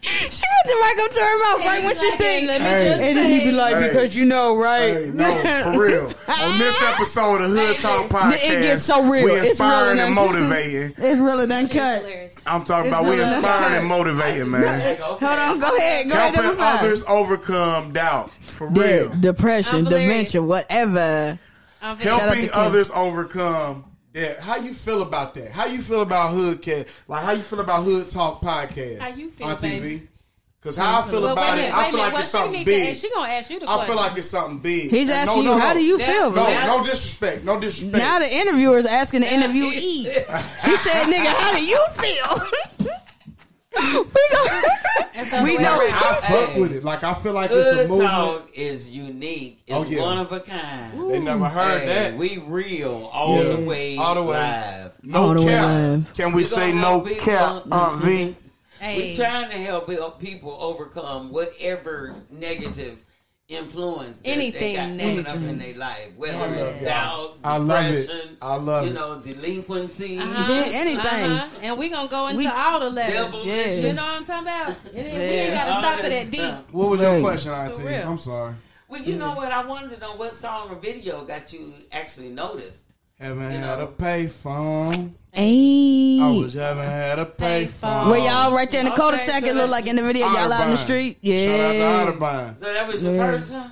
mic, 0.03 0.31
she 0.31 0.41
put 0.41 0.65
the 0.65 0.68
mic 0.81 1.05
up 1.05 1.11
to 1.11 1.19
her 1.19 1.37
mouth 1.57 1.65
right 1.65 1.83
when 1.83 1.95
she 1.95 2.05
Exactly. 2.07 2.17
think. 2.25 2.47
Let 2.47 2.61
me 2.61 2.67
Hey. 2.67 2.89
just 2.89 3.01
And 3.01 3.17
then 3.17 3.29
he 3.29 3.39
be 3.45 3.51
like, 3.51 3.75
Hey. 3.75 3.87
because 3.87 4.15
you 4.15 4.25
know, 4.25 4.57
right? 4.57 4.93
Hey, 4.93 5.11
no, 5.13 5.73
for 5.73 5.79
real. 5.79 6.11
On 6.27 6.57
this 6.57 6.81
episode 6.83 7.41
of 7.41 7.51
Hood 7.51 7.79
Talk 7.79 8.07
Podcast, 8.07 8.33
It 8.43 8.61
gets 8.61 8.83
so 8.83 9.03
real. 9.09 9.25
We 9.25 9.31
It's 9.33 9.49
inspiring 9.49 9.97
real 9.97 10.07
and 10.07 10.07
and- 10.07 10.15
motivating. 10.15 10.93
It's 10.97 11.19
really 11.19 11.47
done 11.47 11.67
She's 11.67 11.73
cut. 11.73 12.05
I'm 12.45 12.63
talking 12.65 12.89
It's 12.91 12.99
about 12.99 13.03
we 13.09 13.17
really 13.17 13.33
inspiring 13.33 13.73
and 13.79 13.87
motivating, 13.87 14.49
man. 14.51 14.97
Hold 15.01 15.23
on, 15.23 15.59
go 15.59 15.75
ahead. 15.77 16.09
Go 16.09 16.15
ahead, 16.15 16.33
number 16.33 16.41
Helping 16.43 16.57
five. 16.59 16.79
others 16.81 17.03
overcome 17.07 17.93
doubt. 17.93 18.31
For 18.41 18.69
De- 18.69 18.81
real. 18.81 19.09
depression, 19.19 19.85
dementia, 19.85 20.41
whatever. 20.41 21.37
I'm 21.81 21.97
very- 21.97 22.09
Shout 22.09 22.21
out 22.21 22.33
to 22.33 22.39
helping 22.41 22.49
others 22.53 22.91
overcome 22.93 23.85
that. 24.13 24.39
How 24.39 24.57
you 24.57 24.73
feel 24.73 25.01
about 25.01 25.33
that? 25.35 25.51
How 25.51 25.65
you 25.65 25.79
feel 25.81 26.01
about 26.01 26.31
Hood 26.31 26.61
Talk? 26.61 26.87
Like 27.07 27.23
how 27.23 27.31
you 27.31 27.41
feel 27.41 27.59
about 27.59 27.83
Hood 27.83 28.09
Talk 28.09 28.41
podcast 28.41 28.99
How 28.99 29.09
you 29.15 29.29
feel, 29.29 29.47
on 29.47 29.55
TV? 29.55 29.61
baby? 29.61 30.07
Because 30.61 30.75
how 30.75 30.99
I 30.99 31.01
feel 31.03 31.21
Well, 31.21 31.31
about 31.31 31.53
wait 31.55 31.59
it, 31.59 31.61
minute, 31.67 31.73
I 31.73 31.83
feel 31.83 31.91
minute. 31.91 32.03
like 32.03 32.13
Well, 32.13 32.21
it's 32.21 32.31
something 32.31 32.51
need 32.51 32.59
to 32.65 32.71
big. 32.71 32.89
ask- 32.89 33.01
She 33.01 33.09
gonna 33.09 33.31
ask 33.31 33.49
you 33.49 33.59
the 33.61 33.69
I 33.69 33.73
question. 33.75 33.87
feel 33.95 34.03
like 34.03 34.17
it's 34.17 34.29
something 34.29 34.57
big. 34.59 34.89
He's 34.89 35.07
And 35.09 35.17
asking 35.29 35.45
no, 35.45 35.53
you, 35.53 35.59
how 35.59 35.67
no. 35.69 35.73
do 35.79 35.83
you 35.85 35.97
That- 35.99 36.07
feel? 36.07 36.31
No, 36.31 36.67
no 36.77 36.83
disrespect. 36.83 37.45
No 37.45 37.59
disrespect. 37.61 37.97
now 38.03 38.19
the 38.19 38.33
interviewer 38.33 38.77
is 38.77 38.85
asking 38.85 39.21
the 39.21 39.27
interviewee. 39.27 40.03
He 40.65 40.75
said, 40.77 41.07
"Nigga, 41.07 41.27
how 41.33 41.53
do 41.53 41.63
you 41.63 41.85
feel?" 41.91 42.41
we 43.79 44.03
go. 44.31 45.43
We 45.43 45.57
know- 45.57 45.79
around. 45.79 45.93
I 45.93 46.19
fuck 46.27 46.55
with 46.55 46.71
it. 46.73 46.83
Like 46.83 47.03
I 47.05 47.13
feel 47.13 47.33
like 47.33 47.51
it's 47.51 47.69
a 47.69 47.75
Hood 47.75 47.89
movement. 47.89 48.09
Talk 48.11 48.49
is 48.53 48.89
unique. 48.89 49.61
It's 49.65 49.75
Oh, 49.75 49.83
yeah. 49.83 50.01
one 50.01 50.17
of 50.17 50.31
a 50.33 50.39
kind. 50.41 51.09
They 51.11 51.19
never 51.19 51.45
heard 51.45 51.81
Hey, 51.83 51.87
that. 51.87 52.17
We 52.17 52.37
real 52.45 53.09
all 53.13 53.37
Yeah. 53.37 53.55
the 53.55 53.61
way 53.61 53.95
All 53.95 54.15
the 54.15 54.23
way. 54.23 54.37
live. 54.37 54.91
no 55.03 55.19
All 55.21 55.33
the 55.33 55.41
way 55.41 55.53
cap. 55.53 56.15
Can 56.17 56.33
we 56.33 56.41
We 56.41 56.43
say 56.45 56.71
no 56.73 57.01
cap, 57.01 57.63
Aunt 57.71 58.01
V? 58.03 58.35
Hey. 58.79 59.11
We 59.11 59.15
trying 59.15 59.49
to 59.51 59.57
help 59.57 59.89
help 59.91 60.19
people 60.19 60.55
overcome 60.59 61.31
whatever 61.31 62.15
negative 62.31 63.03
influence 63.49 64.19
that 64.21 64.29
Anything 64.29 64.61
they 64.61 64.75
got 64.75 64.99
coming 64.99 65.25
up 65.25 65.35
in 65.49 65.57
their 65.57 65.75
life, 65.75 66.11
whether 66.17 66.37
I 66.37 66.47
it's 66.53 66.85
doubt, 66.85 67.29
I 67.43 67.57
love 67.57 67.85
it. 67.85 68.01
depression, 68.07 68.37
I 68.41 68.55
love 68.55 68.85
you 68.87 68.93
know, 68.93 69.19
delinquency. 69.19 70.19
Uh-huh. 70.19 70.53
Anything. 70.71 71.05
Uh-huh. 71.05 71.47
And 71.63 71.77
we're 71.77 71.89
gonna 71.89 72.07
go 72.07 72.27
into 72.27 72.37
We- 72.37 72.47
all 72.47 72.79
the 72.79 72.89
letters. 72.91 73.15
Devil 73.15 73.45
Yeah. 73.45 73.65
You 73.87 73.93
know 73.93 74.03
what 74.03 74.13
I'm 74.17 74.25
talking 74.25 74.47
about? 74.47 74.69
It 74.93 74.97
ain't- 74.97 75.17
We 75.17 75.23
ain't 75.23 75.53
gotta 75.55 75.71
All 75.73 75.81
stop 75.81 76.03
it 76.05 76.11
at 76.11 76.31
deep. 76.31 76.71
What 76.71 76.89
was 76.91 77.01
your 77.01 77.19
question, 77.21 77.51
Auntie? 77.51 77.83
real. 77.83 78.07
I'm 78.07 78.17
sorry. 78.17 78.53
Well, 78.87 79.01
you 79.01 79.15
know 79.17 79.33
what? 79.33 79.51
I 79.51 79.65
wanted 79.65 79.91
to 79.91 79.99
know 79.99 80.15
what 80.15 80.33
song 80.33 80.69
or 80.71 80.75
video 80.75 81.23
got 81.23 81.51
you 81.53 81.73
actually 81.91 82.29
noticed. 82.29 82.85
Haven't 83.19 83.51
You 83.51 83.57
had 83.59 83.79
know. 83.79 83.85
a 83.85 83.87
payphone. 83.87 85.11
Hey. 85.31 86.19
I 86.21 86.31
was 86.31 86.53
haven't 86.53 86.85
had 86.85 87.19
a 87.19 87.25
payphone. 87.25 87.67
Payphone. 87.67 88.09
Where 88.11 88.19
y'all 88.19 88.53
right 88.55 88.71
there 88.71 88.79
in 88.81 88.85
the 88.85 88.91
Okay, 88.93 89.01
cul-de-sac, 89.01 89.43
so 89.43 89.49
it 89.49 89.55
look 89.55 89.69
like 89.69 89.87
in 89.87 89.95
the 89.97 90.03
video, 90.03 90.25
y'all 90.27 90.37
out 90.37 90.43
in 90.43 90.49
the 90.49 90.55
Audubon. 90.55 90.77
street. 90.77 91.17
Shout 91.23 91.59
out 91.59 91.75
Yeah. 91.75 92.03
to 92.03 92.09
Audubon. 92.09 92.55
So 92.55 92.73
that 92.73 92.87
was 92.87 93.03
your 93.03 93.13
Yeah. 93.15 93.31
first 93.31 93.51
one. 93.51 93.71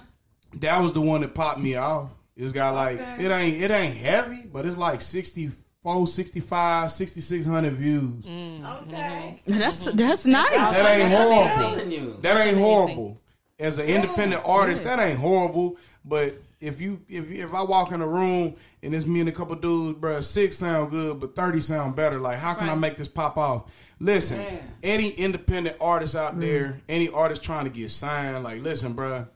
That 0.60 0.82
was 0.82 0.94
the 0.94 1.02
one 1.02 1.22
that 1.22 1.34
popped 1.34 1.60
me 1.60 1.76
off. 1.76 2.10
It's 2.36 2.52
got 2.54 2.76
like 2.76 3.00
Okay. 3.02 3.26
it 3.26 3.32
ain't 3.32 3.62
it 3.64 3.72
ain't 3.72 3.96
heavy, 3.96 4.44
but 4.52 4.66
it's 4.66 4.78
like 4.78 5.02
64, 5.02 6.08
65, 6.08 6.92
6600 6.92 7.74
views. 7.74 8.26
Mm-hmm. 8.26 8.66
Okay. 8.66 9.42
That's 9.48 9.86
that's 9.94 10.26
nice. 10.26 10.50
That 10.52 11.00
ain't 11.00 11.12
horrible. 11.12 12.18
That 12.22 12.38
ain't 12.48 12.58
horrible. 12.58 13.22
As 13.60 13.80
an 13.80 13.86
independent 13.86 14.44
oh, 14.46 14.52
artist, 14.52 14.84
that 14.84 15.00
ain't 15.00 15.18
horrible. 15.20 15.78
But 16.06 16.36
if 16.60 16.82
you 16.82 17.02
if 17.08 17.32
if 17.32 17.54
I 17.54 17.62
walk 17.62 17.92
in 17.92 18.02
a 18.02 18.08
room 18.08 18.56
and 18.82 18.96
it's 18.96 19.06
me 19.06 19.20
and 19.20 19.30
a 19.30 19.32
couple 19.32 19.56
dudes, 19.56 20.00
bruh, 20.00 20.24
six 20.24 20.58
sound 20.58 20.92
good, 20.92 21.20
but 21.20 21.36
thirty 21.36 21.60
sound 21.60 21.96
better. 21.96 22.20
Like, 22.20 22.40
how 22.40 22.54
can 22.54 22.70
I 22.70 22.76
make 22.76 22.98
this 22.98 23.08
pop 23.08 23.38
off? 23.38 23.72
Listen, 24.00 24.42
Yeah. 24.42 24.62
any 24.84 25.10
independent 25.10 25.78
artist 25.80 26.16
out 26.16 26.36
mm. 26.36 26.42
there, 26.42 26.82
any 26.90 27.10
artist 27.10 27.44
trying 27.44 27.66
to 27.66 27.70
get 27.70 27.92
signed, 27.92 28.44
like, 28.44 28.62
listen, 28.62 28.94
bruh, 28.96 29.28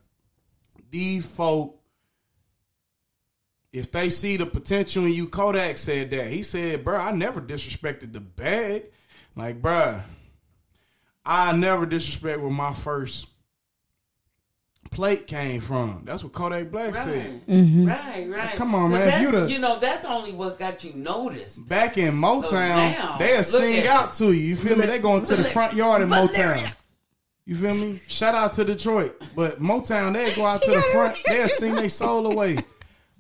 these 0.89 1.25
folk, 1.25 1.79
if 3.71 3.91
they 3.91 4.09
see 4.09 4.37
the 4.37 4.45
potential 4.45 5.05
in 5.05 5.13
you, 5.13 5.27
Kodak 5.27 5.77
said 5.77 6.09
that. 6.11 6.27
He 6.27 6.43
said, 6.43 6.83
bruh, 6.83 6.99
I 6.99 7.11
never 7.11 7.39
disrespected 7.41 8.13
the 8.13 8.19
bag. 8.19 8.85
Like, 9.35 9.61
bruh, 9.61 10.03
I 11.25 11.51
never 11.53 11.85
disrespect 11.85 12.41
with 12.41 12.51
my 12.51 12.73
first 12.73 13.27
plate 14.91 15.25
came 15.25 15.59
from. 15.61 16.01
That's 16.05 16.23
what 16.23 16.33
Kodak 16.33 16.69
Black 16.69 16.95
said. 16.95 17.45
Mm-hmm. 17.47 17.87
Right, 17.87 18.27
right. 18.29 18.55
Come 18.55 18.75
on, 18.75 18.91
man, 18.91 19.21
you 19.21 19.31
the- 19.31 19.49
you 19.51 19.57
know, 19.59 19.79
that's 19.79 20.05
only 20.05 20.31
what 20.33 20.59
got 20.59 20.83
you 20.83 20.93
noticed. 20.93 21.67
Back 21.67 21.97
in 21.97 22.13
Motown, 22.13 22.97
now, 22.97 23.17
they'll 23.17 23.37
look 23.37 23.45
sing 23.45 23.77
at 23.79 23.85
out 23.87 24.13
to 24.13 24.25
you. 24.25 24.31
You 24.49 24.55
feel 24.55 24.77
me? 24.77 24.85
They 24.85 24.99
going 24.99 25.23
to 25.23 25.35
the 25.35 25.43
front 25.43 25.73
yard 25.73 26.01
in 26.01 26.09
Motown. 26.09 26.71
You 27.45 27.55
feel 27.55 27.73
me? 27.75 27.99
Shout 28.07 28.35
out 28.35 28.53
to 28.53 28.63
Detroit. 28.63 29.15
But 29.35 29.59
Motown, 29.61 30.13
they 30.13 30.33
go 30.35 30.45
out 30.45 30.61
to 30.61 30.71
the 30.71 30.81
front. 30.93 31.17
They'll 31.25 31.47
sing 31.49 31.73
their 31.75 31.89
soul 31.89 32.31
away. 32.31 32.57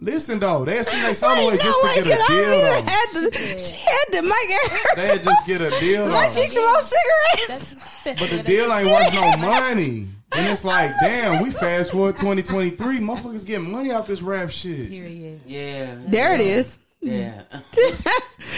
Listen 0.03 0.39
though, 0.39 0.65
they'll 0.65 0.83
sing 0.83 1.01
their 1.03 1.13
soul 1.13 1.31
away 1.31 1.51
Wait, 1.51 1.61
just 1.61 1.83
no, 1.83 1.93
to 1.93 1.99
wait, 2.01 2.05
get 2.05 2.07
a 2.07 2.21
'cause 2.21 2.29
I 2.29 2.33
deal 2.33 2.43
even 2.43 2.59
though. 2.65 2.91
had 2.91 3.09
the, 3.13 3.57
she 3.59 3.85
had 3.85 4.05
the 4.11 4.21
mic 4.23 4.33
at 4.33 4.71
her. 4.71 4.95
They'll 4.95 5.23
just 5.23 5.45
get 5.45 5.61
a 5.61 5.69
deal 5.79 6.07
Like 6.07 6.33
though. 6.33 6.41
she 6.41 6.47
smoked 6.47 6.83
cigarettes. 6.85 8.03
That's, 8.03 8.19
But 8.19 8.29
the 8.31 8.43
deal 8.51 8.73
ain't 8.73 8.87
worth 8.87 9.13
no 9.13 9.37
money. 9.37 10.07
And 10.33 10.47
it's 10.47 10.63
like, 10.63 10.91
damn, 11.01 11.43
we 11.43 11.51
fast 11.51 11.91
forward 11.91 12.15
2023, 12.17 12.99
motherfuckers 12.99 13.45
getting 13.45 13.69
money 13.71 13.91
off 13.91 14.07
this 14.07 14.21
rap 14.21 14.49
shit. 14.49 14.89
Period. 14.89 15.41
Yeah. 15.45 15.95
There 16.07 16.33
it 16.35 16.41
is. 16.41 16.79
Yeah. 17.01 17.41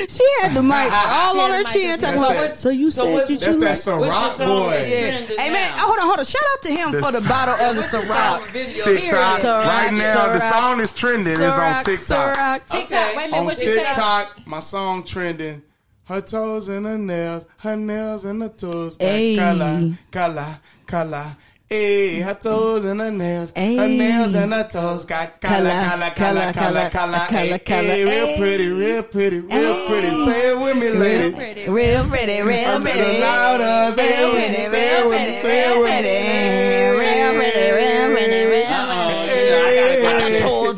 she 0.09 0.27
had 0.41 0.53
the 0.53 0.61
mic 0.61 0.91
all 0.91 1.39
on 1.39 1.51
her 1.51 1.63
chin 1.63 1.97
talking 1.97 1.99
That's 1.99 2.17
about. 2.17 2.33
that- 2.33 2.59
So 2.59 2.69
you 2.69 2.91
so 2.91 3.05
said 3.05 3.13
what's- 3.13 3.29
you 3.29 3.37
That's 3.37 3.53
you 3.55 3.59
that 3.61 3.77
Ciroc 3.77 3.99
What's 4.01 4.13
your 4.13 4.29
song 4.31 4.47
boy. 4.47 4.71
Yeah. 4.73 5.11
Hey 5.19 5.49
man, 5.49 5.53
now? 5.53 5.85
hold 5.87 5.99
on, 5.99 6.05
hold 6.07 6.19
on. 6.19 6.25
Shout 6.25 6.41
out 6.51 6.61
to 6.63 6.71
him 6.73 6.91
The 6.91 7.01
for 7.01 7.11
the 7.13 7.19
Ciroc. 7.19 7.29
bottle 7.29 7.55
of 7.55 7.75
the 7.75 7.81
What's 7.81 7.91
song 7.91 8.03
Ciroc. 8.03 8.51
TikTok. 8.51 9.39
Ciroc, 9.39 9.65
right 9.65 9.93
now, 9.93 10.33
the 10.33 10.39
song 10.41 10.79
is 10.81 10.93
trending. 10.93 11.27
It's 11.27 11.39
on 11.41 11.83
TikTok. 11.85 12.37
Ciroc. 12.37 12.67
TikTok. 12.67 12.91
Okay. 12.91 13.15
Wait 13.17 13.23
a 13.23 13.27
minute. 13.27 13.33
On 13.37 13.45
What 13.45 13.57
you 13.59 13.67
say? 13.67 13.83
TikTok, 13.85 14.45
my 14.47 14.59
song 14.59 15.03
trending. 15.05 15.61
Her 16.05 16.19
toes 16.19 16.67
and 16.67 16.85
her 16.85 16.97
nails, 16.97 17.45
her 17.59 17.77
nails 17.77 18.25
and 18.25 18.41
her 18.41 18.49
toes. 18.49 18.97
got 18.97 19.05
Ayy. 19.07 19.37
Color, 19.37 19.97
color, 20.11 20.59
color. 20.85 21.37
Hey, 21.73 22.19
her 22.19 22.35
toes 22.35 22.85
and 22.85 22.99
her 23.01 23.09
nails, 23.09 23.51
her 23.55 23.63
nails 23.65 24.35
and 24.35 24.53
her 24.53 24.67
toes 24.69 25.05
got 25.05 25.41
color, 25.41 25.71
Color, 25.71 26.11
color, 26.11 26.11
color, 26.15 26.53
color, 26.53 26.89
color, 26.91 27.25
color. 27.27 27.57
color, 27.57 27.81
Hey, 27.89 28.03
real 28.05 28.37
pretty, 28.37 28.67
real 28.67 29.01
pretty, 29.01 29.39
real 29.39 29.49
Ayy. 29.73 29.87
pretty. 29.87 30.09
Say 30.13 30.51
it 30.51 30.59
with 30.61 30.77
me, 30.77 30.89
lady. 30.91 31.35
Pretty. 31.35 31.67
Real 31.67 32.05
pretty, 32.07 32.41
real 32.43 32.79
pretty. 32.79 33.19
louder. 33.21 33.91
Say 33.95 34.07
it 34.07 34.33
with 34.35 34.51
me, 34.51 34.65
say 34.71 34.99
it 34.99 35.09
with 35.09 35.19
me, 35.19 35.41
say 35.41 35.63
it 35.65 35.81
with 35.81 36.03
me. 36.05 36.72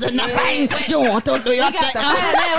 The 0.06 0.18
toes 0.18 0.20
and 0.20 0.20
the 0.20 0.28
fang. 0.36 0.90
You 0.90 1.00
want 1.02 1.26
to 1.26 1.40
do 1.40 1.52
your 1.52 1.66
We 1.66 1.72
got 1.72 1.94
thing. 1.94 2.02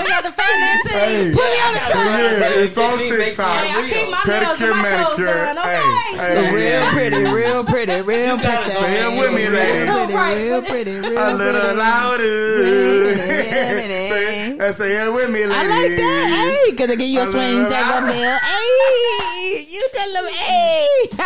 We 0.03 0.09
got 0.09 0.23
the 0.23 0.31
finance 0.31 0.83
team. 0.87 0.97
Hey. 0.97 1.31
Put 1.33 1.47
me 1.47 1.59
on 1.65 1.73
the 1.73 1.79
track. 1.79 2.07
Yeah, 2.07 2.61
it's 2.61 2.77
on 2.77 2.97
Make 2.97 3.07
TikTok. 3.07 3.57
Hey, 3.57 3.71
I 3.71 3.89
keep 3.89 4.09
my 4.09 4.21
nails 4.25 4.57
Pedicure, 4.57 4.71
and 4.71 4.81
my 4.81 4.89
toes 4.91 5.17
manicure. 5.17 5.25
done. 5.25 5.57
Okay. 5.57 6.17
Hey, 6.17 6.17
hey, 6.17 6.55
Real 6.57 6.91
pretty, 6.91 7.23
real 7.31 7.63
pretty, 7.63 8.01
real 8.01 8.37
pretty. 8.43 8.61
Say 8.71 8.95
it 9.03 9.19
with 9.19 9.33
me, 9.33 9.47
lady. 9.49 9.77
Real 9.87 10.05
pretty, 10.07 10.17
real 10.17 10.61
pretty, 10.61 10.95
real 10.99 11.17
A 11.17 11.33
little 11.35 11.61
pretty. 11.61 11.77
louder. 11.77 12.23
Real 12.23 13.13
pretty, 13.15 13.31
real 13.31 14.09
pretty. 14.57 14.73
Say, 14.73 15.05
it 15.05 15.13
with 15.13 15.29
me, 15.29 15.45
lady. 15.45 15.53
I 15.53 15.63
like 15.67 15.97
that. 15.97 16.65
Hey, 16.67 16.75
gonna 16.75 16.95
give 16.95 17.07
you 17.07 17.19
A 17.21 17.23
a 17.27 17.31
swing, 17.31 17.53
little 17.55 17.69
take 17.69 17.77
a 17.85 17.89
louder. 17.89 18.07
meal. 18.07 18.37
Hey, 18.37 19.36
you 19.59 19.87
tell 19.93 20.13
them, 20.13 20.25
hey. 20.33 20.87
hold 21.17 21.19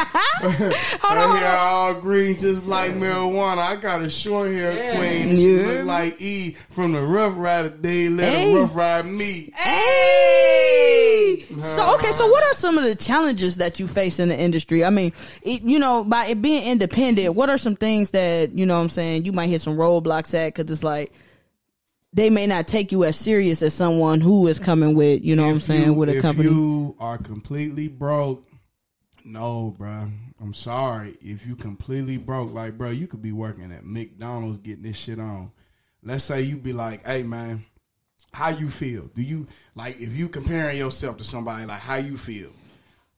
on, 0.43 0.51
Her 0.51 1.27
hold 1.27 1.43
on. 1.43 1.55
all 1.57 1.93
green, 2.01 2.37
just 2.37 2.65
like 2.65 2.91
marijuana. 2.93 3.57
I 3.59 3.75
got 3.75 4.01
a 4.01 4.09
short 4.09 4.47
hair 4.51 4.73
Yeah. 4.73 4.95
queen. 4.97 5.35
She 5.35 5.55
Yeah. 5.55 5.67
look 5.67 5.85
like 5.85 6.21
E 6.21 6.51
from 6.69 6.93
the 6.93 7.01
Ruff 7.01 7.33
Ryder. 7.35 7.69
They 7.81 8.09
let 8.09 8.31
Hey. 8.33 8.51
her 8.51 8.59
Rough 8.61 8.75
Ride 8.75 9.05
me. 9.05 9.51
Hey. 9.55 11.45
So 11.61 11.93
okay, 11.95 12.11
so 12.11 12.27
what 12.27 12.43
are 12.43 12.53
some 12.53 12.77
of 12.77 12.83
the 12.83 12.95
challenges 12.95 13.57
that 13.57 13.79
you 13.79 13.87
face 13.87 14.19
in 14.19 14.29
the 14.29 14.39
industry? 14.39 14.83
I 14.85 14.89
mean, 14.89 15.11
it, 15.41 15.61
you 15.63 15.79
know, 15.79 16.03
by 16.03 16.27
it 16.27 16.41
being 16.41 16.63
independent, 16.63 17.35
what 17.35 17.49
are 17.49 17.57
some 17.57 17.75
things 17.75 18.11
that 18.11 18.51
you 18.53 18.65
know? 18.65 18.75
what 18.77 18.83
I'm 18.83 18.89
saying 18.89 19.25
you 19.25 19.31
might 19.33 19.47
hit 19.47 19.61
some 19.61 19.77
roadblocks 19.77 20.33
at 20.33 20.53
because 20.55 20.71
it's 20.71 20.83
like 20.83 21.11
they 22.13 22.29
may 22.29 22.45
not 22.47 22.67
take 22.67 22.91
you 22.91 23.03
as 23.05 23.15
serious 23.15 23.61
as 23.61 23.73
someone 23.73 24.19
who 24.21 24.47
is 24.47 24.59
coming 24.59 24.95
with, 24.95 25.23
you 25.23 25.35
know, 25.35 25.45
what 25.47 25.53
I'm 25.53 25.59
saying 25.61 25.85
you- 25.87 25.93
with 25.93 26.09
a 26.09 26.17
if 26.17 26.21
company. 26.21 26.49
you 26.49 26.95
are 26.99 27.17
completely 27.17 27.87
broke, 27.87 28.45
no, 29.23 29.75
bruh. 29.79 30.11
I'm 30.41 30.53
sorry. 30.55 31.15
If 31.21 31.45
you 31.45 31.55
completely 31.55 32.17
broke, 32.17 32.51
like, 32.53 32.75
bro, 32.77 32.89
you 32.89 33.05
could 33.07 33.21
be 33.21 33.31
working 33.31 33.71
at 33.71 33.85
McDonald's 33.85 34.57
getting 34.57 34.81
this 34.83 34.97
shit 34.97 35.19
on. 35.19 35.51
Let's 36.03 36.23
say 36.23 36.41
you 36.41 36.57
be 36.57 36.73
like, 36.73 37.05
hey, 37.05 37.21
man, 37.21 37.63
how 38.33 38.49
you 38.49 38.69
feel? 38.69 39.03
Do 39.13 39.21
you 39.21 39.45
like 39.75 39.99
if 39.99 40.15
you 40.15 40.27
comparing 40.29 40.79
yourself 40.79 41.17
to 41.17 41.23
somebody, 41.23 41.65
like 41.67 41.79
how 41.81 41.97
you 41.97 42.17
feel? 42.17 42.49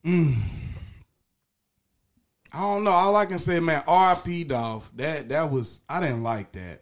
Mm. 0.05 0.35
I 2.51 2.59
don't 2.59 2.83
know. 2.83 2.91
All 2.91 3.15
I 3.15 3.25
can 3.25 3.39
say, 3.39 3.59
man, 3.61 3.83
R.I.P. 3.87 4.43
Dolph. 4.43 4.91
That 4.95 5.29
that 5.29 5.49
was 5.49 5.79
I 5.87 6.01
didn't 6.01 6.23
like 6.23 6.51
that. 6.51 6.81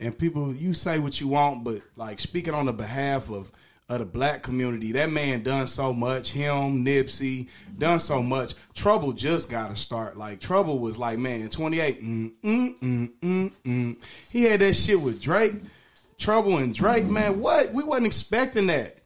And 0.00 0.16
people, 0.18 0.54
you 0.54 0.74
say 0.74 0.98
what 0.98 1.20
you 1.20 1.28
want, 1.28 1.64
but 1.64 1.82
like 1.96 2.20
speaking 2.20 2.54
on 2.54 2.66
the 2.66 2.72
behalf 2.72 3.30
of 3.30 3.50
of 3.88 3.98
the 3.98 4.04
black 4.04 4.44
community, 4.44 4.92
that 4.92 5.10
man 5.10 5.42
done 5.42 5.66
so 5.66 5.92
much. 5.92 6.30
Him, 6.30 6.84
Nipsey, 6.84 7.48
done 7.76 7.98
so 7.98 8.22
much. 8.22 8.54
Trouble 8.72 9.12
just 9.12 9.50
got 9.50 9.70
to 9.70 9.74
start. 9.74 10.16
Like 10.16 10.38
Trouble 10.38 10.78
was 10.78 10.96
like, 10.96 11.18
man, 11.18 11.48
twenty 11.48 11.80
eight. 11.80 12.00
Mm, 12.00 12.32
mm, 12.44 12.78
mm, 12.78 13.10
mm, 13.20 13.52
mm. 13.64 14.04
He 14.30 14.44
had 14.44 14.60
that 14.60 14.74
shit 14.74 15.00
with 15.00 15.20
Drake. 15.20 15.54
Trouble 16.18 16.58
and 16.58 16.74
Drake, 16.74 17.06
man. 17.06 17.40
What? 17.40 17.72
We 17.72 17.82
wasn't 17.82 18.06
expecting 18.06 18.68
that. 18.68 18.98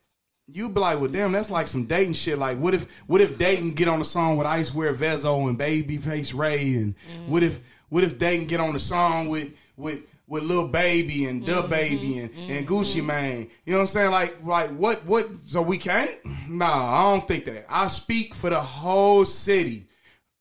You'd 0.47 0.75
be 0.75 0.81
like, 0.81 1.01
well, 1.01 1.11
damn, 1.11 1.33
that's 1.33 1.51
like 1.51 1.69
some 1.69 1.87
dating 1.87 2.13
shit. 2.13 2.39
Like, 2.39 2.59
what 2.59 2.75
if, 2.75 3.01
what 3.07 3.23
if 3.23 3.39
Dayton 3.39 3.73
get 3.73 3.89
on 3.89 4.01
a 4.03 4.05
song 4.05 4.37
with 4.37 4.47
Icewear 4.47 4.95
Vezzo 4.95 5.49
and 5.49 5.59
Babyface 5.59 6.37
Ray, 6.37 6.75
and 6.75 6.95
what 7.27 7.43
if, 7.43 7.61
what 7.89 8.05
if 8.05 8.19
Dayton 8.19 8.47
get 8.47 8.61
on 8.61 8.77
a 8.77 8.79
song 8.79 9.29
with, 9.29 9.55
with, 9.79 10.03
with 10.27 10.43
Lil 10.43 10.69
Baby 10.69 11.27
and 11.27 11.45
Dub 11.45 11.65
mm-hmm, 11.65 11.71
Baby 11.71 12.19
and, 12.19 12.33
mm-hmm, 12.33 12.51
and 12.51 12.69
Gucci 12.69 12.99
mm-hmm. 12.99 13.07
Mane? 13.07 13.51
You 13.65 13.73
know 13.73 13.79
what 13.79 13.83
I'm 13.83 13.87
saying? 13.89 14.11
Like, 14.11 14.45
like 14.45 14.71
what, 14.71 15.05
what? 15.05 15.29
So 15.41 15.63
we 15.63 15.79
can't? 15.79 16.11
Nah, 16.49 16.67
I 16.67 17.03
don't 17.11 17.27
think 17.27 17.45
that. 17.47 17.67
I 17.69 17.89
speak 17.89 18.35
for 18.35 18.51
the 18.51 18.61
whole 18.61 19.25
city. 19.25 19.89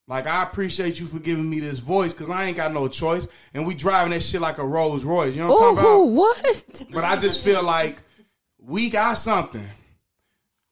Like 0.08 0.28
I 0.28 0.44
appreciate 0.44 1.00
you 1.00 1.06
for 1.06 1.20
giving 1.20 1.50
me 1.50 1.60
this 1.60 1.80
voice 1.80 2.14
because 2.14 2.30
I 2.30 2.46
ain't 2.46 2.58
got 2.58 2.74
no 2.74 2.88
choice, 2.90 3.28
and 3.54 3.66
we 3.66 3.74
driving 3.74 4.12
that 4.12 4.22
shit 4.22 4.42
like 4.42 4.58
a 4.58 4.66
Rolls 4.66 5.06
Royce. 5.06 5.34
You 5.34 5.44
know 5.44 5.48
what 5.48 5.56
I'm 5.56 5.62
Ooh, 5.62 5.76
talking 5.76 5.80
about? 5.80 5.92
who, 5.92 6.06
what? 6.08 6.84
But 6.94 7.04
I 7.06 7.16
just 7.16 7.42
feel 7.42 7.64
like 7.64 8.02
we 8.60 8.90
got 8.90 9.18
something. 9.18 9.68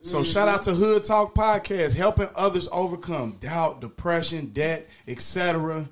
So 0.03 0.24
shout 0.24 0.47
out 0.47 0.64
to 0.64 0.74
Hood 0.74 1.03
Talk 1.03 1.36
Podcast, 1.36 1.95
helping 1.95 2.28
others 2.36 2.68
overcome 2.72 3.38
doubt, 3.39 3.82
depression, 3.82 4.47
debt, 4.47 4.89
etc. 5.07 5.88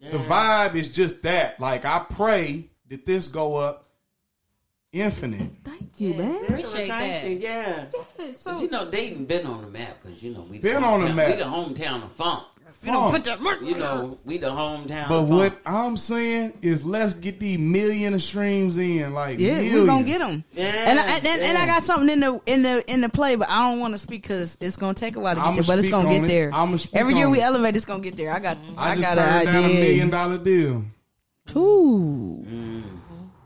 The 0.00 0.18
vibe 0.18 0.74
is 0.74 0.88
just 0.94 1.22
that. 1.24 1.58
Like 1.60 1.84
I 1.84 1.98
pray 2.08 2.70
that 2.88 3.04
this 3.04 3.28
go 3.28 3.56
up 3.56 3.88
infinite. 4.92 5.50
Oh, 5.66 5.70
thank 5.70 6.00
you, 6.00 6.14
man. 6.14 6.44
Appreciate 6.44 6.88
that. 6.88 7.24
Yeah. 7.30 7.86
But 8.44 8.60
you 8.60 8.70
know, 8.70 8.90
Dayton 8.90 9.24
been 9.26 9.46
on 9.46 9.62
the 9.62 9.66
map 9.68 10.02
because 10.02 10.22
you 10.22 10.32
know 10.32 10.42
we 10.42 10.58
Been 10.58 10.84
on 10.84 11.00
the 11.00 11.08
hometown- 11.08 11.14
map. 11.14 11.28
We 11.30 11.36
the 11.36 11.44
hometown 11.44 12.04
of 12.04 12.12
funk. 12.12 12.44
Funk. 12.78 13.26
You 13.62 13.74
know, 13.74 14.18
we 14.24 14.38
the 14.38 14.50
hometown. 14.50 15.08
But 15.08 15.22
of 15.22 15.28
what. 15.30 15.58
I'm 15.66 15.96
saying 15.96 16.52
is, 16.62 16.84
let's 16.84 17.12
get 17.12 17.40
these 17.40 17.58
million 17.58 18.14
of 18.14 18.22
streams 18.22 18.78
in. 18.78 19.12
Like 19.14 19.40
Yeah, 19.40 19.54
millions. 19.54 19.74
we're 19.74 19.86
gonna 19.86 20.04
get 20.04 20.18
them. 20.20 20.44
Yeah, 20.52 20.64
and 20.66 20.98
I, 20.98 21.16
and, 21.16 21.26
and 21.42 21.58
I 21.58 21.66
got 21.66 21.82
something 21.82 22.08
in 22.08 22.20
the 22.20 22.40
in 22.46 22.62
the 22.62 22.84
in 22.90 23.00
the 23.00 23.08
play, 23.08 23.34
but 23.34 23.48
I 23.50 23.68
don't 23.68 23.80
want 23.80 23.94
to 23.94 23.98
speak 23.98 24.22
because 24.22 24.56
it's 24.60 24.76
gonna 24.76 24.94
take 24.94 25.16
a 25.16 25.20
while 25.20 25.34
to 25.34 25.40
get 25.40 25.46
I'ma 25.46 25.54
there. 25.56 25.64
But 25.64 25.78
it's 25.80 25.88
gonna 25.88 26.08
get 26.08 26.24
it. 26.24 26.28
there. 26.28 26.54
I'ma 26.54 26.76
speak 26.76 26.94
Every 26.94 27.14
year 27.14 27.26
on 27.26 27.32
we 27.32 27.40
it. 27.40 27.42
elevate, 27.42 27.74
it's 27.74 27.84
gonna 27.84 28.00
get 28.02 28.16
there. 28.16 28.32
I 28.32 28.38
got 28.38 28.56
I, 28.76 28.92
I, 28.92 28.94
just 28.96 29.14
got 29.16 29.24
turned 29.24 29.48
an 29.48 29.54
down 29.54 29.64
a 29.64 29.74
million 29.74 30.10
dollar 30.10 30.38
deal. 30.38 30.84
Ooh. 31.56 32.44
Mm. 32.48 32.82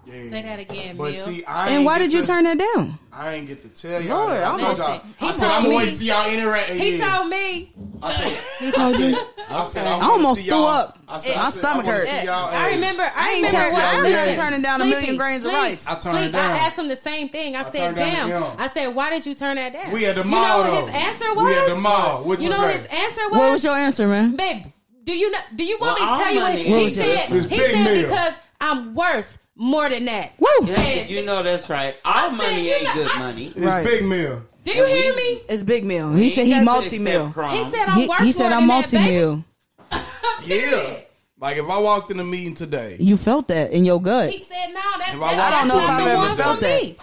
Yeah. 0.04 0.12
Say 0.30 0.42
that 0.42 0.58
again, 0.58 0.96
But 0.98 1.04
Bill. 1.12 1.14
see, 1.14 1.44
I 1.46 1.70
And 1.70 1.84
why 1.86 1.98
did 1.98 2.12
you 2.12 2.22
turn 2.22 2.44
that 2.44 2.58
down? 2.58 2.98
I 3.14 3.34
ain't 3.34 3.46
get 3.46 3.62
to 3.62 3.68
tell 3.68 4.00
y'all. 4.00 4.20
Lord, 4.20 4.32
that. 4.32 4.44
I 4.44 4.50
I'm 4.52 4.58
told 4.58 4.78
gonna 4.78 4.92
y'all. 4.94 4.98
say- 5.00 5.06
I 5.20 5.26
he 5.26 5.32
said 5.34 5.48
I'm 5.50 5.62
told 5.62 5.74
gonna 5.74 5.84
me- 5.84 5.90
see 5.90 6.06
y'all 6.06 6.30
interact. 6.32 6.70
he 6.70 6.96
yeah. 6.96 7.16
told 7.16 7.28
me. 7.28 7.72
I 8.02 8.10
said, 8.10 8.38
He 8.58 8.70
told 8.72 8.98
you. 8.98 9.18
I 9.50 9.64
said, 9.64 9.86
I 9.86 9.98
I 9.98 10.04
almost 10.04 10.40
threw 10.46 10.64
up. 10.64 10.98
I 11.06 11.18
said, 11.18 11.36
My 11.36 11.42
I 11.42 11.50
said, 11.50 11.58
stomach 11.58 11.84
I 11.84 11.88
wanna 11.88 11.98
hurt. 12.00 12.28
I 12.28 12.70
remember. 12.70 13.02
I, 13.02 13.12
I 13.14 13.30
ain't 13.34 13.46
remember 13.46 13.58
turn- 13.64 13.72
what 13.74 13.82
I 13.82 13.98
I 13.98 14.02
wasn't 14.02 14.36
turning 14.36 14.62
down 14.62 14.80
a 14.80 14.84
million 14.86 15.16
grains 15.18 15.44
of 15.44 15.52
rice. 15.52 15.86
I 15.86 15.94
turned 15.98 16.18
sleep. 16.18 16.32
down. 16.32 16.50
I 16.52 16.56
asked 16.58 16.78
him 16.78 16.88
the 16.88 16.96
same 16.96 17.28
thing. 17.28 17.54
I, 17.54 17.62
said, 17.62 17.72
turned 17.94 17.96
down 17.98 18.28
"Damn." 18.30 18.60
I 18.60 18.66
said, 18.68 18.86
"Why 18.88 19.10
did 19.10 19.26
you 19.26 19.34
turn 19.34 19.56
that 19.56 19.74
down?" 19.74 19.92
We 19.92 20.06
at 20.06 20.16
the 20.16 20.24
You 20.24 20.30
mall, 20.30 20.64
know 20.64 20.70
what 20.72 20.80
though. 20.80 20.86
his 20.86 21.04
answer 21.04 21.34
was? 21.34 21.44
We 21.44 21.54
at 21.54 21.68
the 21.68 21.76
mall. 21.76 22.24
What 22.24 22.40
you 22.40 22.46
you 22.46 22.50
know 22.56 22.66
his 22.66 22.86
answer 22.86 23.28
was? 23.28 23.38
What 23.40 23.50
was 23.52 23.62
your 23.64 23.76
answer, 23.76 24.08
man? 24.08 24.36
babe? 24.36 24.64
Do 25.04 25.12
you 25.12 25.30
know? 25.30 25.38
Do 25.54 25.64
you 25.64 25.76
want 25.78 26.00
me 26.00 26.06
to 26.06 26.12
tell 26.12 26.32
you 26.34 26.40
what 26.40 26.58
he 26.58 26.88
said? 26.90 27.28
He 27.28 27.58
said 27.58 28.02
because 28.08 28.40
I'm 28.60 28.94
worth 28.94 29.36
more 29.62 29.88
than 29.88 30.04
that. 30.06 30.32
Woo! 30.38 30.48
Yeah, 30.66 31.04
you 31.04 31.24
know 31.24 31.42
that's 31.42 31.68
right. 31.68 31.94
All 32.04 32.12
I 32.12 32.28
said, 32.28 32.36
money 32.36 32.66
you 32.68 32.74
ain't 32.74 32.84
know, 32.84 32.94
good 32.94 33.08
I- 33.12 33.18
money. 33.18 33.46
It's 33.46 33.58
Right. 33.58 33.84
Big 33.86 34.04
Mill. 34.04 34.42
Do 34.64 34.72
you 34.72 34.84
And 34.84 34.92
hear 34.92 35.14
we- 35.14 35.34
me? 35.34 35.40
It's 35.48 35.62
Big 35.62 35.84
Mill. 35.84 36.12
He 36.12 36.28
said 36.28 36.46
he 36.46 36.52
Ain't 36.54 36.64
got 36.66 36.74
to 36.74 36.80
multi 36.82 36.98
meal. 36.98 37.26
accept. 37.28 37.52
He 37.52 37.64
said 37.64 37.88
I'm 37.88 37.98
He, 38.00 38.06
worth 38.08 38.18
he 38.18 38.24
more 38.26 38.32
said 38.32 38.52
I'm 38.52 38.60
that, 38.62 38.66
multi 38.66 38.96
baby. 38.98 39.10
meal. 39.10 39.44
Yeah. 40.44 40.96
Like 41.40 41.56
if 41.56 41.68
I 41.68 41.78
walked 41.78 42.10
in 42.10 42.20
a 42.20 42.24
meeting 42.24 42.54
today, 42.54 42.96
You 43.00 43.16
felt 43.16 43.48
that 43.48 43.70
in 43.72 43.84
your 43.84 44.00
gut. 44.00 44.30
He 44.30 44.42
said, 44.42 44.68
"No, 44.68 44.80
that, 44.98 45.16
that 45.18 45.52
I 45.52 45.58
don't 45.60 45.68
know 45.68 45.82
if 45.82 45.88
I've 45.90 46.06
ever 46.06 46.34
felt 46.42 46.60
that. 46.60 46.82
me." 46.82 46.96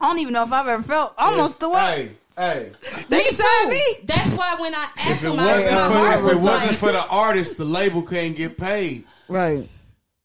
I 0.00 0.06
don't 0.08 0.18
even 0.18 0.32
know 0.32 0.44
if 0.44 0.52
I've 0.52 0.66
ever 0.68 0.82
felt 0.82 1.12
almost 1.18 1.60
the 1.60 1.68
what. 1.68 1.82
Hey, 1.94 2.10
hey. 2.38 2.72
They 3.10 3.24
said 3.24 3.66
me. 3.68 3.82
That's 4.04 4.32
why 4.34 4.54
when 4.58 4.74
I 4.74 4.88
asked 4.96 5.10
If 5.10 5.24
him, 5.24 5.38
I 5.38 5.44
wasn't 5.44 5.74
my 5.74 6.16
for 6.16 6.30
if 6.30 6.36
it 6.36 6.40
wasn't 6.40 6.70
like, 6.70 6.76
for 6.78 6.92
the 6.92 7.06
artist, 7.06 7.56
the 7.58 7.64
label 7.66 8.02
can't 8.02 8.34
get 8.34 8.56
paid. 8.56 9.04
Right. 9.28 9.68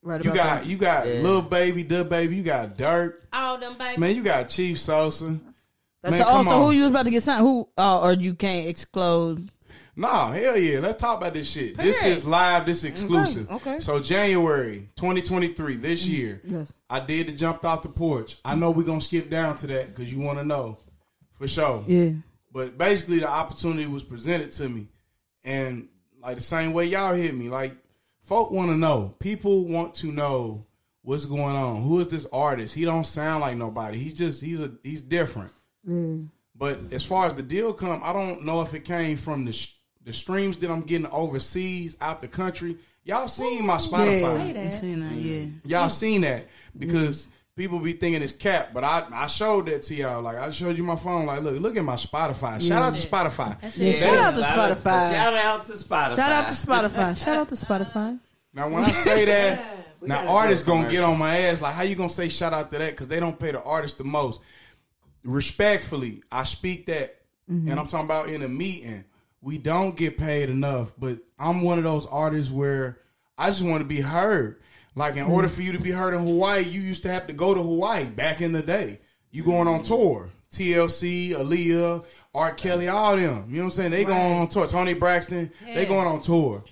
Right 0.06 0.24
You 0.24 0.34
got 0.34 0.62
that. 0.62 0.66
you 0.68 0.78
got 0.78 1.08
Yeah. 1.08 1.22
Lil 1.22 1.42
Baby, 1.42 1.84
Dub 1.84 2.08
Baby, 2.10 2.36
you 2.38 2.44
got 2.44 2.78
Dirt. 2.78 3.22
all 3.34 3.58
them 3.58 3.76
baby. 3.78 4.00
Man, 4.00 4.16
you 4.16 4.24
got 4.24 4.48
Chief 4.48 4.80
Sosa. 4.80 5.40
That's 6.04 6.20
Man, 6.20 6.26
so, 6.26 6.52
oh, 6.54 6.66
who 6.66 6.72
you 6.72 6.84
was 6.84 6.92
about 6.92 7.06
to 7.06 7.12
get 7.12 7.24
signed? 7.24 7.42
Who? 7.42 7.68
Uh, 7.76 8.02
or 8.04 8.14
you 8.14 8.36
can't 8.36 8.68
exclude? 8.68 9.50
Nah, 9.96 10.32
hell 10.32 10.58
yeah. 10.58 10.80
Let's 10.80 11.02
talk 11.02 11.18
about 11.18 11.34
this 11.34 11.50
shit. 11.50 11.76
This 11.78 12.04
is 12.04 12.24
live, 12.26 12.66
this 12.68 12.80
is 12.80 12.84
exclusive. 12.92 13.50
okay. 13.50 13.80
So 13.80 14.00
January 14.00 14.88
2023, 14.98 15.78
this 15.78 16.06
year, 16.06 16.42
Yes. 16.46 16.72
I 16.90 17.00
did 17.00 17.28
the 17.28 17.32
jumped 17.32 17.66
off 17.66 17.82
the 17.82 17.90
porch. 17.90 18.38
I 18.46 18.54
know 18.56 18.70
we're 18.72 18.84
gonna 18.84 19.02
skip 19.02 19.30
down 19.30 19.56
to 19.58 19.68
that 19.68 19.88
because 19.96 20.14
you 20.14 20.20
wanna 20.20 20.44
know. 20.44 20.78
For 21.34 21.48
sure. 21.48 21.84
Yeah. 21.88 22.12
But 22.54 22.78
basically 22.78 23.20
the 23.20 23.28
opportunity 23.30 23.88
was 23.88 24.04
presented 24.04 24.52
to 24.54 24.70
me. 24.70 24.88
And 25.44 25.88
like 26.22 26.36
the 26.36 26.42
same 26.42 26.74
way 26.74 26.86
y'all 26.86 27.14
hit 27.14 27.34
me, 27.36 27.50
like 27.50 27.76
folk 28.26 28.52
wanna 28.52 28.76
know. 28.76 29.16
People 29.20 29.66
want 29.66 29.96
to 29.96 30.08
know 30.08 30.66
what's 31.04 31.26
going 31.26 31.56
on. 31.56 31.84
Who 31.84 32.00
is 32.00 32.08
this 32.08 32.26
artist? 32.34 32.74
He 32.76 32.84
don't 32.84 33.06
sound 33.06 33.42
like 33.42 33.56
nobody. 33.56 33.98
He's 33.98 34.16
just 34.16 34.42
he's 34.42 34.62
a 34.62 34.72
he's 34.84 35.02
different. 35.02 35.52
But 36.58 36.80
as 36.92 37.06
far 37.06 37.28
as 37.28 37.34
the 37.34 37.44
deal 37.44 37.74
come, 37.74 38.02
I 38.04 38.12
don't 38.12 38.44
know 38.44 38.62
if 38.62 38.74
it 38.74 38.86
came 38.86 39.16
from 39.18 39.46
the 39.46 39.52
sh- 39.54 39.76
the 40.04 40.14
streams 40.14 40.58
that 40.58 40.70
I'm 40.70 40.82
getting 40.82 41.08
overseas, 41.08 41.98
out 42.02 42.22
the 42.22 42.28
country. 42.28 42.78
Y'all 43.04 43.28
seen 43.28 43.66
my 43.66 43.78
Spotify. 43.78 44.56
Yeah. 44.56 44.70
Seen 44.70 45.00
that, 45.02 45.14
yeah. 45.14 45.46
Y'all 45.64 45.90
seen 45.90 46.22
that 46.22 46.48
because 46.78 47.28
people 47.56 47.80
be 47.80 47.94
thinking 47.94 48.22
it's 48.22 48.34
cap, 48.34 48.72
but 48.74 48.84
I, 48.84 49.08
I 49.12 49.28
showed 49.28 49.68
that 49.68 49.84
to 49.84 49.96
y'all. 49.96 50.22
Like 50.22 50.38
I 50.38 50.50
showed 50.52 50.78
you 50.78 50.84
my 50.84 50.96
phone. 50.96 51.26
Like 51.26 51.42
look, 51.42 51.60
look 51.60 51.78
at 51.78 51.84
my 51.84 51.96
Spotify. 51.96 52.62
Shout 52.66 52.82
out 52.82 52.94
to 52.94 53.08
Spotify. 53.08 53.78
Yeah, 53.78 53.94
shout 53.94 54.18
out 54.18 54.36
to 54.36 54.42
Spotify. 54.42 55.12
Shout 55.12 55.34
out 55.34 55.64
to 55.64 55.72
Spotify. 55.74 56.16
Shout 56.16 56.32
out 56.32 56.48
to 56.48 56.54
Spotify. 56.54 57.24
Shout 57.24 57.38
out 57.38 57.50
to 57.50 57.56
Spotify. 57.56 58.20
Now 58.54 58.70
when 58.70 58.84
I 58.84 58.92
say 58.92 59.26
that, 59.26 59.86
now 60.02 60.28
artists 60.28 60.66
gonna 60.66 60.90
get 60.90 61.04
on 61.04 61.18
my 61.18 61.40
ass. 61.40 61.62
Like 61.62 61.74
how 61.74 61.84
you 61.84 61.96
gonna 61.96 62.10
say 62.10 62.30
shout 62.30 62.54
out 62.54 62.72
to 62.72 62.78
that? 62.78 62.92
Because 62.92 63.08
they 63.08 63.20
don't 63.20 63.40
pay 63.40 63.52
the 63.52 63.64
artist 63.64 63.98
the 63.98 64.04
most. 64.04 64.42
Respectfully, 65.24 66.22
I 66.32 66.44
speak 66.44 66.86
that, 66.88 67.22
mm-hmm. 67.50 67.70
and 67.70 67.80
I'm 67.80 67.88
talking 67.88 68.06
about 68.06 68.30
in 68.30 68.44
a 68.44 68.50
meeting. 68.50 69.06
We 69.42 69.58
don't 69.60 69.96
get 69.96 70.18
paid 70.18 70.50
enough, 70.50 70.92
but 70.98 71.20
I'm 71.38 71.62
one 71.62 71.78
of 71.78 71.84
those 71.84 72.06
artists 72.08 72.52
where 72.52 73.00
I 73.38 73.48
just 73.50 73.62
want 73.62 73.80
to 73.80 73.86
be 73.86 74.02
heard. 74.02 74.60
Like 74.96 75.18
in 75.18 75.26
order 75.26 75.48
for 75.50 75.62
you 75.62 75.74
to 75.74 75.80
be 75.80 75.92
heard 75.92 76.14
in 76.14 76.22
Hawaii, 76.26 76.64
you 76.64 76.80
used 76.82 77.04
to 77.04 77.10
have 77.10 77.28
to 77.28 77.34
go 77.34 77.54
to 77.54 77.62
Hawaii 77.62 78.06
back 78.06 78.42
in 78.42 78.54
the 78.54 78.62
day. 78.62 79.02
You 79.32 79.44
going 79.44 79.68
on 79.68 79.84
tour. 79.84 80.30
TLC, 80.52 81.32
Aaliyah, 81.32 82.06
R. 82.34 82.54
Kelly, 82.54 82.88
all 82.88 83.18
them. 83.18 83.46
You 83.50 83.58
know 83.58 83.60
what 83.60 83.66
I'm 83.66 83.72
saying? 83.72 83.92
They 83.92 84.06
going 84.06 84.34
on 84.34 84.48
tour. 84.48 84.68
Toni 84.68 84.94
Braxton, 84.94 85.52
they 85.66 85.86
going 85.86 86.08
on 86.08 86.22
tour. 86.22 86.64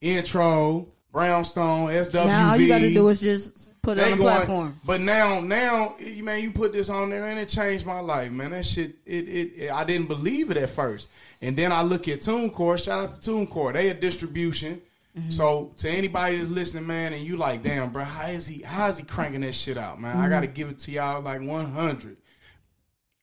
Intro, 0.00 0.88
Brownstone, 1.12 1.88
SWV. 1.88 2.26
Now 2.26 2.50
all 2.50 2.56
you 2.56 2.68
got 2.68 2.78
to 2.80 2.92
do 2.92 3.08
is 3.08 3.20
just 3.20 3.80
put 3.82 3.96
it 3.98 4.02
They 4.02 4.12
on 4.12 4.18
the 4.18 4.24
going- 4.24 4.36
platform. 4.36 4.80
But 4.84 5.00
now, 5.00 5.40
now, 5.40 5.94
you 5.98 6.22
man, 6.22 6.42
you 6.42 6.50
put 6.52 6.72
this 6.72 6.88
on 6.90 7.10
there 7.10 7.24
and 7.26 7.38
it 7.38 7.48
changed 7.48 7.86
my 7.86 8.00
life, 8.00 8.30
man. 8.30 8.50
That 8.50 8.64
shit, 8.66 8.96
it, 9.06 9.28
it, 9.28 9.52
it- 9.56 9.72
I 9.72 9.84
didn't 9.84 10.08
believe 10.08 10.50
it 10.50 10.56
at 10.56 10.70
first, 10.70 11.08
and 11.40 11.56
then 11.56 11.72
I 11.72 11.82
look 11.82 12.08
at 12.08 12.20
TuneCore. 12.20 12.82
Shout 12.82 13.00
out 13.04 13.12
to 13.14 13.30
TuneCore. 13.30 13.72
They 13.72 13.88
a 13.88 13.94
distribution. 13.94 14.82
Mm-hmm. 15.20 15.30
So 15.30 15.72
to 15.78 15.90
anybody 15.90 16.38
that's 16.38 16.48
listening, 16.48 16.86
man, 16.86 17.12
and 17.12 17.22
you 17.22 17.36
like, 17.36 17.62
damn, 17.62 17.90
bro, 17.90 18.04
how 18.04 18.28
is 18.28 18.46
he? 18.46 18.62
How 18.62 18.88
is 18.88 18.98
he 18.98 19.04
cranking 19.04 19.42
that 19.42 19.54
shit 19.54 19.76
out, 19.78 20.00
man? 20.00 20.16
I 20.16 20.28
got 20.28 20.40
to 20.40 20.46
Mm-hmm. 20.46 20.54
give 20.54 20.68
it 20.70 20.78
to 20.80 20.90
y'all 20.92 21.20
like 21.20 21.40
one 21.42 21.66
hundred. 21.70 22.16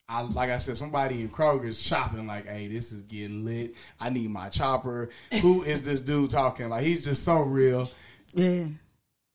I 0.10 0.22
like 0.22 0.50
I 0.50 0.58
said, 0.58 0.78
somebody 0.78 1.22
in 1.22 1.30
Kroger's 1.30 1.80
shopping 1.80 2.28
like, 2.28 2.48
hey, 2.48 2.68
this 2.68 2.94
is 2.94 3.02
getting 3.02 3.44
lit. 3.44 3.76
I 4.00 4.10
need 4.10 4.30
my 4.30 4.48
chopper. 4.48 5.10
Who 5.42 5.64
is 5.64 5.82
this 5.82 6.02
dude 6.02 6.30
talking? 6.30 6.70
Like 6.70 6.84
he's 6.84 7.04
just 7.04 7.24
so 7.24 7.42
real. 7.42 7.90
Yeah. 8.34 8.66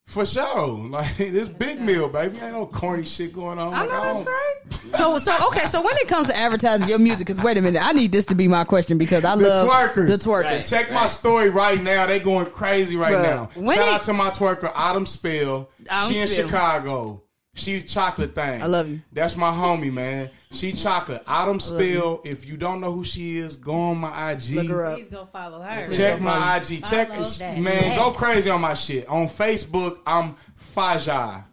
For 0.05 0.25
sure. 0.25 0.43
Like 0.93 1.17
this 1.17 1.47
Big 1.47 1.81
Mill, 1.81 2.07
baby. 2.09 2.37
Ain't 2.39 2.51
no 2.53 2.65
corny 2.67 3.05
shit 3.05 3.33
going 3.33 3.57
on. 3.57 3.73
I 3.73 3.81
Like, 3.81 3.89
know 3.89 4.03
that's 4.03 4.25
right. 4.27 4.53
So, 4.97 5.17
so 5.17 5.47
okay. 5.47 5.65
So 5.65 5.81
when 5.81 5.95
it 5.97 6.07
comes 6.07 6.27
to 6.27 6.35
advertising 6.37 6.87
your 6.87 6.99
music, 6.99 7.25
because 7.25 7.41
wait 7.43 7.57
a 7.57 7.61
minute, 7.61 7.81
I 7.83 7.93
need 7.93 8.11
this 8.11 8.27
to 8.27 8.35
be 8.35 8.47
my 8.47 8.63
question 8.63 8.97
because 8.99 9.25
I 9.25 9.35
The 9.35 9.47
love 9.47 9.67
twerkers. 9.69 10.07
the 10.07 10.13
twerkers. 10.29 10.43
Right. 10.43 10.63
Check 10.65 10.91
my 10.91 11.07
story 11.07 11.49
right 11.49 11.81
now. 11.81 12.05
They 12.05 12.19
going 12.19 12.45
crazy 12.47 12.95
right 12.95 13.13
Bruh, 13.15 13.23
now. 13.23 13.49
Shout 13.73 13.77
it- 13.87 13.93
out 13.93 14.03
to 14.03 14.13
my 14.13 14.29
twerker, 14.29 14.71
Autumn 14.75 15.05
Spill. 15.07 15.69
Autumn 15.89 16.13
she 16.13 16.19
in 16.19 16.27
Spill. 16.27 16.45
Chicago. 16.47 17.22
She 17.55 17.81
chocolate 17.83 18.33
thing. 18.33 18.63
I 18.63 18.65
love 18.65 18.89
you. 18.89 19.01
That's 19.11 19.35
my 19.35 19.51
homie, 19.51 19.93
man. 19.93 20.31
She 20.51 20.73
chocolate. 20.73 21.21
Autumn 21.27 21.59
Spill. 21.59 22.21
If 22.25 22.47
you 22.47 22.57
don't 22.57 22.81
know 22.81 22.91
who 22.91 23.03
she 23.03 23.37
is, 23.37 23.57
go 23.57 23.75
on 23.79 23.99
my 23.99 24.31
IG. 24.31 24.55
Look 24.55 24.67
her 24.69 24.85
up. 24.85 24.95
Please 24.97 25.07
go 25.07 25.27
follow 25.31 25.61
her. 25.61 25.87
Check 25.91 26.17
Follow. 26.19 26.39
my 26.39 26.57
IG. 26.57 26.83
Check 26.83 27.09
that. 27.09 27.59
man. 27.59 27.91
Yeah. 27.91 27.95
Go 27.95 28.11
crazy 28.11 28.49
on 28.49 28.61
my 28.61 28.73
shit. 28.73 29.07
On 29.07 29.27
Facebook, 29.27 29.99
I'm 30.07 30.35
Faja, 30.55 31.45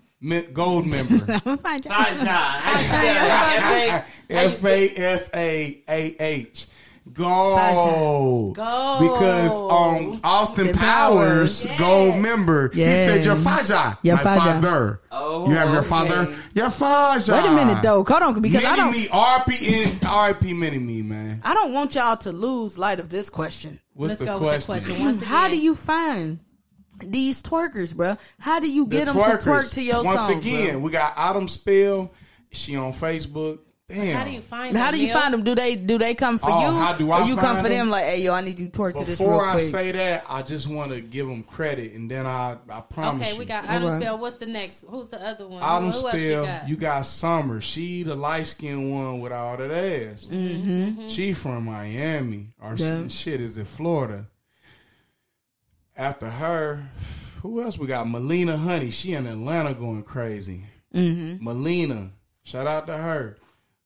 gold 0.54 0.86
member. 0.86 1.40
I'm 1.44 1.58
fine. 1.58 1.80
Fasha. 1.82 2.60
F 4.30 4.64
A 4.64 4.96
S 4.96 5.30
A 5.34 5.82
A 5.86 6.16
H. 6.18 6.66
Go. 7.12 8.52
Go. 8.54 8.98
Because 9.00 9.52
um 9.52 10.20
Austin 10.22 10.68
The 10.68 10.74
Powers, 10.74 11.64
Powers. 11.66 11.78
gold 11.78 12.16
member, 12.18 12.70
Yeah. 12.74 12.86
he 12.88 12.94
said 13.08 13.24
your 13.24 13.36
Faja. 13.36 13.98
Your 14.02 14.16
my 14.16 14.22
Faja. 14.22 14.40
father. 14.40 15.00
Oh, 15.10 15.48
you 15.48 15.54
have 15.56 15.72
your 15.72 15.82
father? 15.82 16.34
Your 16.54 16.70
Faja. 16.70 17.32
Wait 17.32 17.44
a 17.46 17.52
minute 17.52 17.82
though. 17.82 18.04
Hold 18.04 18.22
on, 18.22 18.40
because 18.40 18.64
I 18.64 18.76
don't. 18.76 18.90
Mini 18.92 19.04
me, 19.04 19.08
RP 19.08 19.62
in 19.62 19.88
RP 20.00 20.56
mini 20.56 20.78
me, 20.78 21.02
man. 21.02 21.40
I 21.44 21.54
don't 21.54 21.72
want 21.72 21.94
y'all 21.94 22.16
to 22.18 22.32
lose 22.32 22.78
light 22.78 23.00
of 23.00 23.08
this 23.08 23.28
question. 23.30 23.80
What's 23.94 24.12
Let's 24.12 24.20
the 24.20 24.26
go 24.26 24.38
question? 24.38 24.74
with 24.74 24.84
the 24.84 24.90
question. 24.92 25.04
Once 25.04 25.18
again, 25.18 25.28
How 25.28 25.48
do 25.48 25.58
you 25.60 25.74
find 25.74 26.38
these 27.04 27.42
twerkers, 27.42 27.94
bro? 27.94 28.16
How 28.38 28.60
do 28.60 28.70
you 28.70 28.84
The 28.86 28.96
get 28.96 29.06
them 29.06 29.16
to 29.16 29.22
twerk 29.22 29.72
to 29.74 29.82
your 29.82 29.94
song? 29.96 30.04
Once 30.04 30.20
songs, 30.28 30.44
again, 30.46 30.72
bro? 30.74 30.78
we 30.80 30.90
got 30.90 31.14
Autumn 31.16 31.48
Spill. 31.48 32.12
She 32.52 32.76
on 32.76 32.92
Facebook. 32.92 33.60
Damn. 33.90 34.16
How 34.16 34.24
do 34.24 34.30
you 34.30 34.40
find? 34.40 34.76
How 34.76 34.84
them, 34.86 34.94
do 34.94 35.00
you 35.00 35.06
Neil? 35.08 35.18
find 35.18 35.34
them? 35.34 35.42
Do 35.42 35.54
they 35.54 35.76
do 35.76 35.98
they 35.98 36.14
come 36.14 36.38
for 36.38 36.48
Oh, 36.50 36.60
you, 36.60 36.78
how 36.78 36.94
do 36.94 37.10
I 37.10 37.22
or 37.22 37.26
you 37.26 37.36
come 37.36 37.56
for 37.56 37.62
them? 37.64 37.72
them? 37.72 37.90
Like, 37.90 38.04
hey, 38.04 38.22
yo, 38.22 38.32
I 38.32 38.40
need 38.40 38.58
you 38.60 38.68
to 38.68 38.78
twerk 38.78 38.96
to 38.96 39.04
this 39.04 39.18
real 39.20 39.30
Before 39.30 39.46
I 39.46 39.58
say 39.58 39.92
that, 39.92 40.24
I 40.28 40.42
just 40.42 40.68
want 40.68 40.92
to 40.92 41.00
give 41.00 41.26
them 41.26 41.42
credit, 41.42 41.92
and 41.94 42.10
then 42.10 42.26
I 42.26 42.56
I 42.68 42.80
promise 42.80 43.22
Okay, 43.22 43.32
you. 43.32 43.38
we 43.38 43.44
got 43.44 43.64
All 43.68 43.76
Autumn 43.76 43.88
right. 43.88 44.00
Spell. 44.02 44.18
What's 44.18 44.36
the 44.36 44.46
next? 44.46 44.84
Who's 44.88 45.08
the 45.08 45.20
other 45.26 45.48
one? 45.48 45.62
Autumn 45.62 45.90
Who 45.90 45.96
else 45.98 46.08
Spill, 46.10 46.40
you 46.42 46.46
got? 46.46 46.68
you 46.68 46.76
got 46.76 47.02
Summer. 47.06 47.60
She 47.60 48.02
the 48.04 48.14
light 48.14 48.46
skinned 48.46 48.92
one 48.92 49.20
with 49.20 49.32
all 49.32 49.56
that 49.56 49.70
ass. 49.70 50.26
Mm-hmm. 50.26 51.08
She 51.08 51.32
from 51.32 51.64
Miami 51.64 52.48
or 52.62 52.74
Yeah. 52.76 53.02
she, 53.04 53.08
shit 53.08 53.40
is 53.40 53.58
in 53.58 53.64
Florida. 53.64 54.26
After 55.96 56.30
her, 56.30 56.88
who 57.42 57.62
else 57.62 57.76
we 57.78 57.86
got? 57.86 58.08
Melina 58.08 58.56
Honey. 58.56 58.90
She 58.90 59.12
in 59.14 59.26
Atlanta 59.26 59.74
going 59.74 60.02
crazy. 60.02 60.64
Mm-hmm. 60.94 61.44
Melina, 61.44 62.10
shout 62.42 62.66
out 62.66 62.86
to 62.86 62.96
her. 62.96 63.36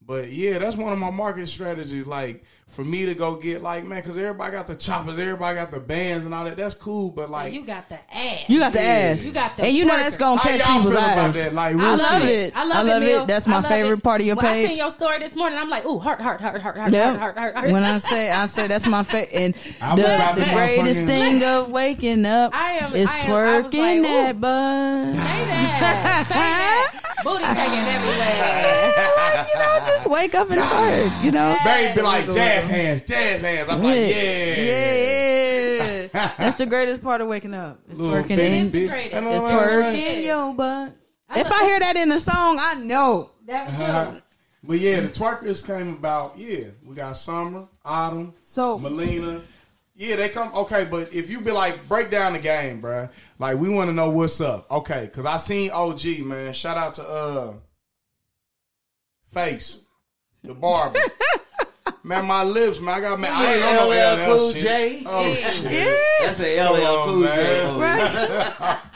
But 0.07 0.30
yeah, 0.30 0.59
that's 0.59 0.76
one 0.76 0.92
of 0.92 0.98
my 0.98 1.09
market 1.11 1.46
strategies. 1.48 2.07
Like 2.07 2.44
for 2.66 2.84
me 2.84 3.07
to 3.07 3.14
go 3.14 3.36
get 3.36 3.62
like 3.62 3.84
man, 3.86 4.00
because 4.02 4.18
everybody 4.18 4.52
got 4.52 4.66
the 4.66 4.74
choppers, 4.74 5.18
everybody 5.18 5.55
got 5.57 5.70
the 5.70 5.80
bands 5.80 6.26
and 6.26 6.34
all 6.34 6.44
that. 6.44 6.59
That's 6.59 6.74
cool, 6.74 7.11
but 7.11 7.30
like 7.30 7.55
you 7.55 7.64
got 7.64 7.88
the 7.88 7.98
ass. 8.14 8.42
You 8.48 8.59
got 8.59 8.74
the 8.74 8.80
Yeah. 8.80 8.84
ass. 9.14 9.24
You 9.24 9.32
got 9.32 9.57
the 9.57 9.64
and 9.64 9.74
you 9.74 9.86
know 9.86 9.96
that's 9.96 10.18
gonna 10.18 10.42
catch 10.42 10.59
y'all 10.59 10.76
people's 10.76 10.94
feel 10.94 11.02
about 11.02 11.18
eyes. 11.18 11.34
that? 11.36 11.55
Like 11.55 11.76
I 11.76 11.94
love 11.94 12.20
shit. 12.22 12.30
it. 12.30 12.57
I 12.57 12.64
love, 12.64 12.76
I 12.76 12.82
love 12.82 13.02
it. 13.02 13.07
it. 13.22 13.26
That's 13.26 13.46
my 13.46 13.62
favorite 13.62 13.98
it. 14.00 14.02
part 14.02 14.20
of 14.20 14.26
your 14.26 14.36
when 14.36 14.44
I 14.44 14.66
seen 14.66 14.76
your 14.76 14.90
story 14.90 15.20
this 15.20 15.34
morning. 15.36 15.59
I'm 15.59 15.70
like, 15.70 15.86
ooh, 15.86 15.98
heart, 15.98 16.20
heart, 16.20 16.38
heart, 16.38 16.61
heart, 16.61 16.76
heart, 16.76 16.92
Yeah. 16.92 17.16
heart, 17.16 17.38
heart, 17.38 17.55
heart. 17.57 17.70
When 17.70 17.82
I 17.84 17.96
say 17.96 18.30
I 18.30 18.44
say 18.44 18.66
that's 18.68 18.86
my 18.86 19.05
favorite, 19.05 19.30
and 19.32 19.55
I 19.80 19.94
was 19.94 20.02
the, 20.05 20.44
the 20.44 20.50
greatest 20.52 21.07
thing 21.07 21.42
of 21.44 21.70
waking 21.70 22.26
up 22.26 22.55
I 22.55 22.72
am- 22.72 22.92
is 22.94 23.09
I 23.09 23.18
am- 23.20 23.24
I 23.24 23.62
twerking 23.62 24.02
like, 24.02 24.02
that 24.02 24.36
ooh. 24.36 24.38
butt. 24.38 25.14
say 25.14 25.44
that, 25.46 26.24
say 26.28 26.34
that. 26.34 27.00
Booty 27.24 27.44
shaking 27.46 27.88
everywhere. 27.88 29.11
You 29.48 29.58
know, 29.58 29.86
just 29.86 30.06
wake 30.08 30.34
up 30.34 30.50
and 30.50 30.60
twerk. 30.60 31.24
You 31.24 31.32
know, 31.32 31.56
Baby 31.64 31.94
be 31.96 32.02
like 32.02 32.26
jazz 32.26 32.66
hands, 32.66 33.02
jazz 33.02 33.42
hands. 33.42 33.68
I'm 33.68 33.82
like, 33.82 33.96
yeah, 33.96 34.06
yeah, 34.56 36.08
yeah. 36.14 36.32
That's 36.38 36.58
the 36.58 36.66
greatest 36.66 37.02
part 37.02 37.20
of 37.20 37.28
waking 37.28 37.54
up. 37.54 37.80
It's 37.88 37.98
Little 37.98 38.22
twerking 38.22 38.36
bit- 38.36 38.52
in. 38.52 38.70
the 38.70 38.84
It's 38.84 39.14
I'm 39.14 39.24
like, 39.24 39.36
twerking 39.42 40.24
your 40.24 40.54
butt. 40.54 40.96
If 41.36 41.50
I 41.50 41.64
hear 41.64 41.80
that 41.80 41.96
in 41.96 42.12
a 42.12 42.18
song, 42.20 42.58
I 42.60 42.74
know. 42.74 43.30
That 43.46 43.66
was 43.70 43.80
Uh-huh. 43.80 44.20
But 44.62 44.78
yeah, 44.78 45.00
the 45.00 45.08
twerkers 45.08 45.66
came 45.66 45.94
about. 45.94 46.38
Yeah, 46.38 46.68
we 46.84 46.94
got 46.94 47.16
Summer, 47.16 47.68
Autumn, 47.84 48.32
So 48.42 48.78
Melina. 48.78 49.42
Yeah, 49.96 50.16
they 50.16 50.28
come. 50.28 50.52
Okay, 50.54 50.86
but 50.90 51.12
if 51.12 51.30
you 51.30 51.40
be 51.40 51.50
like, 51.52 51.86
break 51.88 52.10
down 52.10 52.32
the 52.32 52.38
game, 52.40 52.80
bruh. 52.82 53.10
Like, 53.38 53.58
we 53.58 53.68
want 53.68 53.88
to 53.90 53.92
know 53.94 54.10
what's 54.10 54.40
up. 54.40 54.68
Okay, 54.70 55.02
because 55.04 55.24
I 55.26 55.36
seen 55.36 55.70
OG, 55.70 56.20
man. 56.24 56.52
Shout 56.52 56.76
out 56.76 56.94
to 56.94 57.02
uh 57.02 57.52
Face, 59.35 59.78
the 60.45 60.55
barber. 60.55 60.99
man, 62.05 62.24
my 62.26 62.45
lips, 62.45 62.80
man. 62.80 62.95
I 62.95 63.01
got, 63.01 63.18
man. 63.20 63.32
I 63.35 63.53
ain't 63.53 63.61
Yeah, 63.61 63.74
know 63.74 63.91
no 63.91 63.91
LL 63.91 64.35
LL 64.35 64.39
Cool 64.39 64.53
shit. 64.53 64.62
J. 64.62 65.03
Oh, 65.07 65.26
Yeah. 65.26 65.51
shit. 65.51 65.72
yeah, 65.72 66.26
That's 66.26 66.41
a 66.41 66.61
LL 66.62 66.74
Come 66.76 66.85
on, 66.85 67.09
Cool 67.09 67.22
J. 67.22 67.26
man. 67.26 67.66
movie. 67.72 67.80
right. 67.80 68.78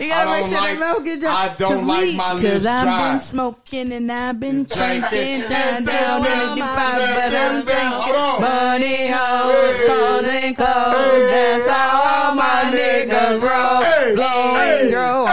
You 0.00 0.06
I 0.06 0.08
gotta 0.10 0.30
make 0.30 0.40
don't 0.40 0.50
sure 0.50 0.60
like- 0.60 0.70
that 0.70 0.78
milk 0.78 1.04
get 1.04 1.20
dry. 1.20 1.30
I 1.34 1.54
don't 1.56 1.86
like 1.86 2.14
my 2.14 2.32
lips 2.32 2.48
Cause 2.48 2.66
I've 2.66 2.82
dry. 2.84 3.10
been 3.10 3.20
smoking 3.20 3.92
and 3.92 4.12
I've 4.12 4.40
been 4.40 4.64
Drinking. 4.64 5.00
drinking, 5.10 5.42
trying 5.48 5.84
down 5.84 6.22
Hold 6.22 6.26
in 6.26 6.38
the 6.38 6.62
on. 6.62 6.76
five, 6.78 7.14
but 7.14 7.34
I'm 7.34 7.54
Hold 7.54 7.66
drinking. 7.66 8.14
on. 8.14 8.40
Money 8.40 9.06
hoes, 9.08 9.78
Hey. 9.80 9.86
cars 9.86 10.28
and 10.28 10.56
clothes. 10.56 11.30
That's 11.30 11.68
how 11.68 11.90
all 12.30 12.34
my 12.34 12.60
niggas 12.74 13.42
roll. 13.42 13.82
Hey. 13.82 14.14
Blow 14.14 14.54
Hey. 14.54 14.80
and 14.82 14.90
draw 14.90 15.24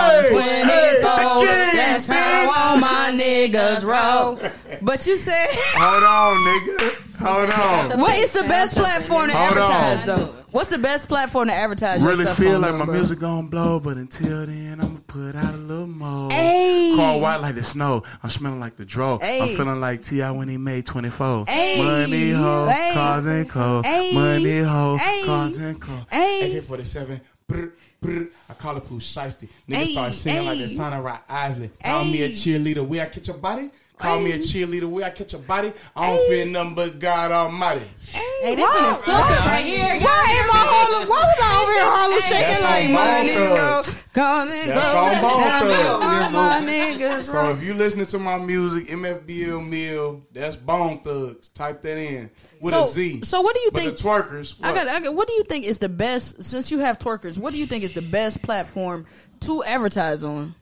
niggas 3.54 3.84
roll. 3.84 4.40
But 4.82 5.06
you 5.08 5.18
said, 5.18 5.48
Hold 5.52 6.04
on, 6.04 6.38
nigga. 6.46 7.02
Hold 7.18 7.92
on. 7.94 8.00
what 8.00 8.18
is 8.18 8.34
the 8.34 8.44
best 8.44 8.76
platform 8.76 9.30
to 9.30 9.36
Hold 9.38 9.58
on. 9.58 9.72
advertise 9.72 10.06
though? 10.06 10.36
What's 10.52 10.70
the 10.70 10.78
best 10.78 11.10
platform 11.10 11.48
to 11.50 11.54
advertise 11.54 12.02
your 12.02 12.12
really 12.12 12.24
stuff 12.26 12.38
feel 12.38 12.56
on, 12.56 12.62
like 12.62 12.72
though, 12.72 12.78
my 12.78 12.86
bro? 12.86 12.94
music 12.94 13.20
gonna 13.20 13.48
blow, 13.48 13.80
but 13.82 13.98
until 13.98 14.46
then, 14.46 14.80
I'ma 14.80 15.00
put 15.08 15.36
out 15.36 15.54
a 15.54 15.58
little 15.58 15.86
more. 15.88 16.32
Hey. 16.32 16.94
Call 16.96 17.20
white 17.20 17.38
like 17.42 17.56
the 17.56 17.64
snow. 17.64 18.04
I'm 18.24 18.30
smelling 18.30 18.62
like 18.62 18.78
the 18.78 18.86
dro. 18.86 19.18
Hey. 19.18 19.42
I'm 19.42 19.58
feeling 19.58 19.82
like 19.82 20.04
T.I. 20.04 20.32
when 20.32 20.48
he 20.48 20.58
made 20.58 20.86
24. 20.86 21.46
Hey. 21.50 21.78
Money 21.78 22.32
ho, 22.32 22.68
Hey. 22.68 22.92
cars 22.94 23.26
and 23.26 23.50
co. 23.50 23.82
Hey. 23.84 24.14
Money 24.14 24.60
ho, 24.62 24.96
Hey. 24.98 25.24
cars 25.26 25.58
and 25.58 25.82
co. 25.82 25.92
Hey. 26.10 26.58
AK-47. 26.58 27.20
Brr, 27.48 27.74
brr. 28.02 28.28
I 28.50 28.54
call 28.54 28.78
it 28.78 28.86
Pooh 28.86 29.00
Shiesty. 29.00 29.48
Niggas 29.70 29.76
Hey. 29.76 29.92
start 29.92 30.14
singing 30.14 30.46
like 30.46 30.58
Hey. 30.58 30.66
they 30.66 30.74
sounding 30.74 31.02
right 31.02 31.20
Isley. 31.30 31.70
Call 31.84 32.04
Hey. 32.04 32.12
me 32.12 32.22
a 32.24 32.30
cheerleader. 32.30 32.88
Where 32.88 33.04
I 33.04 33.10
catch 33.10 33.28
your 33.28 33.38
body? 33.38 33.70
Call 33.98 34.20
me 34.20 34.34
a 34.34 34.38
cheerleader. 34.38 34.82
The 34.82 34.90
way 34.90 35.04
I 35.04 35.10
catch 35.10 35.34
a 35.34 35.38
body, 35.38 35.72
I 35.96 36.10
don't 36.10 36.30
fear 36.30 36.46
nothing 36.46 36.76
but 36.76 37.00
God 37.00 37.32
Almighty. 37.32 37.90
Hey, 38.12 38.56
this 38.56 38.70
is 38.70 38.82
an 38.82 38.92
exclusive 38.92 39.46
right 39.46 39.66
here. 39.66 39.86
Why 39.86 40.40
am 40.42 40.50
I 40.52 40.64
Harlem? 40.68 41.10
Why 41.10 41.22
was 41.22 41.40
I 41.42 41.62
over 41.62 41.72
here 41.72 41.84
Harlem 41.86 42.22
shaking 42.22 42.42
That's 42.42 42.64
like 42.64 42.86
on 42.86 42.92
money? 42.94 43.34
Bone 43.34 44.48
Thugs. 44.48 44.68
That's 44.68 44.92
go 44.92 44.98
on 45.00 45.22
Bone 45.22 45.42
down 45.42 46.32
Thugs. 46.32 46.34
my 46.34 46.62
niggas. 46.62 47.24
So 47.24 47.52
if 47.52 47.64
you 47.64 47.74
listening 47.74 48.06
to 48.08 48.20
my 48.20 48.38
music, 48.38 48.88
MFBL 48.88 49.68
Mill, 49.68 50.26
that's 50.32 50.56
Bone 50.56 51.00
Thugs. 51.00 51.50
Type 51.50 51.82
that 51.82 51.98
in 51.98 52.30
with 52.62 52.74
so, 52.74 52.84
a 52.84 52.88
Z. 52.88 53.22
so 53.24 53.42
what 53.42 53.56
do 53.56 53.62
you 53.62 53.72
but 53.72 53.84
think? 53.84 53.98
the 53.98 54.04
twerkers, 54.04 54.56
I 54.62 54.74
got, 54.74 54.88
I 54.88 55.00
got. 55.00 55.16
What 55.16 55.28
do 55.28 55.34
you 55.34 55.44
think 55.44 55.66
is 55.66 55.80
the 55.80 55.90
best? 55.90 56.44
Since 56.44 56.70
you 56.72 56.80
have 56.80 57.00
twerkers, 57.00 57.38
what 57.38 57.54
do 57.54 57.60
you 57.60 57.66
think 57.66 57.84
is 57.84 57.94
the 57.94 58.02
best 58.02 58.42
platform 58.42 59.06
to 59.42 59.64
advertise 59.64 60.24
on? 60.24 60.54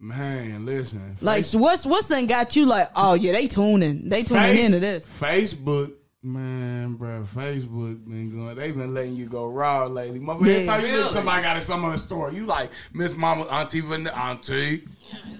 Man, 0.00 0.64
listen. 0.66 1.16
Like, 1.20 1.44
what's 1.52 1.84
what's 1.86 2.08
then 2.08 2.26
got 2.26 2.56
you 2.56 2.66
like? 2.66 2.90
Oh 2.96 3.14
yeah, 3.14 3.32
they 3.32 3.46
tuning, 3.46 4.08
they 4.08 4.22
tuning 4.22 4.42
Face- 4.56 4.66
into 4.66 4.80
this. 4.80 5.06
Facebook, 5.06 5.92
man, 6.22 6.94
bro, 6.94 7.22
Facebook 7.22 8.04
been 8.06 8.34
going. 8.34 8.56
They 8.56 8.72
been 8.72 8.94
letting 8.94 9.14
you 9.16 9.26
go 9.26 9.46
raw 9.46 9.86
lately. 9.86 10.20
Motherfucker, 10.20 10.40
every 10.42 10.58
Yeah. 10.60 10.64
time 10.64 10.80
you 10.86 10.88
look 10.92 11.00
Really? 11.02 11.12
somebody 11.14 11.42
got 11.42 11.56
it 11.56 11.62
some 11.62 11.84
on 11.84 11.92
the 11.92 11.98
store, 11.98 12.32
you 12.32 12.46
like 12.46 12.70
Miss 12.92 13.12
Mama, 13.12 13.44
Auntie, 13.44 13.80
Van- 13.80 14.06
Auntie, 14.08 14.84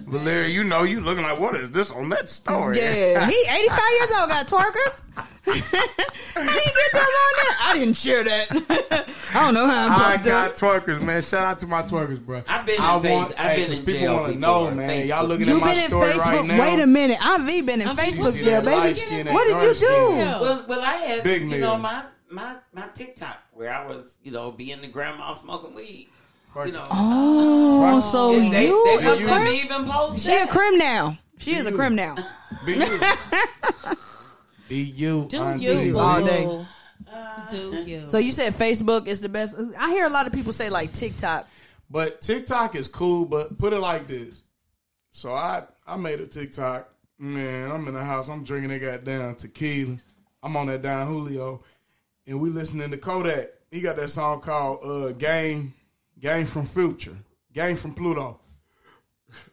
Valeria. 0.07 0.47
You 0.49 0.63
know, 0.63 0.83
you 0.83 0.99
looking 0.99 1.23
like 1.23 1.39
what 1.39 1.55
is 1.55 1.69
this 1.71 1.91
on 1.91 2.09
that 2.09 2.29
story? 2.29 2.77
Yeah, 2.77 3.27
he 3.29 3.33
85 3.49 3.79
years 3.99 4.11
old, 4.19 4.29
got 4.29 4.47
twerkers. 4.47 5.03
How 5.45 6.43
you 6.43 6.51
get 6.51 6.91
them 6.93 7.01
on 7.01 7.33
there? 7.41 7.55
I 7.63 7.75
didn't 7.77 7.93
share 7.95 8.23
that. 8.23 9.05
I 9.33 9.45
don't 9.45 9.53
know 9.53 9.67
how 9.67 9.87
I 9.97 10.13
I 10.13 10.17
got 10.17 10.51
up. 10.51 10.55
twerkers, 10.57 11.01
man. 11.01 11.21
Shout 11.21 11.43
out 11.43 11.59
to 11.59 11.67
my 11.67 11.81
twerkers, 11.83 12.23
bro. 12.23 12.43
I've 12.47 12.65
been 12.65 12.75
in 12.75 12.81
I 12.81 12.99
face- 13.01 13.11
want, 13.11 13.31
I've 13.39 13.51
hey, 13.51 13.55
been 13.57 13.69
'cause 13.69 13.79
in 13.79 13.85
people 13.85 14.15
wanna 14.15 14.35
know, 14.35 14.71
man. 14.71 14.89
Facebook. 14.89 15.07
Y'all 15.07 15.25
looking 15.25 15.47
You 15.47 15.55
at 15.55 15.61
my 15.61 15.73
been 15.73 15.83
in 15.83 15.89
story 15.89 16.11
Facebook? 16.11 16.25
right 16.25 16.45
now. 16.45 16.59
Wait 16.59 16.79
a 16.79 16.87
minute, 16.87 17.17
I've 17.21 17.45
been 17.65 17.81
in 17.81 17.87
I'm 17.87 17.95
Facebook 17.97 18.17
You 18.25 18.31
see 18.31 18.43
jail, 18.45 18.61
baby. 18.61 18.75
light-skinned, 18.75 19.29
What 19.29 19.47
did 19.47 19.67
you 19.67 19.87
do? 19.87 19.87
Well, 19.87 20.65
well, 20.67 20.81
I 20.81 20.93
had 20.97 21.23
Big 21.23 21.41
you 21.43 21.47
meal. 21.47 21.59
know 21.61 21.77
my 21.77 22.03
my 22.29 22.55
my 22.73 22.87
TikTok 22.93 23.37
where 23.53 23.73
I 23.73 23.85
was 23.87 24.15
you 24.23 24.31
know 24.31 24.51
being 24.51 24.81
the 24.81 24.87
grandma 24.87 25.33
smoking 25.33 25.73
weed. 25.73 26.09
You 26.65 26.71
know, 26.73 26.83
Oh, 26.91 27.99
so 28.01 28.35
And 28.37 28.51
they, 28.53 28.67
you 28.67 28.83
they 28.99 29.05
a 29.05 29.09
wouldn't 29.09 29.25
let 29.27 29.43
me 29.43 29.59
crim? 29.61 29.65
even 29.79 29.91
post 29.91 30.25
She 30.25 30.35
a 30.35 30.47
crim 30.47 30.77
now. 30.77 31.17
She 31.37 31.53
is 31.55 31.65
a 31.65 31.71
crim 31.71 31.95
now. 31.95 32.15
Be 32.65 32.73
you. 32.73 32.99
Be 34.69 34.75
you. 34.75 35.25
Do 35.29 35.41
auntie. 35.41 35.65
you, 35.65 35.99
all 35.99 36.19
boo. 36.21 36.27
day. 36.27 36.65
Do 37.49 37.83
you? 37.89 38.03
So 38.03 38.17
you 38.17 38.31
said 38.31 38.53
Facebook 38.53 39.07
is 39.07 39.21
the 39.21 39.29
best. 39.29 39.55
I 39.77 39.89
hear 39.91 40.05
a 40.05 40.09
lot 40.09 40.27
of 40.27 40.33
people 40.33 40.53
say 40.53 40.69
like 40.69 40.93
TikTok. 40.93 41.47
But 41.89 42.21
TikTok 42.21 42.75
is 42.75 42.87
cool, 42.87 43.25
but 43.25 43.57
put 43.57 43.73
it 43.73 43.79
like 43.79 44.07
this. 44.07 44.43
So 45.11 45.33
I 45.33 45.63
I 45.85 45.97
made 45.97 46.19
a 46.21 46.27
TikTok. 46.27 46.87
Man, 47.19 47.69
I'm 47.71 47.87
in 47.87 47.93
the 47.93 48.03
house. 48.03 48.29
I'm 48.29 48.43
drinking 48.43 48.69
that 48.69 48.79
goddamn 48.79 49.35
tequila. 49.35 49.97
I'm 50.43 50.55
on 50.55 50.67
that 50.67 50.81
Don 50.81 51.07
Julio. 51.07 51.63
And 52.27 52.39
we 52.39 52.49
listening 52.49 52.91
to 52.91 52.97
Kodak. 52.97 53.49
He 53.71 53.81
got 53.81 53.95
that 53.97 54.09
song 54.09 54.41
called 54.41 54.79
uh 54.83 55.11
Game 55.13 55.73
Game 56.21 56.45
from 56.45 56.65
Future. 56.65 57.17
Game 57.53 57.75
from 57.75 57.93
Pluto. 57.93 58.39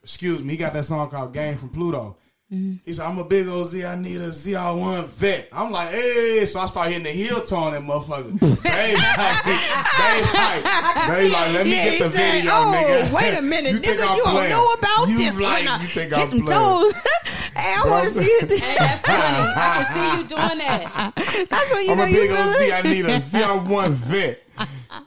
Excuse 0.02 0.42
me. 0.42 0.50
He 0.52 0.56
got 0.56 0.72
that 0.74 0.84
song 0.84 1.08
called 1.10 1.32
Game 1.32 1.56
from 1.56 1.70
Pluto. 1.70 2.16
He 2.50 2.80
said, 2.94 3.04
I'm 3.04 3.18
a 3.18 3.24
big 3.24 3.46
old 3.46 3.66
Z, 3.68 3.84
I 3.84 3.94
need 3.94 4.22
a 4.22 4.30
ZR1 4.30 5.04
vet. 5.04 5.48
I'm 5.52 5.70
like, 5.70 5.90
hey, 5.90 6.46
so 6.46 6.60
I 6.60 6.64
start 6.66 6.88
hitting 6.88 7.02
the 7.02 7.10
heel 7.10 7.42
tone 7.44 7.72
that 7.72 7.82
motherfucker. 7.82 8.40
Babe, 8.40 8.96
like, 9.18 9.44
babe, 9.44 10.24
like, 10.32 11.08
babe, 11.08 11.30
like, 11.30 11.52
let 11.52 11.66
me 11.66 11.72
Yeah, 11.76 11.84
get 11.90 11.98
the 12.04 12.08
said, 12.08 12.32
video, 12.36 12.50
"Oh, 12.54 12.72
nigga. 12.72 13.14
wait 13.14 13.38
a 13.38 13.42
minute, 13.54 13.72
think 13.84 14.00
nigga, 14.00 14.16
you 14.16 14.24
don't 14.24 14.48
know 14.48 14.66
about 14.78 15.08
you 15.10 15.18
this 15.18 15.38
Like, 15.38 15.58
when 15.58 15.68
I 15.68 15.82
you 15.82 15.88
think 15.88 16.10
hit 16.14 16.20
I'm 16.20 16.30
playing. 16.30 16.46
toes." 16.46 16.92
hey, 17.54 17.74
I 17.76 17.82
want 17.86 18.04
to 18.06 18.10
see 18.12 18.24
it. 18.24 18.50
Hey, 18.50 18.76
that's 18.78 19.02
funny. 19.02 19.20
I 19.20 19.84
can 19.84 19.84
see 19.92 20.16
you 20.16 20.28
doing 20.40 20.58
that. 20.58 21.12
That's 21.50 21.70
what 21.70 21.84
you 21.84 21.92
I'm 21.92 21.98
know 21.98 22.04
a 22.04 22.08
you 22.08 22.14
big 22.16 22.30
old 22.30 22.38
really. 22.38 22.66
Z, 22.66 22.72
I 22.72 22.82
need 22.82 23.04
a 23.04 23.18
ZR1 23.18 23.90
vet. 23.90 24.42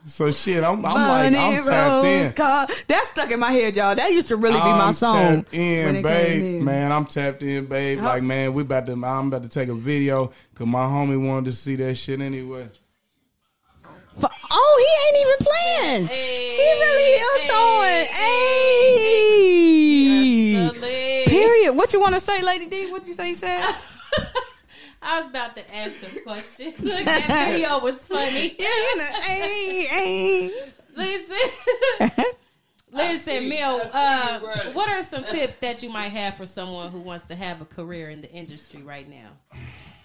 So 0.05 0.29
shit, 0.31 0.63
I'm, 0.63 0.85
I'm 0.85 0.93
like, 0.93 1.33
I'm 1.35 1.63
tapped 1.63 2.05
in. 2.05 2.21
Rose 2.23 2.31
car. 2.33 2.67
That 2.87 3.03
stuck 3.05 3.31
in 3.31 3.39
my 3.39 3.51
head, 3.51 3.75
y'all. 3.75 3.95
That 3.95 4.11
used 4.11 4.27
to 4.27 4.35
really 4.37 4.53
be 4.59 4.59
my 4.59 4.87
I'm 4.89 4.93
song. 4.93 5.15
tapped 5.43 5.53
in, 5.55 5.85
when 5.85 5.95
it 5.95 6.03
babe. 6.03 6.27
came 6.41 6.55
in. 6.57 6.63
Man, 6.65 6.91
I'm 6.91 7.05
tapped 7.05 7.41
in, 7.43 7.65
babe. 7.65 7.99
Like, 7.99 8.21
man, 8.23 8.53
we 8.53 8.61
about 8.61 8.85
to. 8.85 8.91
I'm 8.93 9.27
about 9.27 9.41
to 9.43 9.49
take 9.49 9.69
a 9.69 9.73
video 9.73 10.31
because 10.53 10.67
my 10.67 10.83
homie 10.85 11.19
wanted 11.27 11.45
to 11.45 11.51
see 11.53 11.75
that 11.77 11.95
shit 11.95 12.21
anyway. 12.21 12.69
F- 14.21 14.31
Oh, 14.53 14.75
he 14.85 14.89
ain't 15.07 15.17
even 15.25 15.37
playing. 15.47 16.07
Hey, 16.07 16.55
he 16.57 16.67
really 16.79 17.17
heel 17.17 17.37
towing. 17.47 18.05
Hey. 20.75 20.81
Hey. 20.81 21.23
Period. 21.27 21.73
What 21.73 21.93
you 21.93 21.99
want 22.01 22.13
to 22.15 22.19
say, 22.19 22.41
Lady 22.43 22.67
D? 22.67 22.91
What 22.91 23.07
you 23.07 23.13
say 23.13 23.29
you 23.29 23.35
said? 23.35 23.63
I 25.01 25.19
was 25.19 25.29
about 25.29 25.55
to 25.55 25.75
ask 25.75 26.15
a 26.15 26.19
question. 26.21 26.73
Look, 26.79 27.05
that 27.05 27.51
video 27.51 27.79
was 27.79 28.05
funny. 28.05 28.55
yeah, 28.59 28.67
you 28.67 28.97
know, 28.97 29.21
hey, 29.23 29.81
hey. 29.83 30.63
Listen. 30.95 32.25
Listen, 32.93 33.47
Mel, 33.49 33.89
uh, 33.93 34.39
what 34.73 34.89
are 34.89 35.01
some 35.01 35.23
tips 35.23 35.55
that 35.57 35.81
you 35.81 35.89
might 35.89 36.09
have 36.09 36.35
for 36.35 36.45
someone 36.45 36.91
who 36.91 36.99
wants 36.99 37.25
to 37.27 37.35
have 37.35 37.61
a 37.61 37.65
career 37.65 38.09
in 38.09 38.21
the 38.21 38.29
industry 38.29 38.81
right 38.81 39.09
now? 39.09 39.29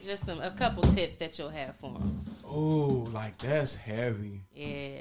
Just 0.04 0.24
some 0.24 0.40
a 0.40 0.52
couple 0.52 0.84
tips 0.84 1.16
that 1.16 1.36
you'll 1.36 1.48
have 1.48 1.74
for 1.76 1.92
them. 1.94 2.24
Oh, 2.44 3.08
like 3.12 3.38
that's 3.38 3.74
heavy. 3.74 4.42
Yeah. 4.54 5.00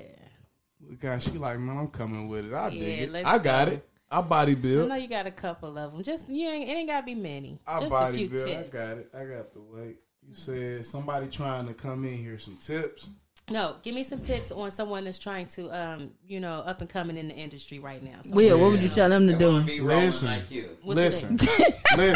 God, 0.99 1.21
she 1.21 1.31
like, 1.31 1.59
man, 1.59 1.77
I'm 1.77 1.87
coming 1.89 2.27
with 2.27 2.45
it. 2.47 2.53
I 2.53 2.69
Yeah, 2.69 2.79
dig 2.85 3.15
it. 3.15 3.25
I 3.25 3.37
got 3.37 3.67
go. 3.67 3.73
it. 3.75 3.89
I 4.17 4.21
body 4.21 4.55
build. 4.55 4.73
I 4.73 4.77
build. 4.77 4.89
know 4.89 4.95
you 4.95 5.07
got 5.07 5.27
a 5.27 5.31
couple 5.31 5.77
of 5.77 5.91
them. 5.93 6.03
Just 6.03 6.29
you 6.29 6.47
ain't, 6.49 6.69
it 6.69 6.73
ain't 6.73 6.87
got 6.89 7.01
to 7.01 7.05
be 7.05 7.15
many. 7.15 7.59
I 7.67 7.79
Just 7.79 7.87
a 7.87 7.95
body 7.95 8.17
few 8.17 8.29
build. 8.29 8.47
tips. 8.47 8.69
I 8.73 8.77
got 8.77 8.97
it. 8.97 9.09
I 9.13 9.25
got 9.25 9.53
the 9.53 9.59
weight. 9.61 9.97
You 10.27 10.35
said 10.35 10.85
somebody 10.85 11.27
trying 11.27 11.67
to 11.67 11.73
come 11.73 12.05
in 12.05 12.17
here 12.17 12.39
some 12.39 12.57
tips. 12.57 13.09
No, 13.47 13.75
give 13.83 13.93
me 13.93 14.01
some 14.01 14.21
tips 14.21 14.51
on 14.51 14.71
someone 14.71 15.03
that's 15.03 15.19
trying 15.19 15.45
to, 15.49 15.69
um, 15.69 16.11
you 16.27 16.39
know, 16.39 16.61
up 16.61 16.81
and 16.81 16.89
coming 16.89 17.15
in 17.15 17.27
the 17.27 17.35
industry 17.35 17.77
right 17.77 18.01
now. 18.01 18.21
So 18.21 18.33
Will, 18.33 18.59
what 18.59 18.71
would 18.71 18.81
you 18.81 18.89
tell 18.89 19.07
them 19.07 19.27
to 19.27 19.33
They 19.33 19.37
do? 19.37 19.63
be 19.63 19.81
rolling 19.81 20.05
Listen. 20.05 20.27
like 20.29 20.49
you. 20.49 20.69
what 20.81 20.95
do 20.95 21.01
Listen, 21.01 21.37
they- 21.37 22.15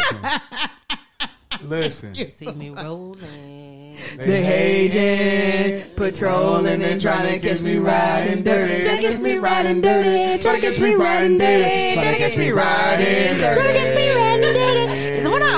listen, 1.62 2.14
listen. 2.14 2.30
See 2.30 2.52
me 2.52 2.70
rolling. 2.70 3.98
They 4.16 4.42
hating, 4.42 5.94
patrolling 5.94 6.82
and 6.82 7.00
trying 7.00 7.40
to 7.40 7.46
catch 7.46 7.60
me 7.60 7.78
riding 7.78 8.42
dirty. 8.42 8.82
Trying 8.82 8.96
to 8.96 9.08
catch 9.08 9.20
me 9.20 9.36
riding 9.36 9.80
dirty. 9.80 10.42
Trying 10.42 10.60
to 10.60 10.66
catch 10.66 10.80
me 10.80 10.94
riding 10.94 11.38
dirty. 11.38 12.00
Trying 12.00 12.14
to 12.14 12.18
catch 12.18 12.36
me 12.36 12.50
riding. 12.50 13.06
dirty. 13.06 13.54
Trying 13.54 13.66
to 13.68 13.78
catch 13.78 13.96
me 13.96 14.10
riding 14.10 14.54
dirty. 14.54 14.70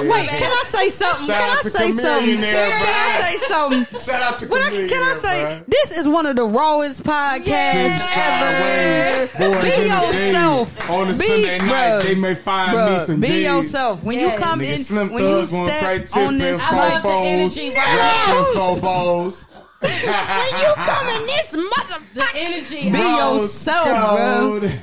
Wait, 0.02 0.28
can 0.28 0.50
I 0.50 0.61
say 0.72 0.88
something? 0.88 1.26
Shout 1.26 1.38
Can 1.40 1.58
I 1.58 1.62
to 1.62 1.70
say 1.70 1.90
something? 1.90 2.36
Chamillionaire, 2.38 2.68
Can 2.70 2.82
I 2.82 3.22
bruh. 3.22 3.28
say 3.28 3.36
something? 3.36 4.00
Shout 4.00 4.22
out 4.22 4.36
to 4.38 4.46
What 4.48 4.62
I, 4.62 4.70
can 4.70 5.02
I 5.02 5.14
say? 5.14 5.44
bruh. 5.44 5.66
This 5.68 5.90
is 5.98 6.08
one 6.08 6.26
of 6.26 6.36
the 6.36 6.44
rawest 6.44 7.02
podcasts 7.04 7.98
Sideways, 7.98 9.30
ever. 9.36 9.52
boys 9.52 9.62
Be 9.62 9.88
yourself. 9.88 10.78
day. 10.78 10.94
On 10.94 11.02
a 11.08 11.10
Be- 11.10 11.14
Sunday 11.14 11.58
night, 11.58 11.98
they 12.02 12.14
may 12.14 12.34
find 12.34 12.92
me 12.92 12.98
some 13.00 13.20
be 13.20 13.28
days. 13.28 13.44
yourself. 13.44 14.02
When 14.02 14.18
you 14.18 14.30
come 14.36 14.60
Nigga, 14.60 14.72
in, 14.72 14.78
Slim 14.78 15.12
when 15.12 15.22
you 15.22 15.46
Thug 15.46 15.50
going 15.50 15.68
crazy 15.84 16.06
step 16.06 16.22
on 16.26 16.38
this, 16.38 16.60
I 16.62 16.88
love 16.94 17.02
the 17.02 17.08
energy 17.10 17.68
right 17.74 17.96
rapping 17.96 18.60
fofos. 18.60 19.44
When 19.82 20.60
you 20.62 20.74
come 20.76 21.08
in 21.08 21.26
this 21.26 21.54
mother, 21.54 22.04
The 22.14 22.26
energy. 22.34 22.90
be 22.90 22.98
out. 22.98 23.34
yourself, 23.34 23.88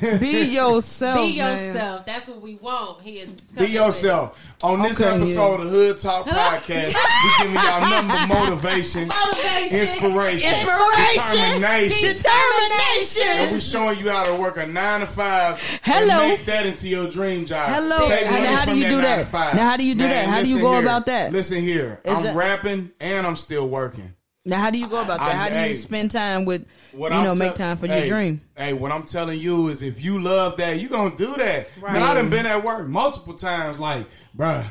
bro. 0.02 0.18
Be 0.20 0.28
yourself, 0.54 1.16
Be 1.28 1.38
man. 1.38 1.68
yourself. 1.68 2.06
That's 2.06 2.28
what 2.28 2.42
we 2.42 2.56
want. 2.56 3.02
He 3.02 3.20
is. 3.20 3.30
Be 3.58 3.68
yourself. 3.68 4.46
On 4.62 4.82
this 4.82 5.00
Okay, 5.00 5.16
episode 5.16 5.62
of 5.62 5.70
Hood 5.70 6.00
Talk 6.00 6.26
Podcast, 6.26 6.94
we 6.94 7.44
giving 7.44 7.56
y'all 7.56 7.82
number 7.90 8.28
motivation, 8.34 9.08
Motivation. 9.08 9.80
inspiration, 9.80 10.50
Inspiration. 10.50 11.38
determination. 11.40 12.08
determination. 12.14 13.28
And 13.30 13.50
Determination. 13.50 13.54
we 13.54 13.60
showing 13.62 14.00
you 14.00 14.10
how 14.10 14.26
to 14.26 14.42
work 14.42 14.58
a 14.58 14.66
nine 14.68 15.00
to 15.00 15.06
five 15.08 15.62
Hello. 15.84 16.24
and 16.24 16.30
make 16.38 16.46
that 16.46 16.66
into 16.66 16.90
your 16.90 17.10
dream 17.10 17.46
job. 17.46 17.70
Hello. 17.70 18.08
Take 18.10 18.26
And 18.30 18.46
how 18.46 18.66
do 18.66 18.78
you 18.78 18.90
do 18.90 19.02
that? 19.02 19.32
Now, 19.56 19.70
how 19.70 19.78
do 19.78 19.86
you 19.86 19.96
do 19.96 20.08
that? 20.08 20.28
How 20.28 20.44
do 20.44 20.50
you 20.50 20.60
go 20.60 20.74
here. 20.74 20.82
about 20.82 21.06
that? 21.06 21.32
Listen 21.32 21.62
here. 21.62 22.02
Is 22.04 22.14
I'm 22.18 22.24
that- 22.24 22.36
rapping 22.36 22.92
and 23.00 23.26
I'm 23.26 23.38
still 23.38 23.68
working. 23.70 24.14
Now, 24.46 24.58
how 24.58 24.70
do 24.72 24.78
you 24.80 24.88
go 24.88 25.02
about 25.02 25.20
that? 25.20 25.28
I- 25.28 25.34
How 25.36 25.50
do 25.50 25.56
you 25.56 25.60
hey, 25.60 25.76
spend 25.76 26.12
time 26.12 26.46
with, 26.46 26.66
you 26.94 27.06
I'm 27.06 27.24
know, 27.24 27.36
make 27.36 27.56
time 27.56 27.76
for 27.78 27.88
hey, 27.88 28.08
your 28.08 28.08
dream? 28.08 28.42
Hey, 28.56 28.74
what 28.74 28.92
I'm 28.92 29.04
telling 29.04 29.38
you 29.38 29.68
is 29.68 29.84
if 29.84 30.04
you 30.04 30.22
love 30.22 30.58
that, 30.58 30.80
you're 30.80 30.90
gonna 30.90 31.16
do 31.16 31.36
that. 31.36 31.68
Man, 31.82 32.02
I 32.02 32.14
done 32.14 32.30
been 32.30 32.46
at 32.46 32.64
work 32.64 32.88
multiple 32.88 33.34
times, 33.34 33.80
like, 33.80 34.08
bruh. 34.38 34.66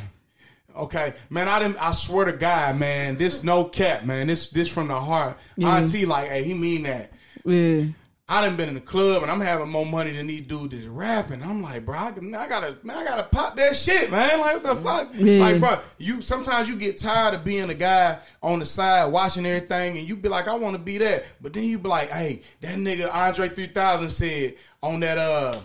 Okay, 0.75 1.13
man, 1.29 1.49
I 1.49 1.59
didn't. 1.59 1.77
I 1.83 1.93
swear 1.93 2.27
to 2.27 2.33
God, 2.33 2.79
man, 2.79 3.17
this 3.17 3.43
no 3.43 3.65
cap, 3.65 4.05
man. 4.05 4.29
This 4.29 4.49
this 4.49 4.69
from 4.69 4.89
the 4.89 4.99
heart. 4.99 5.37
Auntie, 5.61 6.07
like, 6.07 6.29
hey, 6.29 6.45
he 6.45 6.55
mean 6.55 6.85
that. 6.85 7.13
Yeah. 7.45 7.85
I 8.31 8.43
done 8.45 8.57
been 8.57 8.69
in 8.69 8.75
the 8.75 8.81
club 8.83 9.23
and 9.23 9.33
I'm 9.33 9.41
having 9.41 9.71
more 9.71 9.87
money 9.87 10.11
than 10.11 10.27
these 10.27 10.43
dudes 10.43 10.75
that's 10.75 10.87
rapping. 10.87 11.43
I'm 11.43 11.63
like, 11.63 11.87
bro, 11.87 11.99
I, 11.99 12.13
can- 12.13 12.35
I 12.35 12.47
gotta, 12.47 12.77
man, 12.83 12.99
I 12.99 13.05
gotta 13.05 13.23
pop 13.23 13.57
that 13.57 13.75
shit, 13.75 14.11
man. 14.11 14.39
Like, 14.41 14.63
what 14.63 14.63
the 14.65 14.77
fuck? 14.77 15.09
Yeah. 15.15 15.41
Like, 15.41 15.61
bro, 15.61 15.79
you 15.97 16.21
sometimes 16.21 16.69
you 16.69 16.77
get 16.77 16.99
tired 16.99 17.33
of 17.35 17.43
being 17.45 17.71
a 17.71 17.75
guy 17.75 18.19
on 18.43 18.59
the 18.59 18.67
side 18.67 19.07
watching 19.07 19.47
everything, 19.47 19.97
and 19.97 20.07
you 20.07 20.15
be 20.15 20.29
like, 20.29 20.47
I 20.47 20.55
want 20.57 20.77
to 20.77 20.83
be 20.83 20.99
that, 20.99 21.25
but 21.41 21.55
then 21.55 21.65
you 21.65 21.79
be 21.79 21.89
like, 21.89 22.11
hey, 22.11 22.43
that 22.61 22.77
nigga 22.77 23.09
Andre 23.13 23.49
3000 23.49 24.11
said 24.11 24.57
on 24.83 25.01
that 25.01 25.17
uh 25.17 25.59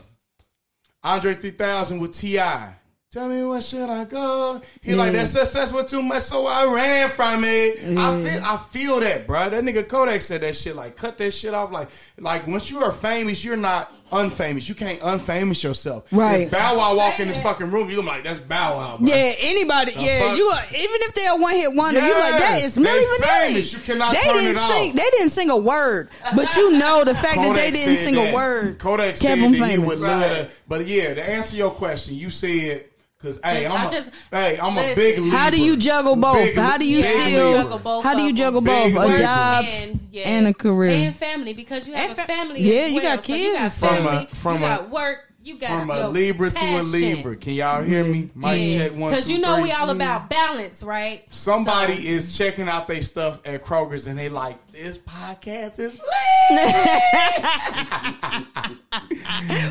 Andre 1.03 1.33
3000 1.35 1.99
with 1.99 2.13
T.I. 2.13 2.75
Tell 3.13 3.29
me 3.29 3.43
where 3.43 3.61
should 3.61 3.91
I 3.91 4.05
go? 4.05 4.59
He 4.81 4.95
like 4.95 5.11
that 5.13 5.27
success 5.27 5.71
was 5.71 5.91
too 5.91 6.01
much, 6.01 6.23
so 6.23 6.47
I 6.47 6.65
ran 6.65 7.09
from 7.09 7.43
it. 7.43 7.77
I 7.95 8.23
feel 8.23 8.43
I 8.43 8.57
feel 8.57 8.99
that, 9.01 9.27
bro. 9.27 9.51
That 9.51 9.63
nigga 9.63 9.87
Kodak 9.87 10.23
said 10.23 10.41
that 10.41 10.55
shit. 10.55 10.75
Like 10.75 10.95
cut 10.97 11.19
that 11.19 11.29
shit 11.31 11.53
off. 11.53 11.71
Like 11.71 11.89
like 12.17 12.47
once 12.47 12.71
you 12.71 12.79
are 12.83 12.91
famous, 12.91 13.45
you're 13.45 13.55
not 13.55 13.91
unfamous. 14.11 14.67
You 14.67 14.73
can't 14.73 14.99
unfamous 15.01 15.61
yourself. 15.63 16.11
Right. 16.11 16.41
If 16.47 16.51
Bow 16.53 16.75
Wow 16.79 16.95
walk 16.97 17.19
in 17.19 17.27
this 17.27 17.39
fucking 17.43 17.69
room, 17.69 17.87
you 17.91 17.97
gonna 17.97 18.07
like 18.07 18.23
that's 18.23 18.39
Bow 18.39 18.77
Wow. 18.77 18.97
Bro. 18.97 19.07
Yeah, 19.07 19.33
anybody. 19.37 19.93
yeah, 19.95 20.29
fuck? 20.29 20.37
you 20.39 20.45
are, 20.45 20.63
even 20.71 21.01
if 21.01 21.13
they're 21.13 21.33
a 21.33 21.37
one 21.37 21.53
hit 21.55 21.71
wonder, 21.71 21.99
you 21.99 22.13
like 22.15 22.39
that 22.39 22.61
Yes, 22.61 22.75
Milli 22.77 22.85
Vanilli. 23.19 23.47
famous. 23.47 23.73
You 23.73 23.79
cannot 23.81 24.13
they 24.13 24.21
turn 24.21 24.33
didn't 24.37 24.55
it 24.57 24.67
sing. 24.67 24.89
off. 24.89 24.95
They 24.95 25.09
didn't 25.11 25.29
sing 25.29 25.49
a 25.51 25.57
word, 25.57 26.09
but 26.35 26.55
you 26.55 26.71
know 26.79 27.03
the 27.03 27.13
fact 27.13 27.35
that 27.37 27.53
they 27.55 27.69
didn't 27.69 27.97
sing 27.97 28.15
that. 28.15 28.31
a 28.31 28.33
word 28.33 28.79
Kodak 28.79 29.05
kept 29.09 29.19
said 29.19 29.37
them 29.37 29.51
that 29.51 29.57
he 29.69 29.75
famous. 29.75 29.87
would 29.87 29.99
love 29.99 30.31
to. 30.31 30.49
But 30.67 30.87
yeah, 30.87 31.13
to 31.13 31.23
answer 31.29 31.55
your 31.55 31.69
question, 31.69 32.15
you 32.15 32.31
said 32.31 32.85
because 33.23 33.39
hey, 33.43 33.63
Just- 33.63 33.71
I 33.71 33.77
I'm 33.79 33.87
a, 33.87 33.91
just- 33.91 34.11
hey, 34.31 34.59
I'm 34.61 34.77
a 34.77 34.95
big. 34.95 35.17
Libra. 35.19 35.37
How 35.39 35.49
do 35.49 35.61
you 35.61 35.77
juggle 35.77 36.15
both? 36.17 36.35
Big- 36.35 36.55
how 36.57 36.77
do 36.77 36.85
you 36.87 37.01
big 37.01 37.27
still? 37.27 37.53
juggle 37.53 37.79
both 37.79 38.03
how 38.03 38.15
do 38.15 38.21
you 38.23 38.33
juggle 38.33 38.61
both? 38.61 38.87
Big 38.93 38.97
A 38.97 39.17
job 39.17 39.65
and, 39.65 39.99
yeah, 40.11 40.23
and 40.23 40.47
a 40.47 40.53
career. 40.53 41.07
and 41.07 41.15
family 41.15 41.53
because 41.53 41.87
you 41.87 41.93
have 41.93 42.11
And 42.11 42.19
a 42.19 42.23
family. 42.23 42.61
Yeah, 42.61 42.81
as 42.81 42.89
you 42.91 42.95
well. 43.01 43.15
got 43.15 43.23
So 43.23 43.33
you 43.35 43.43
kids. 43.51 43.59
got 43.59 43.71
From 43.71 43.87
a- 43.87 44.09
family, 44.09 44.27
from 44.33 44.53
you 44.55 44.59
got 44.59 44.89
work. 44.89 45.19
You 45.45 45.57
got 45.57 45.81
From 45.81 45.89
a 45.91 45.97
your 45.99 46.07
Libra 46.07 46.51
to 46.51 46.65
a. 46.65 46.81
Libra. 46.83 47.35
Can 47.35 47.51
y'all 47.53 47.83
hear 47.83 48.05
me? 48.05 48.29
Mic 48.33 48.77
check 48.77 48.93
one, 48.95 49.11
Because 49.11 49.29
you 49.29 49.39
know 49.39 49.55
three. 49.55 49.63
we 49.63 49.71
all 49.73 49.89
about 49.89 50.29
balance, 50.29 50.81
right? 50.83 51.25
Somebody 51.33 51.95
So- 51.95 52.01
is 52.09 52.37
checking 52.37 52.69
out 52.69 52.87
their 52.87 53.01
stuff 53.01 53.41
at 53.45 53.61
Kroger's 53.61 54.07
and 54.07 54.17
they 54.17 54.29
like 54.29 54.55
this 54.71 54.97
podcast 54.99 55.79
is 55.79 55.99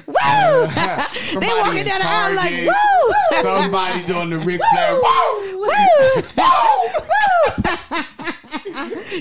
Woo! 0.06 0.12
They 1.40 1.46
walking 1.60 1.78
in 1.78 1.86
down 1.86 2.00
the 2.00 2.06
aisle 2.06 2.34
like 2.36 2.52
woo, 2.66 3.14
Somebody 3.42 4.04
doing 4.04 4.30
the 4.30 4.38
Ric 4.38 4.60
Flair. 4.72 4.94
Woo! 4.94 5.58
woo. 5.58 5.68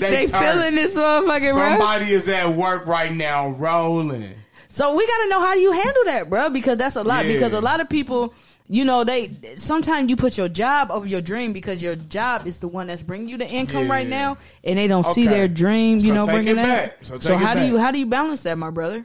They 0.00 0.26
feeling 0.26 0.74
this 0.74 0.96
motherfucking 0.98 1.52
bro. 1.54 1.68
Somebody 1.70 2.10
is 2.12 2.28
at 2.28 2.48
work 2.54 2.86
right 2.86 3.12
now 3.12 3.48
rolling. 3.50 4.34
So 4.72 4.96
we 4.96 5.06
got 5.06 5.22
to 5.24 5.28
know 5.28 5.40
how 5.40 5.54
do 5.54 5.60
you 5.60 5.70
handle 5.72 6.04
that, 6.06 6.30
bro? 6.30 6.48
Because 6.48 6.78
that's 6.78 6.96
a 6.96 7.02
lot. 7.02 7.26
Yeah. 7.26 7.34
Because 7.34 7.52
a 7.52 7.60
lot 7.60 7.80
of 7.80 7.90
people, 7.90 8.32
you 8.70 8.86
know, 8.86 9.04
they 9.04 9.30
sometimes 9.56 10.08
you 10.08 10.16
put 10.16 10.38
your 10.38 10.48
job 10.48 10.90
over 10.90 11.06
your 11.06 11.20
dream 11.20 11.52
because 11.52 11.82
your 11.82 11.94
job 11.94 12.46
is 12.46 12.56
the 12.56 12.68
one 12.68 12.86
that's 12.86 13.02
bringing 13.02 13.28
you 13.28 13.36
the 13.36 13.46
income 13.46 13.84
Yeah. 13.84 13.92
right 13.92 14.06
now, 14.06 14.38
and 14.64 14.78
they 14.78 14.86
don't 14.88 15.04
see 15.04 15.26
their 15.26 15.46
dream, 15.46 15.98
you 15.98 16.06
So 16.08 16.14
know, 16.14 16.26
bringing 16.26 16.52
it 16.52 16.54
that. 16.54 17.00
back. 17.00 17.04
So 17.04 17.18
So, 17.18 17.36
how 17.36 17.52
do 17.52 17.60
back. 17.60 17.68
you 17.68 17.78
how 17.78 17.90
do 17.90 17.98
you 17.98 18.06
balance 18.06 18.44
that, 18.44 18.56
my 18.56 18.70
brother? 18.70 19.04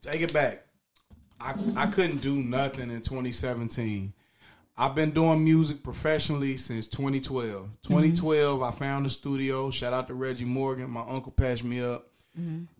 Take 0.00 0.20
it 0.22 0.32
back. 0.32 0.64
I 1.40 1.54
I 1.76 1.86
couldn't 1.86 2.20
do 2.20 2.34
nothing 2.34 2.90
in 2.90 3.00
2017. 3.02 4.12
I've 4.76 4.96
been 4.96 5.12
doing 5.12 5.44
music 5.44 5.84
professionally 5.84 6.56
since 6.56 6.88
2012. 6.88 7.66
Mm-hmm. 7.66 7.66
2012, 7.82 8.62
I 8.64 8.70
found 8.72 9.06
a 9.06 9.10
studio. 9.10 9.70
Shout 9.70 9.92
out 9.92 10.08
to 10.08 10.14
Reggie 10.14 10.44
Morgan. 10.44 10.90
My 10.90 11.02
uncle 11.08 11.30
patched 11.30 11.62
me 11.62 11.80
up. 11.80 12.07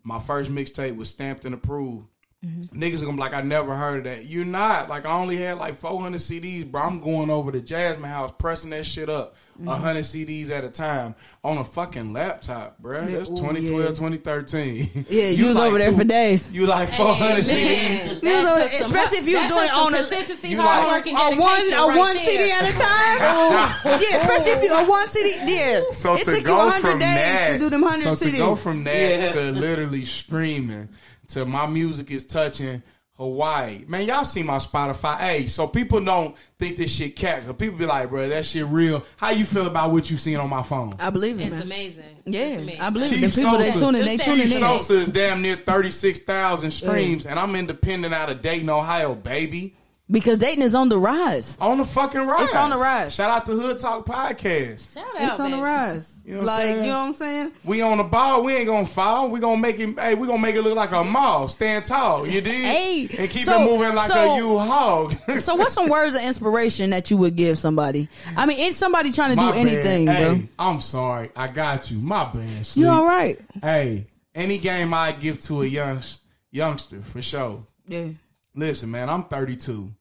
My 0.03 0.19
first 0.19 0.51
mixtape 0.51 0.95
was 0.95 1.09
stamped 1.09 1.45
and 1.45 1.53
approved. 1.53 2.07
Niggas 2.45 3.01
are 3.01 3.05
gonna 3.05 3.17
be 3.17 3.19
like, 3.19 3.33
I 3.33 3.41
never 3.41 3.75
heard 3.75 3.97
of 3.97 4.03
that. 4.05 4.25
You're 4.25 4.45
not. 4.45 4.87
Like, 4.87 5.05
I 5.05 5.11
only 5.11 5.35
had 5.37 5.57
like 5.57 5.73
400 5.73 6.17
CDs, 6.19 6.69
bro. 6.71 6.81
I'm 6.81 7.01
going 7.01 7.29
over 7.29 7.51
to 7.51 7.59
Jasmine 7.59 8.09
House, 8.09 8.31
pressing 8.37 8.69
that 8.69 8.85
shit 8.85 9.09
up. 9.09 9.35
Mm-hmm. 9.59 9.67
100 9.67 9.99
CDs 10.05 10.51
at 10.51 10.63
a 10.63 10.69
time 10.69 11.15
on 11.43 11.57
a 11.57 11.63
fucking 11.65 12.13
laptop, 12.13 12.79
bro. 12.79 13.03
That's 13.05 13.29
ooh, 13.29 13.35
2012, 13.35 13.81
yeah. 13.81 13.87
2013. 13.89 15.05
Yeah, 15.09 15.23
you 15.29 15.47
was 15.49 15.57
over 15.57 15.77
there 15.77 15.91
for 15.91 16.05
days. 16.05 16.49
You 16.49 16.65
like 16.65 16.87
400 16.87 17.43
CDs. 17.43 18.23
Man, 18.23 18.37
You 18.37 18.41
know, 18.43 18.55
that 18.55 18.71
took 18.71 18.79
some- 18.79 18.85
especially 18.95 19.17
if 19.17 19.27
you 19.27 19.35
that 19.39 19.49
doing 19.49 19.63
it 19.65 19.73
on 19.73 19.93
a- 19.93 19.97
consistency, 19.97 20.49
you 20.49 20.57
like- 20.57 20.87
work, 20.87 21.07
and 21.07 21.17
A 21.17 21.39
one 21.41 21.55
dedication 21.59 21.73
a 21.77 21.87
right 21.87 21.97
one 21.97 22.15
there. 22.15 22.25
CD 22.25 22.51
at 22.51 22.63
a 22.63 22.73
time. 22.79 23.99
yeah, 24.01 24.17
especially 24.21 24.51
if 24.51 24.63
you 24.63 24.73
a 24.73 24.85
one 24.89 25.07
CD. 25.09 25.29
Yeah, 25.53 25.81
So 25.91 26.13
it 26.15 26.19
to 26.19 26.25
took 26.25 26.35
you 26.35 26.41
go 26.43 26.69
hundred 26.69 26.91
from 26.91 26.99
days 26.99 27.15
that, 27.15 27.53
to 27.53 27.59
do 27.59 27.69
them 27.69 27.83
hundred 27.83 28.03
so 28.03 28.15
to 28.15 28.31
CDs. 28.31 28.37
go 28.37 28.55
from 28.55 28.83
that 28.85 29.19
Yeah. 29.19 29.31
to 29.33 29.51
literally 29.51 30.05
streaming 30.05 30.89
to 31.29 31.45
my 31.45 31.67
music 31.67 32.09
is 32.11 32.23
touching 32.23 32.81
Hawaii. 33.19 33.83
Man, 33.85 34.07
y'all 34.07 34.23
see 34.23 34.43
my 34.43 34.55
Spotify. 34.57 35.17
Hey, 35.17 35.47
so 35.47 35.67
people 35.67 35.99
don't 36.03 36.37
think 36.57 36.77
this 36.77 36.89
shit 36.95 37.17
cat. 37.17 37.45
Cause 37.45 37.53
people 37.57 37.77
be 37.77 37.85
like, 37.85 38.09
bro, 38.09 38.29
that 38.29 38.45
shit 38.45 38.65
real. 38.67 39.03
How 39.17 39.31
you 39.31 39.43
feel 39.43 39.67
about 39.67 39.91
what 39.91 40.09
you 40.09 40.15
seen 40.15 40.37
on 40.37 40.49
my 40.49 40.63
phone? 40.63 40.91
I 40.99 41.09
believe 41.09 41.37
it, 41.39 41.43
It's 41.43 41.53
man. 41.55 41.61
amazing. 41.63 42.03
Yeah, 42.25 42.41
It's 42.41 42.63
amazing. 42.63 42.81
I 42.81 42.89
believe 42.89 43.11
it. 43.23 43.27
The 43.31 43.41
people 43.41 43.57
they 43.57 43.71
Sosa. 43.71 43.77
tuning, 43.85 44.05
they 44.05 44.17
Chief 44.17 44.25
tuning 44.25 44.45
Chief 44.45 44.53
in. 44.55 44.59
Sosa 44.61 44.93
is 44.93 45.09
damn 45.09 45.41
near 45.41 45.57
36,000 45.57 46.71
streams, 46.71 47.25
and 47.25 47.37
I'm 47.37 47.55
independent 47.57 48.13
out 48.13 48.29
of 48.29 48.41
Dayton, 48.41 48.69
Ohio, 48.69 49.15
baby. 49.15 49.75
Because 50.11 50.37
Dayton 50.39 50.63
is 50.63 50.73
on 50.73 50.89
the 50.89 50.97
rise. 50.97 51.55
On 51.61 51.77
the 51.77 51.85
fucking 51.85 52.21
rise. 52.25 52.43
It's 52.47 52.55
on 52.55 52.69
the 52.71 52.77
rise. 52.77 53.13
Shout 53.13 53.29
out 53.29 53.45
to 53.45 53.51
Hood 53.51 53.79
Talk 53.79 54.05
Podcast. 54.07 54.93
Shout 54.93 55.03
out, 55.19 55.21
It's 55.31 55.39
on 55.39 55.51
the 55.51 55.57
rise. 55.61 56.18
You 56.29 56.35
know 56.35 56.41
like, 56.41 56.75
you 56.75 56.81
know 56.83 56.89
what 56.89 56.95
I'm 56.95 57.13
saying? 57.15 57.53
We 57.63 57.81
on 57.81 57.97
the 57.97 58.03
ball. 58.03 58.43
We 58.43 58.53
ain't 58.55 58.67
gonna 58.67 58.85
fall. 58.85 59.31
We 59.31 59.39
gonna 59.39 59.57
make 59.57 59.79
it. 59.79 59.99
Hey, 59.99 60.13
we 60.13 60.27
gonna 60.27 60.39
make 60.39 60.55
it 60.55 60.61
look 60.61 60.75
like 60.75 60.91
a 60.91 61.03
mall. 61.03 61.47
Stand 61.47 61.85
tall. 61.85 62.27
You 62.27 62.39
did. 62.39 62.53
Hey, 62.53 63.07
and 63.17 63.27
keep 63.31 63.41
so- 63.41 63.59
it 63.59 63.65
moving 63.65 63.95
like 63.95 64.11
so- 64.11 64.35
a 64.35 64.37
U-Haul. 64.37 65.09
So, 65.39 65.55
what's 65.55 65.73
some 65.73 65.89
words 65.89 66.13
of 66.13 66.21
inspiration 66.21 66.91
that 66.91 67.09
you 67.09 67.17
would 67.17 67.35
give 67.35 67.57
somebody? 67.57 68.09
I 68.37 68.45
mean, 68.45 68.59
it's 68.59 68.77
somebody 68.77 69.11
trying 69.11 69.31
to 69.31 69.37
do 69.37 69.49
bad. 69.49 69.57
anything, 69.57 70.05
bro. 70.05 70.41
I'm 70.59 70.81
sorry. 70.81 71.31
I 71.35 71.47
got 71.47 71.89
you. 71.89 71.97
My 71.97 72.25
bad. 72.25 72.63
Sleep. 72.63 72.85
You 72.85 72.91
all 72.91 73.05
right? 73.05 73.39
Hey, 73.59 74.05
any 74.35 74.59
game 74.59 74.93
I 74.93 75.13
give 75.13 75.39
to 75.41 75.63
a 75.63 75.65
young 75.65 76.03
youngster 76.51 77.01
for 77.01 77.23
sure. 77.23 77.65
Yeah. 77.87 78.09
Listen, 78.53 78.91
man, 78.91 79.09
I'm 79.09 79.23
32, 79.23 79.91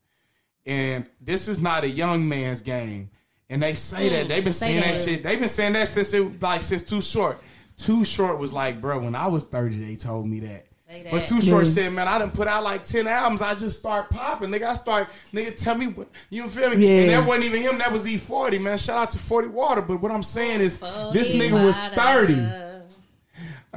and 0.67 1.09
this 1.23 1.49
is 1.49 1.59
not 1.59 1.85
a 1.85 1.89
young 1.89 2.29
man's 2.29 2.61
game. 2.61 3.09
And 3.51 3.63
they 3.63 3.75
say 3.75 4.09
that 4.11 4.27
mm, 4.27 4.29
they've 4.29 4.45
been 4.45 4.53
saying 4.53 4.81
that. 4.81 4.95
that. 4.95 5.05
shit. 5.05 5.23
They've 5.23 5.39
been 5.39 5.49
saying 5.49 5.73
that 5.73 5.89
since 5.89 6.13
it 6.13 6.43
like 6.43 6.63
since 6.63 6.83
Too 6.83 7.01
Short. 7.01 7.43
Too 7.79 8.05
Short 8.05 8.39
was 8.39 8.53
like, 8.53 8.81
bro, 8.81 8.99
when 9.01 9.15
I 9.15 9.27
was 9.29 9.45
30, 9.45 9.79
they 9.85 9.97
told 9.97 10.27
me 10.27 10.41
that. 10.41 10.67
That. 10.89 11.11
But 11.11 11.27
Too 11.27 11.41
Short 11.41 11.65
Yeah. 11.65 11.71
said, 11.71 11.93
man, 11.93 12.09
I 12.09 12.19
didn't 12.19 12.35
put 12.35 12.49
out 12.49 12.63
like 12.65 12.85
10 12.85 13.07
albums. 13.07 13.41
I 13.41 13.55
just 13.55 13.79
start 13.79 14.11
popping. 14.11 14.51
Nigga, 14.51 14.65
I 14.65 14.75
start, 14.75 15.09
nigga, 15.33 15.55
tell 15.57 15.77
me 15.77 15.87
what, 15.87 16.09
you 16.31 16.49
feel 16.49 16.75
me? 16.75 16.87
Yeah. 16.87 17.01
And 17.03 17.11
that 17.11 17.27
wasn't 17.27 17.45
even 17.47 17.63
him. 17.63 17.79
That 17.79 17.93
was 17.93 18.07
E-40, 18.07 18.61
man. 18.61 18.79
Shout 18.79 18.99
out 18.99 19.11
to 19.13 19.19
40 19.19 19.49
Water. 19.49 19.81
But 19.83 20.01
what 20.01 20.11
I'm 20.11 20.23
saying 20.23 20.61
is, 20.61 20.79
this 20.79 21.31
nigga 21.31 21.63
was 21.65 21.77
water. 21.77 21.95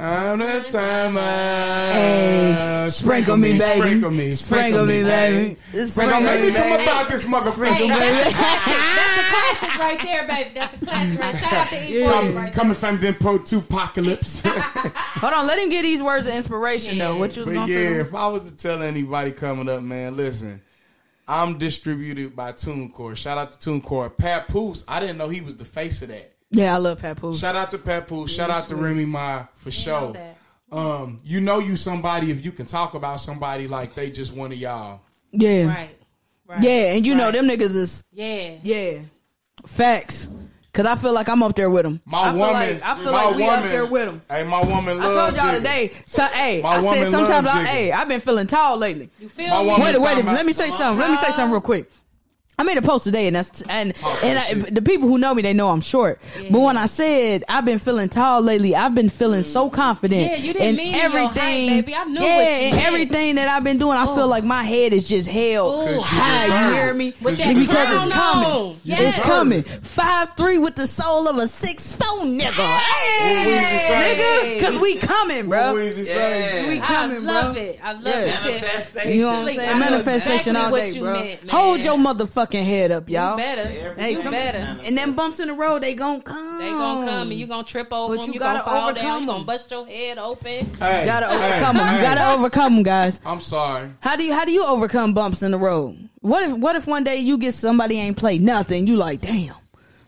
30. 0.02 0.14
I'm 0.14 0.38
the 0.40 0.70
time. 0.70 1.14
Hey, 1.14 2.86
sprinkle 2.90 3.36
me, 3.36 3.56
baby. 3.56 3.80
Sprinkle 3.80 4.10
me. 4.10 4.32
Sprinkle 4.32 4.86
me, 4.86 5.02
baby. 5.04 5.56
Sprinkle 5.60 5.86
Sprinkle 5.88 6.20
me. 6.20 6.26
Make 6.26 6.40
me, 6.40 6.46
me 6.48 6.54
come 6.54 6.70
baby. 6.70 6.82
about 6.82 7.08
this 7.08 7.24
motherfucker. 7.24 7.72
Hey, 7.72 7.88
that's, 7.88 8.32
a 8.32 8.34
classic. 8.34 8.72
that's 8.96 9.18
a 9.18 9.68
classic 9.68 9.78
right 9.78 10.02
there, 10.02 10.26
baby. 10.26 10.50
That's 10.54 10.74
a 10.74 10.84
classic. 10.84 11.20
Right? 11.20 11.34
Shout 11.36 11.52
out 11.52 11.68
to 11.68 11.88
E-40 11.88 12.10
Come, 12.10 12.34
right 12.34 12.52
coming 12.52 12.74
from 12.74 12.98
them 12.98 13.14
pro 13.14 13.38
two 13.38 13.58
apocalypse. 13.58 14.42
Hold 14.44 15.34
on, 15.34 15.46
let 15.46 15.58
him 15.60 15.68
get 15.68 15.82
these 15.82 16.02
words 16.02 16.26
of 16.26 16.34
inspiration 16.34 16.98
though. 16.98 17.16
What 17.16 17.36
you 17.36 17.44
was 17.44 17.46
But 17.46 17.54
gonna 17.54 17.72
yeah, 17.72 17.76
say? 17.76 18.00
if 18.00 18.14
I 18.14 18.26
was 18.26 18.50
to 18.50 18.56
tell 18.56 18.82
anybody 18.82 19.30
coming 19.30 19.68
up, 19.68 19.82
man, 19.82 20.16
listen, 20.16 20.60
I'm 21.28 21.58
distributed 21.58 22.34
by 22.34 22.52
TuneCore. 22.52 23.16
Shout 23.16 23.38
out 23.38 23.52
to 23.52 23.70
TuneCore. 23.70 24.16
Papoose, 24.16 24.82
I 24.88 24.98
didn't 24.98 25.18
know 25.18 25.28
he 25.28 25.40
was 25.40 25.56
the 25.56 25.64
face 25.64 26.02
of 26.02 26.08
that. 26.08 26.31
Yeah, 26.52 26.74
I 26.74 26.78
love 26.78 27.00
Papoose. 27.00 27.40
Shout 27.40 27.56
out 27.56 27.70
to 27.70 27.78
Papoose. 27.78 28.30
Shout 28.34 28.50
out 28.50 28.68
to 28.68 28.76
Remy 28.76 29.06
Ma 29.06 29.46
for 29.54 29.70
know 29.70 30.12
sure. 30.12 30.16
Um, 30.70 31.18
you 31.24 31.40
know 31.40 31.58
you 31.58 31.76
somebody 31.76 32.30
if 32.30 32.44
you 32.44 32.52
can 32.52 32.66
talk 32.66 32.94
about 32.94 33.20
somebody 33.20 33.66
like 33.68 33.94
they 33.94 34.10
just 34.10 34.34
one 34.34 34.52
of 34.52 34.58
y'all. 34.58 35.00
Yeah, 35.32 35.66
Right. 35.66 35.90
Right. 36.46 36.62
yeah, 36.62 36.92
and 36.94 37.06
you 37.06 37.14
know 37.14 37.30
them 37.30 37.46
niggas 37.48 37.74
is 37.74 38.04
Yeah. 38.12 38.52
yeah, 38.62 38.98
facts. 39.66 40.28
Cause 40.74 40.86
I 40.86 40.94
feel 40.94 41.12
like 41.12 41.28
I'm 41.28 41.42
up 41.42 41.54
there 41.54 41.68
with 41.68 41.82
them. 41.82 42.00
My 42.06 42.18
I 42.22 42.30
feel 42.30 42.38
woman, 42.38 42.54
like, 42.54 42.82
I 42.82 42.94
feel 42.96 43.12
my 43.12 43.24
like 43.26 43.36
we 43.36 43.42
woman, 43.42 43.58
up 43.58 43.64
there 43.64 43.86
with 43.86 44.04
them. 44.06 44.22
Hey, 44.30 44.44
my 44.44 44.64
woman. 44.64 45.00
I 45.00 45.04
told 45.04 45.36
y'all 45.36 45.44
Jigga. 45.52 45.56
today. 45.58 45.90
So, 46.06 46.24
hey, 46.24 46.62
My 46.62 46.76
I 46.76 46.80
woman 46.80 46.98
said 47.02 47.10
sometimes, 47.10 47.46
I, 47.46 47.64
hey, 47.64 47.92
I've 47.92 48.08
been 48.08 48.20
feeling 48.20 48.46
tall 48.46 48.78
lately. 48.78 49.10
You 49.20 49.28
feel 49.28 49.50
My 49.50 49.60
me? 49.62 49.68
woman- 49.68 49.82
Wait, 49.84 50.00
wait, 50.00 50.12
talking 50.14 50.24
let 50.32 50.46
me 50.46 50.54
say 50.54 50.70
something. 50.70 50.98
Let 50.98 51.10
me 51.10 51.18
say 51.18 51.26
something 51.36 51.50
real 51.50 51.60
quick. 51.60 51.90
I 52.62 52.64
made 52.64 52.78
a 52.78 52.82
post 52.82 53.02
today, 53.02 53.26
and 53.26 53.34
that's 53.34 53.60
and 53.62 53.92
and 54.22 54.38
I, 54.38 54.54
the 54.70 54.82
people 54.82 55.08
who 55.08 55.18
know 55.18 55.34
me, 55.34 55.42
they 55.42 55.52
know 55.52 55.70
I'm 55.70 55.80
short. 55.80 56.20
But 56.48 56.60
when 56.60 56.76
I 56.76 56.86
said 56.86 57.42
I've 57.48 57.64
been 57.64 57.80
feeling 57.80 58.08
tall 58.08 58.40
lately, 58.40 58.76
I've 58.76 58.94
been 58.94 59.08
feeling 59.08 59.42
so 59.42 59.68
mm. 59.68 59.72
confident. 59.72 60.30
Yeah, 60.30 60.36
you 60.36 60.52
didn't 60.52 60.76
mean 60.76 60.94
your 60.94 61.10
height, 61.10 61.36
everything, 61.36 61.68
baby. 61.80 61.96
I 61.96 62.04
knew 62.04 62.20
yeah, 62.20 62.28
and 62.28 62.78
everything 62.78 63.34
that 63.34 63.48
I've 63.48 63.64
been 63.64 63.78
doing, 63.78 63.96
I 63.96 64.04
feel 64.04 64.20
oh. 64.20 64.28
like 64.28 64.44
my 64.44 64.62
head 64.62 64.92
is 64.92 65.08
just 65.08 65.28
held 65.28 65.88
Ooh. 65.88 66.00
high. 66.02 66.68
You 66.68 66.74
hear 66.74 66.94
me? 66.94 67.10
Because 67.20 67.40
it's 67.40 68.14
coming. 68.14 68.78
Yes. 68.84 69.18
It's 69.18 69.26
coming. 69.26 69.62
Five 69.62 70.36
three 70.36 70.58
with 70.58 70.76
the 70.76 70.86
soul 70.86 71.26
of 71.26 71.38
a 71.38 71.48
six 71.48 71.96
four 71.96 72.06
nigga. 72.20 72.78
Hey, 72.78 74.14
nigga, 74.14 74.54
because 74.54 74.80
we 74.80 74.98
coming, 74.98 75.48
bro. 75.48 75.72
What 75.72 75.82
is 75.82 75.96
he 75.96 76.04
saying? 76.04 76.68
We 76.68 76.78
I 76.78 77.06
love 77.06 77.54
bro. 77.54 77.62
it. 77.62 77.80
I 77.82 77.92
love 77.94 78.04
Yeah. 78.04 78.46
it. 78.46 78.62
Manifestation. 78.62 79.10
You 79.10 79.20
know 79.22 79.40
what 79.40 79.48
I'm 79.48 79.54
saying? 79.56 79.78
Manifestation 79.80 80.54
all 80.54 80.70
day, 80.70 81.00
bro. 81.00 81.36
Hold 81.50 81.82
your 81.82 81.98
motherfucking 82.52 82.64
head 82.64 82.90
up, 82.90 83.08
You 83.08 83.16
y'all. 83.16 83.36
better. 83.36 83.66
Hey, 83.66 84.12
you 84.12 84.22
some- 84.22 84.32
better. 84.32 84.76
And 84.84 84.96
them 84.96 85.14
bumps 85.14 85.40
in 85.40 85.48
the 85.48 85.54
road, 85.54 85.82
they 85.82 85.94
gon' 85.94 86.22
come. 86.22 86.58
They 86.58 86.70
gonna 86.70 87.06
come 87.10 87.30
and 87.30 87.40
you 87.40 87.46
gonna 87.46 87.64
trip 87.64 87.92
over 87.92 88.14
But 88.16 88.22
them. 88.22 88.28
you 88.28 88.34
You, 88.34 88.40
gotta 88.40 88.58
gonna 88.60 88.70
fall 88.78 88.88
overcome 88.90 89.04
down. 89.04 89.20
You 89.22 89.26
gonna 89.26 89.44
bust 89.44 89.70
your 89.70 89.86
head 89.86 90.18
open. 90.18 90.66
Hey, 90.78 91.04
gotta 91.04 91.26
hey, 91.26 91.34
overcome 91.34 91.76
them. 91.76 91.86
You 91.94 91.98
hey. 91.98 92.02
gotta 92.02 92.32
overcome 92.38 92.74
them, 92.74 92.82
guys. 92.82 93.20
I'm 93.24 93.40
sorry. 93.40 93.90
How 94.00 94.16
do 94.16 94.24
you 94.24 94.32
how 94.32 94.44
do 94.44 94.52
you 94.52 94.64
overcome 94.64 95.14
bumps 95.14 95.42
in 95.42 95.50
the 95.50 95.58
road? 95.58 96.08
What 96.20 96.44
if 96.44 96.56
what 96.56 96.76
if 96.76 96.86
one 96.86 97.04
day 97.04 97.16
you 97.18 97.38
get 97.38 97.54
somebody 97.54 97.98
ain't 97.98 98.16
play 98.16 98.38
nothing? 98.38 98.86
You 98.86 98.96
like, 98.96 99.20
damn. 99.20 99.54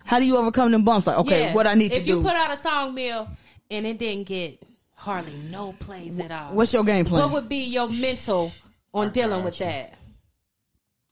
How 0.04 0.18
do 0.18 0.26
you 0.26 0.36
overcome 0.36 0.70
them 0.70 0.84
bumps? 0.84 1.06
Like, 1.06 1.18
okay, 1.18 1.46
Yeah. 1.46 1.54
what 1.54 1.66
I 1.66 1.74
need 1.74 1.88
to 1.88 1.94
do. 1.94 2.00
if 2.00 2.06
you 2.06 2.22
put 2.22 2.32
out 2.32 2.52
a 2.52 2.56
song 2.56 2.94
mill 2.94 3.28
and 3.70 3.86
it 3.86 3.98
didn't 3.98 4.26
get 4.26 4.62
hardly 4.94 5.32
no 5.50 5.72
plays 5.80 6.18
at 6.20 6.30
all. 6.30 6.52
What's 6.54 6.72
your 6.72 6.84
game 6.84 7.04
plan? 7.06 7.22
what 7.22 7.32
would 7.32 7.48
be 7.48 7.64
your 7.64 7.88
mental 7.88 8.52
on 8.92 9.10
dealing 9.10 9.38
got 9.40 9.44
with 9.44 9.60
you. 9.60 9.66
that? 9.66 9.94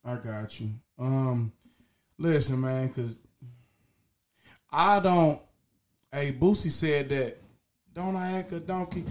I 0.05 0.17
got 0.17 0.61
you. 0.61 0.71
Um, 0.99 1.53
listen, 2.19 2.61
man, 2.61 2.89
because 2.89 3.17
I 4.71 5.01
don't. 5.01 5.41
Hey, 6.13 6.33
Boosie 6.33 6.71
said 6.71 7.09
that. 7.11 7.39
Don't 7.95 8.17
I 8.17 8.39
act 8.39 8.53
a 8.53 8.61
donkey? 8.61 9.05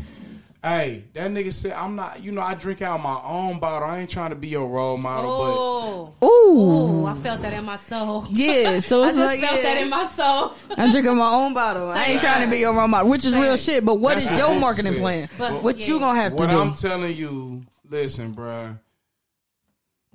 Hey, 0.63 1.05
that 1.13 1.31
nigga 1.31 1.51
said 1.53 1.71
I'm 1.73 1.95
not. 1.95 2.23
You 2.23 2.31
know, 2.31 2.41
I 2.41 2.53
drink 2.53 2.81
out 2.83 3.01
my 3.01 3.19
own 3.23 3.59
bottle. 3.59 3.87
I 3.89 3.99
ain't 3.99 4.09
trying 4.09 4.29
to 4.29 4.35
be 4.35 4.47
your 4.47 4.67
role 4.67 4.97
model, 4.97 5.31
Oh, 5.31 6.13
Ooh, 6.23 7.03
oh, 7.03 7.05
I 7.07 7.15
felt 7.15 7.41
that 7.41 7.53
in 7.53 7.65
my 7.65 7.75
soul. 7.75 8.25
yeah. 8.29 8.79
So 8.79 9.01
I 9.03 9.07
it's 9.09 9.17
just 9.17 9.27
like, 9.27 9.39
felt 9.39 9.61
that 9.61 9.81
in 9.81 9.89
my 9.89 10.05
soul. 10.05 10.53
I'm 10.77 10.91
drinking 10.91 11.17
my 11.17 11.31
own 11.33 11.53
bottle. 11.55 11.89
I 11.89 12.05
ain't 12.05 12.19
trying 12.19 12.43
to 12.45 12.49
be 12.51 12.59
your 12.59 12.73
role 12.75 12.87
model, 12.87 13.09
which 13.09 13.25
is 13.25 13.33
Same. 13.33 13.41
real 13.41 13.57
shit. 13.57 13.83
But 13.83 13.95
what 13.95 14.17
That's 14.17 14.31
is 14.31 14.37
your 14.37 14.59
marketing 14.59 14.93
said. 14.93 15.01
plan? 15.01 15.29
But- 15.37 15.63
what 15.63 15.79
yeah. 15.79 15.87
you 15.87 15.99
gonna 15.99 16.21
have 16.21 16.33
what 16.33 16.45
to 16.45 16.51
do? 16.51 16.57
What 16.57 16.67
I'm 16.67 16.73
telling 16.75 17.15
you, 17.15 17.63
listen, 17.89 18.33
bruh. 18.35 18.77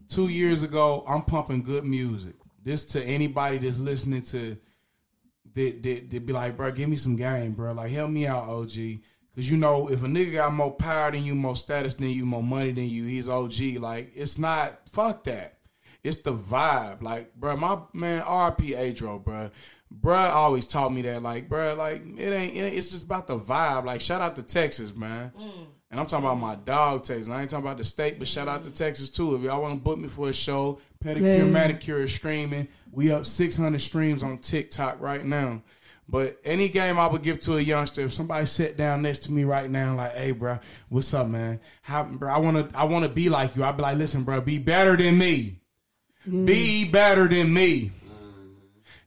Two 0.08 0.28
years 0.28 0.62
ago, 0.62 1.04
I'm 1.08 1.22
pumping 1.22 1.62
good 1.62 1.84
music. 1.84 2.34
This 2.62 2.84
to 2.84 3.02
anybody 3.02 3.58
that's 3.58 3.78
listening 3.78 4.22
to, 4.22 4.56
that 5.54 5.82
that, 5.82 6.10
that 6.10 6.26
be 6.26 6.32
like, 6.32 6.56
bro, 6.56 6.70
give 6.72 6.88
me 6.88 6.96
some 6.96 7.16
game, 7.16 7.52
bro. 7.52 7.72
Like, 7.72 7.90
help 7.90 8.10
me 8.10 8.26
out, 8.26 8.48
OG. 8.48 8.72
Cause 9.36 9.50
you 9.50 9.58
know, 9.58 9.90
if 9.90 10.02
a 10.02 10.06
nigga 10.06 10.32
got 10.32 10.54
more 10.54 10.72
power 10.72 11.10
than 11.10 11.22
you, 11.22 11.34
more 11.34 11.56
status 11.56 11.94
than 11.94 12.08
you, 12.08 12.24
more 12.24 12.42
money 12.42 12.72
than 12.72 12.88
you, 12.88 13.04
he's 13.04 13.28
OG. 13.28 13.60
Like, 13.78 14.12
it's 14.14 14.38
not 14.38 14.88
fuck 14.88 15.24
that. 15.24 15.58
It's 16.02 16.18
the 16.18 16.32
vibe. 16.32 17.02
Like, 17.02 17.34
bro, 17.34 17.56
my 17.56 17.78
man, 17.92 18.22
RP 18.22 18.70
Adro, 18.70 19.22
bro. 19.22 19.50
Bruh 19.92 20.30
always 20.30 20.66
taught 20.66 20.92
me 20.92 21.02
that, 21.02 21.22
like, 21.22 21.48
bruh, 21.48 21.76
like 21.76 22.02
it 22.16 22.32
ain't, 22.32 22.56
it 22.56 22.60
ain't. 22.60 22.74
It's 22.74 22.90
just 22.90 23.04
about 23.04 23.26
the 23.26 23.38
vibe. 23.38 23.84
Like, 23.84 24.00
shout 24.00 24.22
out 24.22 24.36
to 24.36 24.42
Texas, 24.42 24.94
man. 24.94 25.32
Mm. 25.38 25.66
And 25.96 26.02
I'm 26.02 26.06
talking 26.06 26.26
about 26.26 26.38
my 26.38 26.56
dog 26.56 27.04
Texas. 27.04 27.30
I 27.30 27.40
ain't 27.40 27.48
talking 27.48 27.64
about 27.64 27.78
the 27.78 27.84
state, 27.84 28.18
but 28.18 28.28
shout 28.28 28.48
out 28.48 28.64
to 28.64 28.70
Texas 28.70 29.08
too. 29.08 29.34
If 29.34 29.40
y'all 29.40 29.62
want 29.62 29.76
to 29.76 29.80
book 29.82 29.98
me 29.98 30.08
for 30.08 30.28
a 30.28 30.32
show, 30.34 30.78
pedicure, 31.02 31.38
Yeah. 31.38 31.44
manicure 31.44 32.00
is 32.00 32.14
streaming. 32.14 32.68
We 32.92 33.10
up 33.10 33.24
600 33.24 33.80
streams 33.80 34.22
on 34.22 34.36
TikTok 34.36 35.00
right 35.00 35.24
now. 35.24 35.62
But 36.06 36.38
any 36.44 36.68
game 36.68 36.98
I 36.98 37.06
would 37.06 37.22
give 37.22 37.40
to 37.40 37.56
a 37.56 37.62
youngster, 37.62 38.02
if 38.02 38.12
somebody 38.12 38.44
sat 38.44 38.76
down 38.76 39.00
next 39.00 39.20
to 39.20 39.32
me 39.32 39.44
right 39.44 39.70
now, 39.70 39.96
like, 39.96 40.14
"Hey, 40.14 40.32
bro, 40.32 40.58
what's 40.90 41.14
up, 41.14 41.28
man? 41.28 41.60
How, 41.80 42.04
bro, 42.04 42.30
I 42.30 42.36
want 42.40 42.70
to, 42.70 42.78
I 42.78 42.84
want 42.84 43.06
to 43.06 43.08
be 43.08 43.30
like 43.30 43.56
you." 43.56 43.64
I'd 43.64 43.78
be 43.78 43.82
like, 43.82 43.96
"Listen, 43.96 44.22
bro, 44.22 44.42
be 44.42 44.58
better 44.58 44.98
than 44.98 45.16
me. 45.16 45.60
Be 46.26 46.84
mm. 46.86 46.92
better 46.92 47.26
than 47.26 47.54
me." 47.54 47.90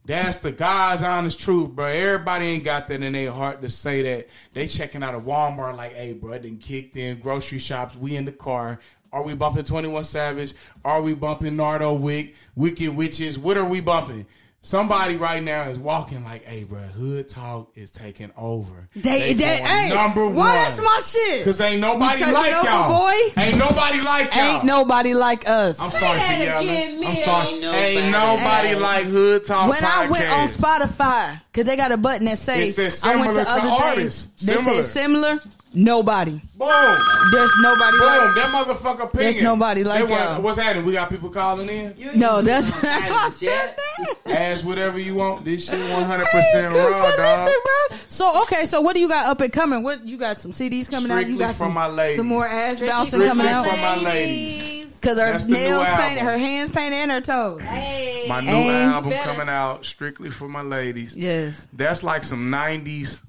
That's 0.10 0.38
the 0.38 0.51
God's 0.51 1.03
honest 1.03 1.39
truth, 1.39 1.70
bro. 1.70 1.86
Everybody 1.86 2.45
ain't 2.45 2.64
got 2.64 2.88
that 2.88 3.03
in 3.03 3.14
their 3.14 3.32
heart 3.32 3.62
to 3.62 3.70
say 3.70 4.01
that 4.01 4.28
they 4.53 4.66
checking 4.66 5.03
out 5.03 5.14
a 5.14 5.20
Walmart 5.20 5.78
like, 5.78 5.93
hey, 5.93 6.14
bro, 6.14 6.39
done 6.39 6.57
kicked 6.57 6.95
in 6.97 7.20
grocery 7.20 7.60
shops. 7.60 7.95
We 7.95 8.16
in 8.16 8.26
the 8.26 8.32
car. 8.32 8.80
Are 9.14 9.22
we 9.22 9.36
bumping 9.36 9.66
21 9.66 10.03
Savage? 10.05 10.55
Are 10.84 11.03
we 11.03 11.14
bumping 11.14 11.55
Nardo 11.55 11.93
Wick? 11.93 12.34
Wicked 12.55 12.89
Witches? 12.89 13.38
What 13.38 13.55
are 13.55 13.70
we 13.70 13.82
bumping? 13.82 14.26
Somebody 14.62 15.16
right 15.16 15.41
now 15.41 15.70
is 15.70 15.78
walking 15.80 16.26
like, 16.26 16.43
hey, 16.43 16.66
bro, 16.66 16.80
Hood 16.80 17.30
Talk 17.30 17.72
is 17.76 17.91
taking 17.91 18.30
over. 18.36 18.89
They, 18.93 19.32
they, 19.34 19.60
going 19.60 19.66
hey, 19.66 19.89
number 19.93 20.26
why 20.28 20.34
one. 20.34 20.53
that's 20.53 20.78
my 20.80 21.01
shit? 21.05 21.45
Cause 21.45 21.62
ain't 21.62 21.80
nobody 21.80 22.26
like 22.26 22.53
over, 22.53 22.68
y'all. 22.70 22.89
boy? 22.89 23.41
Ain't 23.41 23.57
nobody 23.57 24.01
like 24.01 24.36
y'all. 24.36 24.55
Ain't 24.57 24.66
nobody 24.66 25.14
like 25.14 25.47
us. 25.47 25.80
I'm 25.80 25.89
sorry 25.91 26.20
for 26.20 26.26
that 26.26 26.39
yelling. 26.39 26.68
again, 26.70 26.93
I'm 26.95 26.99
man. 26.99 27.16
sorry. 27.16 27.47
Ain't 27.47 27.64
Ain't 27.64 28.12
nobody. 28.12 28.12
nobody 28.12 28.68
Hey. 28.68 28.76
like 28.76 29.05
Hood 29.05 29.45
Talk. 29.45 29.70
when 29.70 29.84
I 29.86 30.07
went 30.10 30.30
on 30.30 30.47
Spotify, 30.49 31.39
because 31.53 31.66
they 31.66 31.78
got 31.78 31.93
a 31.93 31.97
button 31.97 32.26
that 32.26 32.38
say 32.38 32.66
says 32.72 33.01
I 33.05 33.16
went 33.16 33.34
to 33.36 33.43
to 33.45 33.49
other 33.49 33.70
artists. 33.70 34.26
things. 34.26 34.45
They 34.45 34.57
Similar. 34.57 34.84
said 34.84 34.91
similar. 34.91 35.39
Nobody. 35.74 36.42
Boom. 36.56 36.98
There's 37.32 37.52
nobody 37.60 37.98
Boom, 37.98 38.08
like. 38.08 38.36
that 38.36 38.52
motherfucker 38.54 39.12
pinging. 39.12 39.18
There's 39.18 39.42
nobody 39.44 39.84
like 39.84 40.08
They 40.08 40.16
y'all. 40.16 40.42
What's 40.42 40.58
happening? 40.58 40.84
We 40.86 40.94
got 40.94 41.10
people 41.10 41.30
calling 41.30 41.70
in. 41.70 41.94
No, 42.16 42.42
that's 42.42 42.72
that's 42.82 43.06
Add 43.06 43.12
why 43.12 43.18
I 43.18 43.30
said 43.38 43.48
chat. 43.50 43.80
that. 44.26 44.36
Ask 44.36 44.66
whatever 44.66 44.98
you 45.00 45.16
want. 45.16 45.46
This 45.46 45.66
shit 45.70 45.80
100% 45.80 46.10
raw, 46.10 47.02
But 47.02 47.18
dog. 47.18 47.48
listen, 47.48 47.62
bro. 47.64 47.98
So 48.10 48.42
okay, 48.44 48.66
so 48.66 48.82
what 48.82 48.96
do 48.96 49.00
you 49.00 49.08
got 49.08 49.28
up 49.28 49.42
and 49.42 49.54
coming? 49.54 49.84
What 49.84 50.04
you 50.06 50.18
got? 50.18 50.38
Some 50.38 50.52
CDs 50.52 50.90
coming 50.90 51.12
out? 51.12 51.28
You 51.28 51.38
got 51.38 51.50
from 51.50 51.68
some, 51.68 51.74
my 51.74 51.88
ladies. 51.88 52.18
some 52.18 52.28
more 52.28 52.48
ass 52.48 52.80
bouncing 52.82 53.22
Strictly 53.22 53.28
coming 53.28 53.48
out 53.48 53.66
from 53.68 53.80
my 53.80 53.96
ladies. 53.98 54.96
because 55.00 55.20
her 55.20 55.32
That's 55.34 55.46
nails 55.46 55.88
painted, 55.88 56.22
her 56.24 56.38
hands 56.38 56.72
painted, 56.72 56.96
and 56.98 57.12
her 57.12 57.22
toes. 57.22 57.62
Hey, 57.62 58.26
My 58.28 58.42
new 58.42 58.50
Ain't 58.52 58.92
album 58.92 59.12
better. 59.12 59.32
coming 59.32 59.50
out 59.50 59.86
strictly 59.86 60.32
for 60.32 60.48
my 60.50 60.62
ladies. 60.62 61.16
Yes. 61.16 61.68
That's 61.74 62.04
like 62.04 62.24
some 62.24 62.52
90s. 62.52 63.22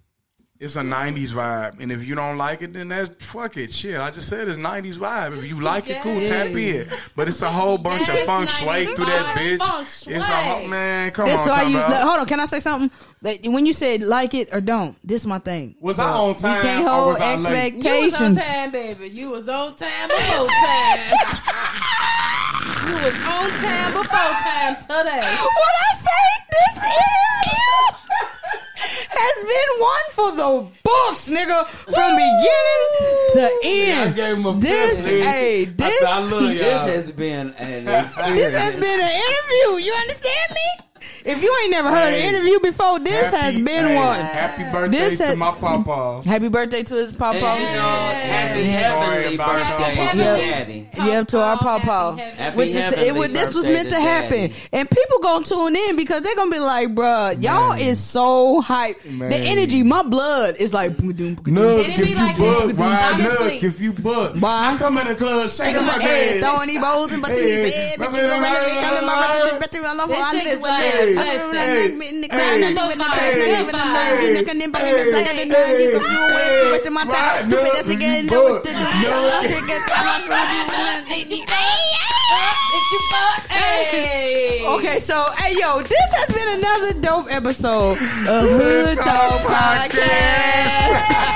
It's 0.61 0.77
a 0.77 0.83
90s 0.83 1.29
vibe. 1.29 1.81
And 1.81 1.91
if 1.91 2.05
you 2.05 2.15
don't 2.15 2.37
like 2.37 2.61
it, 2.61 2.75
then 2.75 2.89
that's 2.89 3.11
fuck 3.25 3.57
it. 3.57 3.73
Shit. 3.73 3.99
I 3.99 4.11
just 4.11 4.29
said 4.29 4.47
it's 4.47 4.59
90s 4.59 4.97
vibe. 4.97 5.39
If 5.39 5.45
you 5.47 5.59
like 5.59 5.89
it, 5.89 6.03
cool, 6.03 6.21
tap 6.21 6.49
in. 6.49 6.87
But 7.17 7.29
it's 7.29 7.41
a 7.41 7.49
whole 7.49 7.79
bunch 7.79 8.07
of 8.11 8.19
funk 8.21 8.51
sway 8.51 8.85
90s 8.85 8.95
through 8.95 9.07
that 9.07 9.37
bitch. 9.39 10.07
It's 10.07 10.29
a 10.29 10.31
whole 10.31 10.69
man, 10.69 11.13
come 11.13 11.25
This 11.25 11.41
on, 11.41 11.49
why 11.49 11.57
talk 11.63 11.69
you 11.71 11.79
about. 11.79 11.89
look, 11.89 12.01
hold 12.03 12.21
on. 12.21 12.27
Can 12.27 12.41
I 12.41 12.45
say 12.45 12.59
something? 12.59 12.91
That 13.23 13.39
when 13.47 13.65
you 13.65 13.73
said 13.73 14.03
like 14.03 14.35
it 14.35 14.53
or 14.53 14.61
don't, 14.61 14.99
this 15.03 15.23
is 15.23 15.27
my 15.27 15.39
thing. 15.39 15.77
Was 15.81 15.99
I 15.99 16.11
on 16.11 16.35
time 16.35 16.57
You 16.57 16.63
can't 16.63 16.85
or 16.87 16.91
hold 16.91 17.07
was 17.07 17.21
I 17.21 17.33
you 17.73 18.05
was 18.05 18.21
on 18.21 18.37
time, 18.37 18.71
baby. 18.71 19.09
You 19.09 19.31
was 19.31 19.49
on 19.49 19.75
time 19.77 20.09
before 20.09 20.47
time. 20.47 21.01
you 22.85 22.93
was 23.01 23.17
on 23.17 23.51
time 23.65 23.93
before 23.95 24.35
time 24.45 24.77
today. 24.77 25.25
What 25.25 25.75
I 25.89 25.95
say? 25.95 26.11
This 26.51 26.85
interview 26.85 28.00
has 29.21 29.39
been 29.53 29.71
one 29.81 30.07
for 30.17 30.31
the 30.37 30.51
books, 30.83 31.29
nigga, 31.29 31.67
from 31.69 32.17
beginning 32.17 32.85
to 33.35 33.43
I 33.43 34.05
end. 34.07 34.15
gave 34.17 34.37
him 34.37 34.47
a 34.47 34.53
This, 34.55 34.97
fist, 34.97 35.09
nigga. 35.09 35.23
hey, 35.25 35.63
I 35.63 35.65
this, 35.67 35.99
said, 36.01 36.09
I 36.09 36.19
love 36.21 36.41
This 36.49 36.61
y'all. 36.61 36.87
has 36.87 37.11
been 37.13 37.51
an 37.51 37.89
experience. 37.89 38.41
this 38.41 38.55
has 38.57 38.75
been 38.77 39.01
an 39.01 39.11
interview. 39.11 39.85
You 39.85 39.93
understand 40.01 40.51
me? 40.55 40.85
If 41.25 41.43
you 41.43 41.55
ain't 41.63 41.71
never 41.71 41.89
heard 41.91 42.13
Hey. 42.15 42.27
an 42.27 42.35
interview 42.35 42.61
before, 42.61 42.99
this 43.01 43.31
has 43.33 43.55
been 43.55 43.67
hey, 43.87 43.95
one. 43.97 44.21
Happy 44.21 44.63
birthday 44.65 44.99
This 44.99 45.19
to 45.19 45.27
has- 45.27 45.37
my 45.37 45.51
papa. 45.53 46.21
Happy 46.27 46.49
birthday 46.49 46.83
to 46.83 46.95
his 46.95 47.13
papa. 47.13 47.37
And, 47.37 47.61
you 47.63 47.67
know, 47.71 47.89
happy 48.27 48.61
Yeah. 48.61 48.65
heavenly 48.71 49.37
Sorry 49.37 49.37
birthday 49.37 49.97
y'all. 50.05 50.13
to 50.13 50.19
Yeah. 50.19 50.37
Daddy. 50.37 50.89
Yeah, 50.97 51.23
to 51.25 51.41
our 51.41 51.59
papa. 51.59 52.17
Happy 52.39 52.57
Which 52.57 52.69
is 52.71 52.77
it, 52.77 52.83
heavenly 52.83 53.13
would 53.13 53.35
this 53.35 53.55
was 53.55 53.67
meant 53.67 53.89
to 53.91 53.97
to 53.97 54.01
happen, 54.01 54.53
and 54.73 54.89
people 54.89 55.19
gonna 55.19 55.45
tune 55.45 55.75
in 55.77 55.97
because 55.97 56.23
they're 56.23 56.37
gonna 56.37 56.51
be 56.51 56.59
like, 56.61 56.95
"Bruh, 56.95 57.43
y'all 57.43 57.71
Man. 57.71 57.81
is 57.81 57.99
so 58.01 58.61
hype. 58.61 59.05
Man. 59.05 59.29
The 59.31 59.37
energy, 59.37 59.83
my 59.83 60.03
blood 60.03 60.55
is 60.59 60.73
like, 60.73 60.93
Look, 61.03 61.19
if 61.41 62.09
you 62.09 62.15
like 62.15 62.37
book, 62.37 62.67
that? 62.69 62.77
why 62.77 63.11
Honestly. 63.15 63.55
look, 63.55 63.63
if 63.65 63.81
you 63.81 63.93
book, 63.93 64.37
Why? 64.39 64.73
I 64.75 64.77
come 64.79 64.97
in 64.99 65.09
the 65.09 65.15
club, 65.17 65.51
shaking 65.51 65.85
my 65.85 65.95
head. 66.01 66.41
throwing 66.41 66.69
these 66.69 66.81
bowls 66.81 67.13
and 67.13 67.21
butting 67.23 67.37
Hey, 67.39 67.51
his 67.65 67.75
head, 67.75 67.99
but 67.99 68.13
you 68.13 68.21
hey, 68.21 68.27
know, 68.29 68.43
hey, 68.45 68.75
come 68.81 68.97
in 68.99 69.05
my 69.07 69.15
hey, 69.17 69.39
resident, 69.41 69.61
but 69.61 69.75
you 69.75 69.83
know, 69.83 70.07
This 70.07 70.17
I 70.25 70.33
shit 70.33 70.45
lick 70.45 70.55
is 70.55 70.61
with 70.63 70.71
like, 71.17 71.27
that. 71.27 71.51
listen. 71.51 71.95
I'm 71.95 72.03
in 72.03 72.21
the 72.21 72.29
ground, 72.29 72.41
Hey, 72.41 72.55
I'm 72.55 72.71
in 72.71 72.75
the 72.75 73.05
hey, 73.11 73.31
church, 73.31 73.59
I'm 73.59 73.67
in 73.67 73.73
the 73.73 73.79
hey, 73.79 74.17
hey, 74.21 74.39
you 74.39 74.45
can 74.45 74.59
name, 74.59 74.71
but 74.73 74.81
hey, 74.83 74.91
you 74.91 75.11
got 75.13 75.25
the 75.37 75.45
nine, 75.47 75.81
you 75.81 75.91
can 75.91 76.01
do 76.01 76.07
hey, 76.07 76.61
it, 76.61 76.73
with 76.73 76.93
my 76.93 77.03
right, 77.05 77.13
time, 77.15 77.47
stupid, 77.51 77.65
look, 77.65 77.75
that's 77.75 77.89
again, 77.91 78.25
you 78.25 78.31
no, 78.31 78.49
book. 78.49 78.65
it's 78.65 78.75
the- 78.75 79.01
No. 79.01 79.15
I'll 79.31 79.43
take 79.43 79.69
it, 79.69 79.83
I'm 79.91 80.29
not 80.29 80.47
gonna 80.47 80.71
do 80.71 81.15
it. 81.17 81.49
If 82.73 82.87
you 82.93 83.01
fuck, 83.11 83.43
hey. 83.51 84.63
Okay, 84.65 84.99
so 85.01 85.17
hey 85.37 85.55
yo, 85.59 85.83
this 85.83 86.13
has 86.15 86.29
been 86.31 86.49
another 86.59 86.93
dope 87.01 87.27
episode 87.33 87.99
of 88.29 88.49
Hood 88.49 88.97
Talk 88.99 89.41
Podcast. 89.43 91.27